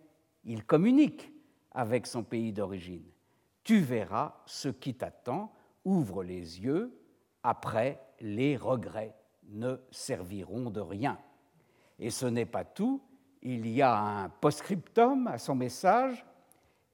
il 0.46 0.66
communique 0.66 1.30
avec 1.72 2.08
son 2.08 2.24
pays 2.24 2.54
d'origine. 2.54 3.04
Tu 3.66 3.80
verras 3.80 4.36
ce 4.46 4.70
qui 4.70 4.96
t'attend, 4.96 5.52
ouvre 5.84 6.24
les 6.24 6.62
yeux, 6.62 6.98
après 7.44 8.00
les 8.22 8.56
regrets 8.56 9.14
ne 9.50 9.78
serviront 9.92 10.70
de 10.70 10.82
rien. 10.82 11.18
Et 12.00 12.10
ce 12.10 12.26
n'est 12.26 12.46
pas 12.46 12.64
tout, 12.64 13.02
il 13.42 13.68
y 13.68 13.82
a 13.82 13.96
un 13.96 14.30
post-scriptum 14.30 15.28
à 15.28 15.38
son 15.38 15.56
message, 15.56 16.26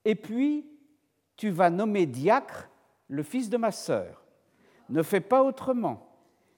et 0.03 0.15
puis 0.15 0.65
tu 1.35 1.49
vas 1.49 1.69
nommer 1.69 2.05
diacre 2.05 2.69
le 3.07 3.23
fils 3.23 3.49
de 3.49 3.57
ma 3.57 3.71
sœur. 3.71 4.23
Ne 4.89 5.01
fais 5.03 5.21
pas 5.21 5.43
autrement. 5.43 6.07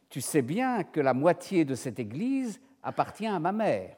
Tu 0.10 0.22
sais 0.22 0.42
bien 0.42 0.84
que 0.84 1.00
la 1.00 1.14
moitié 1.14 1.66
de 1.66 1.76
cette 1.76 2.00
Église 2.00 2.60
appartient 2.82 3.28
à 3.28 3.40
ma 3.40 3.52
mère. 3.52 3.96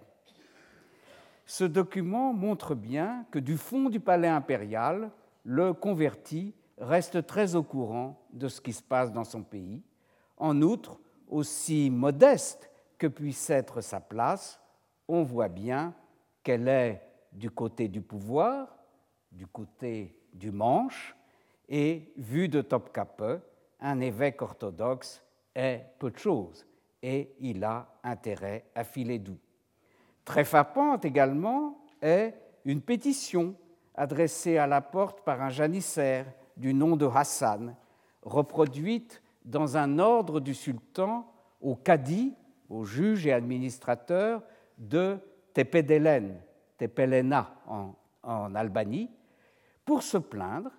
Ce 1.45 1.63
document 1.63 2.33
montre 2.33 2.75
bien 2.75 3.25
que 3.31 3.39
du 3.39 3.57
fond 3.57 3.89
du 3.89 3.99
palais 3.99 4.27
impérial, 4.27 5.11
le 5.43 5.73
converti 5.73 6.53
reste 6.77 7.25
très 7.25 7.55
au 7.55 7.63
courant 7.63 8.19
de 8.33 8.47
ce 8.47 8.61
qui 8.61 8.73
se 8.73 8.81
passe 8.81 9.11
dans 9.11 9.23
son 9.23 9.43
pays. 9.43 9.83
En 10.37 10.61
outre, 10.61 10.99
aussi 11.29 11.89
modeste 11.89 12.69
que 12.97 13.07
puisse 13.07 13.49
être 13.49 13.81
sa 13.81 13.99
place, 13.99 14.59
on 15.07 15.23
voit 15.23 15.49
bien 15.49 15.93
qu'elle 16.43 16.67
est 16.67 17.01
du 17.31 17.49
côté 17.49 17.87
du 17.87 18.01
pouvoir, 18.01 18.75
du 19.31 19.47
côté 19.47 20.17
du 20.33 20.51
manche, 20.51 21.15
et 21.67 22.13
vu 22.17 22.47
de 22.47 22.61
Topkapi, 22.61 23.39
un 23.79 23.99
évêque 23.99 24.41
orthodoxe 24.41 25.23
est 25.53 25.85
peu 25.99 26.11
de 26.11 26.17
choses 26.17 26.65
et 27.01 27.35
il 27.39 27.63
a 27.63 27.87
intérêt 28.03 28.65
à 28.75 28.83
filer 28.83 29.19
doux. 29.19 29.39
Très 30.23 30.43
frappante 30.43 31.05
également 31.05 31.83
est 32.01 32.33
une 32.65 32.81
pétition 32.81 33.55
adressée 33.93 34.57
à 34.57 34.67
la 34.67 34.81
porte 34.81 35.21
par 35.21 35.41
un 35.41 35.49
janissaire 35.49 36.25
du 36.57 36.73
nom 36.73 36.95
de 36.95 37.05
Hassan, 37.05 37.75
reproduite 38.21 39.21
dans 39.45 39.77
un 39.77 39.99
ordre 39.99 40.39
du 40.39 40.53
sultan 40.53 41.31
au 41.61 41.75
cadi, 41.75 42.33
au 42.67 42.83
juge 42.83 43.25
et 43.27 43.31
administrateur 43.31 44.43
de 44.77 45.17
Tepedelen, 45.53 46.41
Tepelena 46.77 47.55
en, 47.67 47.95
en 48.23 48.53
Albanie, 48.55 49.09
pour 49.85 50.03
se 50.03 50.17
plaindre 50.17 50.71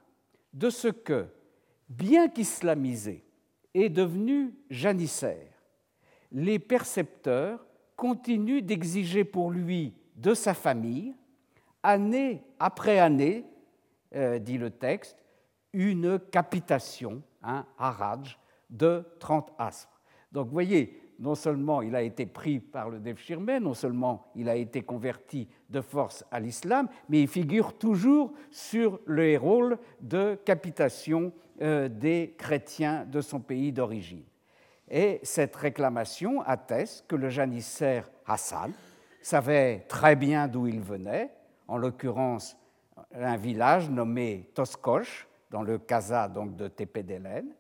de 0.53 0.69
ce 0.69 0.89
que, 0.89 1.27
bien 1.89 2.29
qu'islamisé, 2.29 3.25
est 3.73 3.89
devenu 3.89 4.55
janissaire, 4.69 5.53
les 6.33 6.59
percepteurs 6.59 7.65
continuent 7.95 8.63
d'exiger 8.63 9.25
pour 9.25 9.51
lui 9.51 9.95
de 10.17 10.35
sa 10.35 10.55
famille, 10.55 11.15
année 11.83 12.43
après 12.59 12.99
année, 12.99 13.45
euh, 14.15 14.39
dit 14.39 14.59
le 14.59 14.71
texte, 14.71 15.17
une 15.73 16.19
capitation, 16.19 17.23
un 17.43 17.67
haraj, 17.79 18.39
de 18.71 19.05
30 19.21 19.53
aspres. 19.59 20.01
Donc 20.33 20.47
vous 20.47 20.53
voyez, 20.53 21.01
non 21.19 21.35
seulement 21.35 21.83
il 21.83 21.95
a 21.95 22.03
été 22.03 22.27
pris 22.27 22.61
par 22.61 22.91
le 22.91 22.99
Devshirme, 22.99 23.59
non 23.59 23.75
seulement 23.75 24.27
il 24.35 24.49
a 24.49 24.57
été 24.57 24.83
converti 24.83 25.49
de 25.71 25.81
force 25.81 26.25
à 26.31 26.41
l'islam, 26.41 26.89
mais 27.09 27.23
il 27.23 27.29
figure 27.29 27.79
toujours 27.79 28.33
sur 28.51 29.01
le 29.07 29.37
rôle 29.39 29.79
de 30.01 30.39
capitation 30.45 31.33
euh, 31.63 31.89
des 31.89 32.35
chrétiens 32.37 33.05
de 33.07 33.21
son 33.21 33.41
pays 33.41 33.73
d'origine. 33.73 34.25
Et 34.89 35.21
cette 35.23 35.57
réclamation 35.57 36.43
atteste 36.43 37.07
que 37.09 37.17
le 37.17 37.29
janissaire 37.29 38.11
Hassan 38.27 38.73
savait 39.21 39.81
très 39.89 40.15
bien 40.15 40.47
d'où 40.47 40.67
il 40.67 40.81
venait, 40.81 41.31
en 41.67 41.79
l'occurrence 41.79 42.57
un 43.13 43.37
village 43.37 43.91
nommé 43.91 44.51
Toskosh, 44.55 45.27
dans 45.51 45.63
le 45.63 45.79
Kaza 45.79 46.29
donc 46.29 46.57
de 46.57 46.69
Tepedelen. 46.69 47.55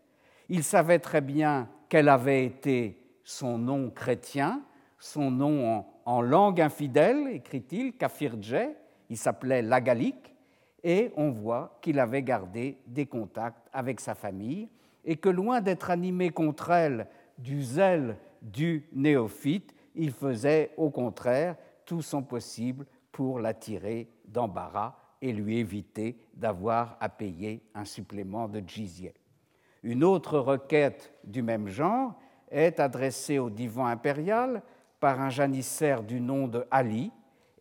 Il 0.49 0.63
savait 0.63 0.99
très 0.99 1.21
bien 1.21 1.69
quel 1.89 2.09
avait 2.09 2.45
été 2.45 3.03
son 3.25 3.59
nom 3.59 3.91
chrétien, 3.91 4.63
son 4.99 5.31
nom 5.31 5.85
en, 6.05 6.21
langue 6.21 6.61
infidèle, 6.61 7.29
écrit-il, 7.33 7.97
Kafirje, 7.97 8.69
il 9.11 9.17
s'appelait 9.17 9.63
Lagalik, 9.63 10.35
et 10.85 11.11
on 11.17 11.31
voit 11.31 11.79
qu'il 11.83 11.99
avait 11.99 12.23
gardé 12.23 12.79
des 12.87 13.07
contacts 13.07 13.69
avec 13.73 14.01
sa 14.01 14.15
famille, 14.15 14.69
et 15.05 15.17
que 15.17 15.29
loin 15.29 15.61
d'être 15.61 15.91
animé 15.91 16.31
contre 16.31 16.71
elle 16.71 17.09
du 17.39 17.63
zèle 17.63 18.17
du 18.41 18.89
néophyte, 18.93 19.75
il 19.95 20.13
faisait 20.13 20.71
au 20.77 20.91
contraire 20.91 21.57
tout 21.85 22.03
son 22.03 22.23
possible 22.23 22.87
pour 23.11 23.41
l'attirer 23.41 24.09
d'embarras 24.27 24.95
et 25.23 25.33
lui 25.33 25.59
éviter 25.59 26.19
d'avoir 26.35 26.97
à 27.01 27.09
payer 27.09 27.63
un 27.75 27.85
supplément 27.85 28.47
de 28.47 28.63
jizya. 28.65 29.11
Une 29.87 30.03
autre 30.03 30.41
requête 30.41 31.13
du 31.23 31.43
même 31.43 31.69
genre 31.69 32.15
est 32.51 32.81
adressée 32.81 33.39
au 33.39 33.51
divan 33.51 33.87
impérial 33.87 34.65
par 34.99 35.21
un 35.21 35.31
janissaire 35.31 36.03
du 36.03 36.21
nom 36.21 36.49
de 36.49 36.67
Ali 36.73 37.13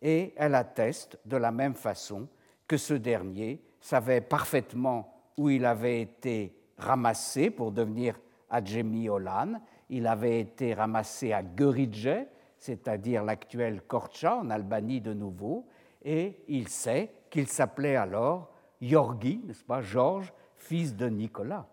et 0.02 0.34
elle 0.36 0.56
atteste 0.56 1.20
de 1.24 1.36
la 1.36 1.52
même 1.52 1.76
façon 1.76 2.26
que 2.66 2.78
ce 2.78 2.94
dernier 2.94 3.62
savait 3.80 4.20
parfaitement 4.20 5.14
où 5.36 5.50
il 5.50 5.64
avait 5.64 6.00
été 6.00 6.58
ramassé 6.78 7.48
pour 7.48 7.70
devenir 7.70 8.18
Adjemi 8.50 9.08
Olan. 9.08 9.60
Il 9.88 10.08
avait 10.08 10.40
été 10.40 10.74
ramassé 10.74 11.32
à 11.32 11.44
Göridje, 11.44 12.26
c'est-à-dire 12.58 13.22
l'actuelle 13.22 13.82
Korcha 13.82 14.34
en 14.34 14.50
Albanie 14.50 15.00
de 15.00 15.14
nouveau, 15.14 15.68
et 16.04 16.42
il 16.48 16.66
sait 16.66 17.08
qu'il 17.30 17.46
s'appelait 17.46 17.94
alors 17.94 18.50
Yorgi, 18.80 19.42
n'est-ce 19.46 19.62
pas, 19.62 19.80
Georges, 19.80 20.32
fils 20.56 20.96
de 20.96 21.08
Nicolas. 21.08 21.68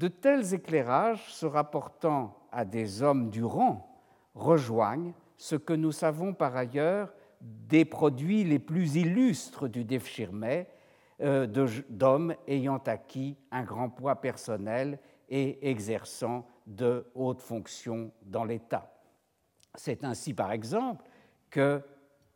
De 0.00 0.08
tels 0.08 0.54
éclairages 0.54 1.30
se 1.30 1.44
rapportant 1.44 2.34
à 2.50 2.64
des 2.64 3.02
hommes 3.02 3.28
du 3.28 3.44
rang 3.44 4.00
rejoignent 4.34 5.12
ce 5.36 5.56
que 5.56 5.74
nous 5.74 5.92
savons 5.92 6.32
par 6.32 6.56
ailleurs 6.56 7.12
des 7.42 7.84
produits 7.84 8.42
les 8.42 8.58
plus 8.58 8.96
illustres 8.96 9.68
du 9.68 9.84
Devshirme, 9.84 10.64
euh, 11.20 11.46
d'hommes 11.90 12.34
ayant 12.48 12.78
acquis 12.78 13.36
un 13.50 13.62
grand 13.62 13.90
poids 13.90 14.22
personnel 14.22 14.98
et 15.28 15.68
exerçant 15.70 16.46
de 16.66 17.04
hautes 17.14 17.42
fonctions 17.42 18.10
dans 18.22 18.44
l'État. 18.44 18.90
C'est 19.74 20.02
ainsi, 20.02 20.32
par 20.32 20.50
exemple, 20.50 21.04
que 21.50 21.82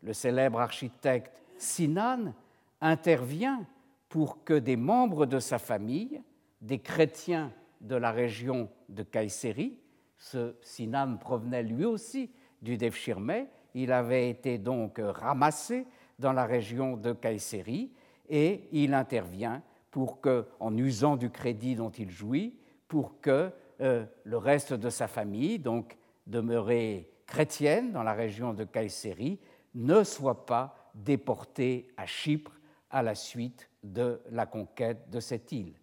le 0.03 0.13
célèbre 0.13 0.61
architecte 0.61 1.43
Sinan 1.57 2.35
intervient 2.83 3.65
pour 4.11 4.45
que 4.45 4.53
des 4.53 4.77
membres 4.77 5.25
de 5.25 5.39
sa 5.39 5.59
famille, 5.59 6.21
des 6.65 6.79
chrétiens 6.79 7.53
de 7.83 7.95
la 7.95 8.11
région 8.11 8.71
de 8.89 9.03
Kayseri, 9.03 9.79
ce 10.17 10.57
Sinan 10.63 11.19
provenait 11.19 11.63
lui 11.63 11.85
aussi 11.85 12.31
du 12.63 12.79
Devshirme, 12.79 13.47
il 13.75 13.93
avait 13.93 14.31
été 14.31 14.57
donc 14.57 14.99
ramassé 14.99 15.87
dans 16.19 16.33
la 16.33 16.47
région 16.47 16.97
de 16.97 17.13
Kayseri 17.13 17.93
et 18.31 18.69
il 18.73 18.95
intervient 18.95 19.63
pour 19.91 20.23
que, 20.23 20.47
en 20.59 20.77
usant 20.79 21.17
du 21.17 21.29
crédit 21.29 21.77
dont 21.77 21.91
il 21.91 22.11
jouit, 22.11 22.57
pour 22.89 23.21
que 23.21 23.53
euh, 23.83 24.07
le 24.25 24.39
reste 24.39 24.73
de 24.73 24.89
sa 24.89 25.07
famille, 25.07 25.59
donc 25.59 25.99
demeurée 26.27 27.11
chrétienne 27.27 27.93
dans 27.93 28.03
la 28.03 28.15
région 28.15 28.55
de 28.55 28.65
Kayseri, 28.65 29.39
ne 29.75 30.03
soit 30.03 30.47
pas 30.47 30.91
déportée 30.95 31.89
à 31.99 32.07
Chypre 32.07 32.53
à 32.91 33.03
la 33.03 33.15
suite 33.15 33.69
de 33.83 34.23
la 34.31 34.47
conquête 34.47 35.11
de 35.11 35.21
cette 35.21 35.53
île. 35.53 35.75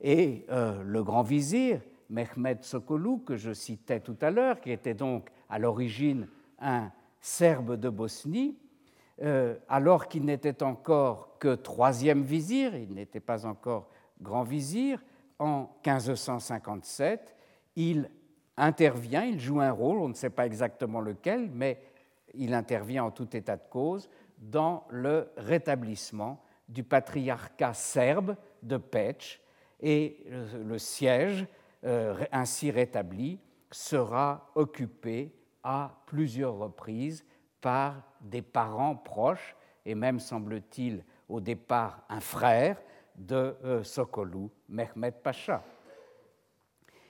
Et 0.00 0.44
euh, 0.50 0.82
le 0.82 1.02
grand 1.02 1.22
vizir, 1.22 1.80
Mehmed 2.10 2.62
Sokolou, 2.62 3.18
que 3.18 3.36
je 3.36 3.52
citais 3.52 4.00
tout 4.00 4.16
à 4.20 4.30
l'heure, 4.30 4.60
qui 4.60 4.70
était 4.70 4.94
donc 4.94 5.30
à 5.48 5.58
l'origine 5.58 6.28
un 6.58 6.90
Serbe 7.20 7.76
de 7.76 7.88
Bosnie, 7.88 8.56
euh, 9.22 9.56
alors 9.68 10.08
qu'il 10.08 10.24
n'était 10.24 10.62
encore 10.62 11.38
que 11.38 11.54
troisième 11.54 12.22
vizir, 12.22 12.76
il 12.76 12.92
n'était 12.92 13.20
pas 13.20 13.46
encore 13.46 13.88
grand 14.20 14.42
vizir, 14.42 15.02
en 15.38 15.68
1557, 15.84 17.34
il 17.76 18.10
intervient, 18.56 19.24
il 19.24 19.40
joue 19.40 19.60
un 19.60 19.70
rôle, 19.70 19.98
on 19.98 20.08
ne 20.08 20.14
sait 20.14 20.30
pas 20.30 20.46
exactement 20.46 21.00
lequel, 21.00 21.50
mais 21.52 21.80
il 22.34 22.54
intervient 22.54 23.04
en 23.04 23.10
tout 23.10 23.36
état 23.36 23.56
de 23.56 23.68
cause 23.70 24.08
dans 24.38 24.84
le 24.90 25.30
rétablissement 25.36 26.42
du 26.68 26.82
patriarcat 26.82 27.74
serbe 27.74 28.36
de 28.62 28.76
Peć 28.76 29.40
et 29.80 30.24
le 30.28 30.78
siège 30.78 31.46
euh, 31.84 32.24
ainsi 32.32 32.70
rétabli 32.70 33.38
sera 33.70 34.50
occupé 34.54 35.32
à 35.62 36.02
plusieurs 36.06 36.56
reprises 36.56 37.24
par 37.60 38.02
des 38.20 38.42
parents 38.42 38.96
proches 38.96 39.56
et 39.84 39.94
même 39.94 40.20
semble-t-il 40.20 41.04
au 41.28 41.40
départ 41.40 42.02
un 42.08 42.20
frère 42.20 42.80
de 43.16 43.56
euh, 43.64 43.82
Sokolou, 43.82 44.50
Mehmet 44.68 45.12
Pacha. 45.12 45.62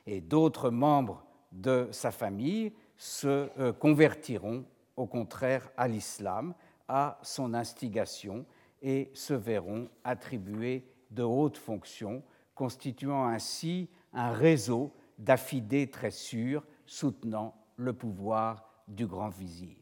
Et 0.06 0.20
d'autres 0.20 0.70
membres 0.70 1.24
de 1.52 1.88
sa 1.90 2.10
famille 2.10 2.72
se 2.96 3.48
euh, 3.58 3.72
convertiront 3.72 4.64
au 4.96 5.06
contraire 5.06 5.70
à 5.76 5.88
l'islam 5.88 6.54
à 6.88 7.18
son 7.22 7.54
instigation 7.54 8.46
et 8.80 9.10
se 9.14 9.34
verront 9.34 9.88
attribuer 10.04 10.86
de 11.10 11.22
hautes 11.22 11.56
fonctions, 11.56 12.22
constituant 12.56 13.28
ainsi 13.28 13.88
un 14.12 14.32
réseau 14.32 14.92
d'affidés 15.18 15.88
très 15.88 16.10
sûrs 16.10 16.64
soutenant 16.86 17.54
le 17.76 17.92
pouvoir 17.92 18.68
du 18.88 19.06
grand 19.06 19.28
vizir. 19.28 19.76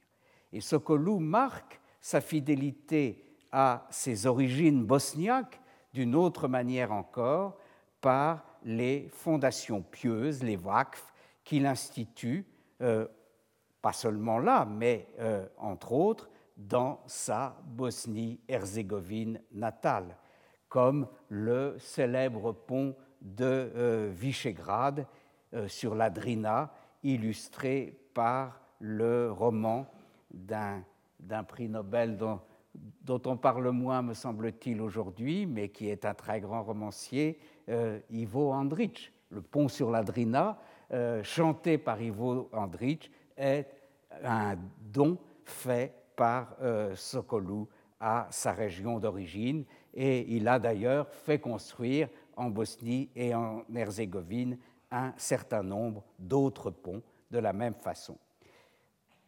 Et 0.53 0.61
Sokolou 0.61 1.19
marque 1.19 1.81
sa 2.01 2.21
fidélité 2.21 3.25
à 3.51 3.87
ses 3.91 4.27
origines 4.27 4.85
bosniaques 4.85 5.61
d'une 5.95 6.15
autre 6.15 6.49
manière 6.49 6.93
encore 6.93 7.57
par 8.01 8.45
les 8.65 9.09
fondations 9.09 9.81
pieuses, 9.81 10.43
les 10.43 10.57
wakf, 10.57 11.13
qu'il 11.45 11.67
institue, 11.67 12.47
euh, 12.81 13.07
pas 13.81 13.93
seulement 13.93 14.39
là, 14.39 14.65
mais 14.65 15.09
euh, 15.21 15.47
entre 15.57 15.93
autres 15.93 16.29
dans 16.57 17.01
sa 17.07 17.57
Bosnie-Herzégovine 17.65 19.41
natale, 19.53 20.17
comme 20.75 21.07
le 21.29 21.77
célèbre 21.79 22.51
pont 22.51 22.97
de 23.23 23.45
euh, 23.45 24.11
Visegrad 24.13 25.07
sur 25.69 25.95
la 25.95 26.11
Drina, 26.11 26.75
illustré 27.05 27.97
par 28.13 28.61
le 28.81 29.31
roman 29.31 29.87
d'un 30.33 30.83
prix 31.47 31.69
Nobel 31.69 32.19
dont 33.03 33.23
on 33.27 33.37
parle 33.37 33.71
moins, 33.71 34.03
me 34.03 34.15
semble-t-il, 34.15 34.81
aujourd'hui, 34.81 35.47
mais 35.47 35.69
qui 35.69 35.89
est 35.89 36.05
un 36.05 36.15
très 36.15 36.41
grand 36.41 36.65
romancier, 36.65 37.39
euh, 37.69 38.01
Ivo 38.11 38.53
Andrić. 38.53 39.13
Le 39.31 39.43
pont 39.43 39.69
sur 39.69 39.91
la 39.91 40.03
Drina, 40.03 40.59
euh, 40.93 41.23
chanté 41.23 41.79
par 41.79 42.01
Ivo 42.01 42.49
Andrić, 42.53 43.11
est 43.37 43.67
un 44.25 44.57
don 44.81 45.19
fait 45.45 45.95
par 46.17 46.57
euh, 46.63 46.95
Sokolou 46.97 47.69
à 48.01 48.27
sa 48.31 48.53
région 48.53 48.99
d'origine, 48.99 49.65
et 49.95 50.37
il 50.37 50.49
a 50.49 50.59
d'ailleurs 50.59 51.09
fait 51.09 51.39
construire 51.39 52.09
en 52.37 52.51
Bosnie 52.51 53.09
et 53.15 53.35
en 53.35 53.65
Herzégovine 53.75 54.59
un 54.91 55.13
certain 55.17 55.63
nombre 55.63 56.05
d'autres 56.19 56.71
ponts 56.71 57.03
de 57.31 57.39
la 57.39 57.53
même 57.53 57.75
façon. 57.75 58.19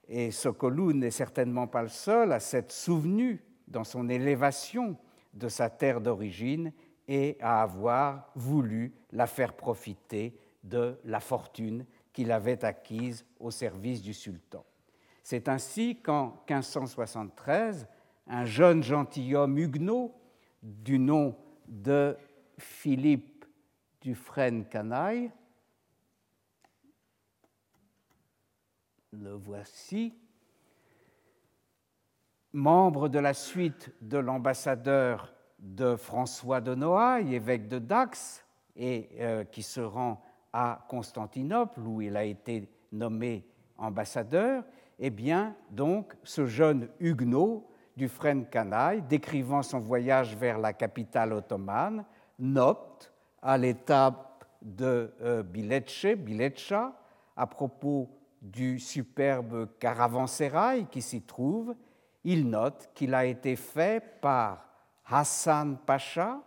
Et 0.08 0.30
Sokolou 0.30 0.92
n'est 0.92 1.10
certainement 1.10 1.66
pas 1.66 1.82
le 1.82 1.88
seul 1.88 2.32
à 2.32 2.40
s'être 2.40 2.72
souvenu 2.72 3.42
dans 3.66 3.84
son 3.84 4.08
élévation 4.08 4.96
de 5.34 5.48
sa 5.48 5.70
terre 5.70 6.00
d'origine 6.00 6.72
et 7.08 7.36
à 7.40 7.62
avoir 7.62 8.30
voulu 8.34 8.92
la 9.12 9.26
faire 9.26 9.52
profiter 9.52 10.36
de 10.62 10.98
la 11.04 11.20
fortune 11.20 11.84
qu'il 12.12 12.32
avait 12.32 12.64
acquise 12.64 13.24
au 13.38 13.50
service 13.50 14.02
du 14.02 14.14
sultan. 14.14 14.64
C'est 15.22 15.48
ainsi 15.48 16.00
qu'en 16.00 16.42
1573, 16.48 17.88
un 18.28 18.44
jeune 18.44 18.82
gentilhomme 18.82 19.58
huguenot 19.58 20.14
du 20.62 20.98
nom 20.98 21.36
de 21.66 22.16
Philippe 22.58 23.44
Dufresne 24.00 24.64
Canaille 24.66 25.30
le 29.22 29.32
voici, 29.32 30.14
membre 32.52 33.08
de 33.08 33.18
la 33.18 33.34
suite 33.34 33.92
de 34.00 34.18
l'ambassadeur 34.18 35.32
de 35.58 35.96
François 35.96 36.60
de 36.60 36.74
Noailles, 36.74 37.34
évêque 37.34 37.68
de 37.68 37.78
Dax, 37.78 38.44
et 38.76 39.08
euh, 39.20 39.44
qui 39.44 39.62
se 39.62 39.80
rend 39.80 40.22
à 40.52 40.84
Constantinople, 40.88 41.80
où 41.80 42.02
il 42.02 42.16
a 42.16 42.24
été 42.24 42.68
nommé 42.92 43.46
ambassadeur, 43.78 44.64
eh 44.98 45.10
bien, 45.10 45.56
donc, 45.70 46.14
ce 46.24 46.46
jeune 46.46 46.88
huguenot 47.00 47.66
du 47.96 48.08
frêne 48.08 48.46
Canaille, 48.46 49.02
décrivant 49.02 49.62
son 49.62 49.80
voyage 49.80 50.36
vers 50.36 50.58
la 50.58 50.72
capitale 50.72 51.32
ottomane, 51.32 52.04
note 52.38 53.12
à 53.40 53.56
l'étape 53.56 54.44
de 54.60 55.12
euh, 55.22 55.42
Bilecce, 55.42 56.72
à 57.36 57.46
propos 57.46 58.10
du 58.42 58.78
superbe 58.78 59.68
caravansérail 59.78 60.86
qui 60.86 61.00
s'y 61.00 61.22
trouve, 61.22 61.74
il 62.24 62.48
note 62.48 62.90
qu'il 62.94 63.14
a 63.14 63.24
été 63.24 63.56
fait 63.56 64.20
par 64.20 64.66
Hassan 65.06 65.78
Pacha, 65.86 66.40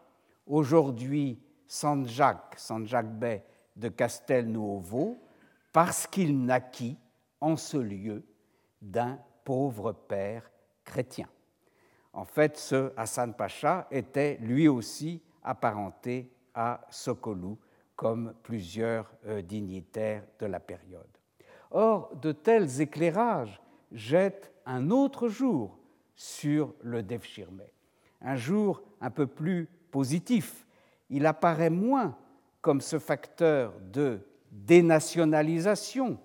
aujourd'hui 0.46 1.42
Sanjak, 1.68 2.56
Sanjak 2.58 3.08
Bey 3.08 3.44
de 3.76 3.88
Castelnuovo, 3.90 5.22
parce 5.72 6.06
qu'il 6.06 6.44
naquit 6.44 6.98
en 7.40 7.56
ce 7.56 7.78
lieu 7.78 8.24
d'un 8.82 9.18
pauvre 9.46 9.94
père 9.94 10.52
chrétien. 10.84 11.28
En 12.14 12.26
fait, 12.26 12.58
ce 12.58 12.92
Hassan 12.98 13.34
Pacha 13.34 13.88
était 13.92 14.38
lui 14.42 14.68
aussi 14.68 15.22
apparenté 15.44 16.32
à 16.54 16.82
Sokolou, 16.90 17.58
comme 17.96 18.34
plusieurs 18.44 19.12
euh, 19.26 19.42
dignitaires 19.42 20.24
de 20.40 20.46
la 20.46 20.60
période. 20.60 21.06
Or, 21.72 22.16
de 22.16 22.32
tels 22.32 22.82
éclairages 22.82 23.62
jettent 23.92 24.52
un 24.66 24.90
autre 24.90 25.28
jour 25.28 25.78
sur 26.16 26.74
le 26.82 27.04
Devshirme, 27.04 27.62
un 28.22 28.36
jour 28.36 28.82
un 29.02 29.10
peu 29.10 29.28
plus 29.28 29.68
positif. 29.92 30.66
Il 31.10 31.26
apparaît 31.26 31.70
moins 31.70 32.18
comme 32.62 32.82
ce 32.82 33.00
facteur 33.00 33.74
de 33.92 34.22
dénationalisation 34.52 36.18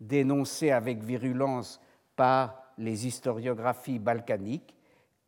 dénoncé 0.00 0.70
avec 0.70 1.02
virulence 1.02 1.80
par 2.16 2.62
les 2.76 3.06
historiographies 3.06 3.98
balkaniques 3.98 4.74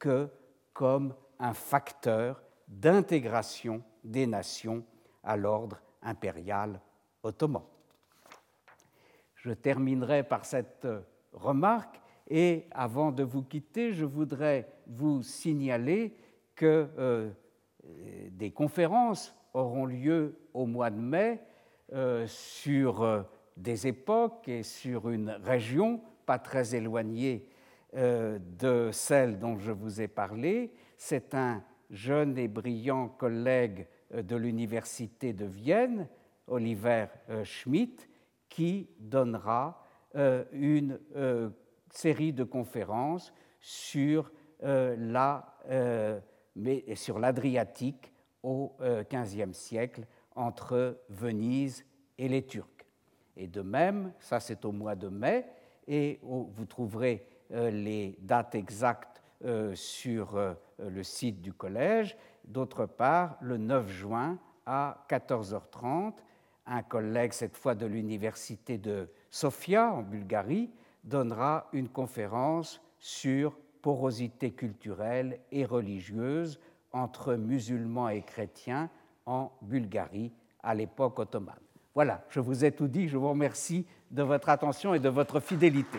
que 0.01 0.29
comme 0.73 1.15
un 1.39 1.55
facteur 1.55 2.43
d'intégration 2.67 3.83
des 4.03 4.27
nations 4.27 4.85
à 5.23 5.37
l'ordre 5.37 5.81
impérial 6.03 6.81
ottoman. 7.23 7.63
Je 9.37 9.53
terminerai 9.53 10.25
par 10.25 10.45
cette 10.45 10.87
remarque 11.33 12.01
et 12.29 12.67
avant 12.73 13.13
de 13.13 13.23
vous 13.23 13.43
quitter, 13.43 13.93
je 13.93 14.05
voudrais 14.05 14.69
vous 14.87 15.23
signaler 15.23 16.17
que 16.55 16.89
euh, 16.99 17.31
des 18.31 18.51
conférences 18.51 19.35
auront 19.55 19.87
lieu 19.87 20.39
au 20.55 20.67
mois 20.67 20.91
de 20.91 21.01
mai 21.01 21.41
euh, 21.93 22.27
sur 22.27 23.03
euh, 23.03 23.23
des 23.57 23.87
époques 23.87 24.49
et 24.49 24.63
sur 24.63 25.11
une 25.11 25.31
région 25.31 26.01
pas 26.25 26.39
très 26.39 26.75
éloignée 26.75 27.49
de 27.93 28.91
celle 28.93 29.39
dont 29.39 29.59
je 29.59 29.73
vous 29.73 30.01
ai 30.01 30.09
parlé. 30.09 30.73
C'est 30.97 31.35
un 31.35 31.63
jeune 31.91 32.39
et 32.39 32.49
brillant 32.49 33.09
collègue 33.09 33.89
de 34.13 34.37
l'Université 34.37 35.33
de 35.33 35.45
Vienne, 35.45 36.09
Oliver 36.47 37.07
Schmidt, 37.45 38.09
qui 38.49 38.89
donnera 38.99 39.85
une 40.53 41.01
série 41.91 42.33
de 42.33 42.45
conférences 42.45 43.33
sur 43.61 44.31
la 44.63 45.57
sur 46.95 47.19
l'Adriatique 47.19 48.13
au 48.43 48.77
XVe 49.11 49.53
siècle 49.53 50.07
entre 50.35 51.01
Venise 51.09 51.85
et 52.19 52.29
les 52.29 52.47
Turcs. 52.47 52.87
Et 53.37 53.47
de 53.47 53.63
même, 53.63 54.13
ça 54.21 54.41
c'est 54.41 54.65
au 54.65 54.73
mois 54.73 54.97
de 54.97 55.09
mai, 55.09 55.47
et 55.87 56.21
vous 56.23 56.67
trouverez 56.67 57.27
euh, 57.27 57.30
les 57.51 58.17
dates 58.21 58.55
exactes 58.55 59.21
euh, 59.43 59.75
sur 59.75 60.37
euh, 60.37 60.53
le 60.79 61.03
site 61.03 61.41
du 61.41 61.55
collège. 61.55 62.15
D'autre 62.45 62.85
part, 62.85 63.39
le 63.41 63.57
9 63.57 63.89
juin 63.89 64.39
à 64.67 65.07
14h30, 65.09 66.13
un 66.67 66.83
collègue, 66.83 67.33
cette 67.33 67.57
fois 67.57 67.75
de 67.75 67.87
l'université 67.87 68.77
de 68.77 69.09
Sofia 69.31 69.95
en 69.95 70.03
Bulgarie, 70.03 70.71
donnera 71.05 71.69
une 71.73 71.89
conférence 71.89 72.83
sur 72.99 73.57
porosité 73.81 74.51
culturelle 74.51 75.41
et 75.51 75.65
religieuse 75.65 76.61
entre 76.93 77.35
musulmans 77.35 78.11
et 78.11 78.21
chrétiens 78.21 78.91
en 79.25 79.53
Bulgarie 79.63 80.33
à 80.63 80.75
l'époque 80.75 81.19
ottomane. 81.19 81.57
Voilà, 81.95 82.27
je 82.29 82.41
vous 82.41 82.63
ai 82.67 82.73
tout 82.73 82.89
dit, 82.89 83.09
je 83.09 83.17
vous 83.17 83.31
remercie 83.31 83.87
de 84.11 84.23
votre 84.23 84.51
attention 84.51 84.93
et 84.93 84.99
de 84.99 85.09
votre 85.09 85.41
fidélité. 85.41 85.99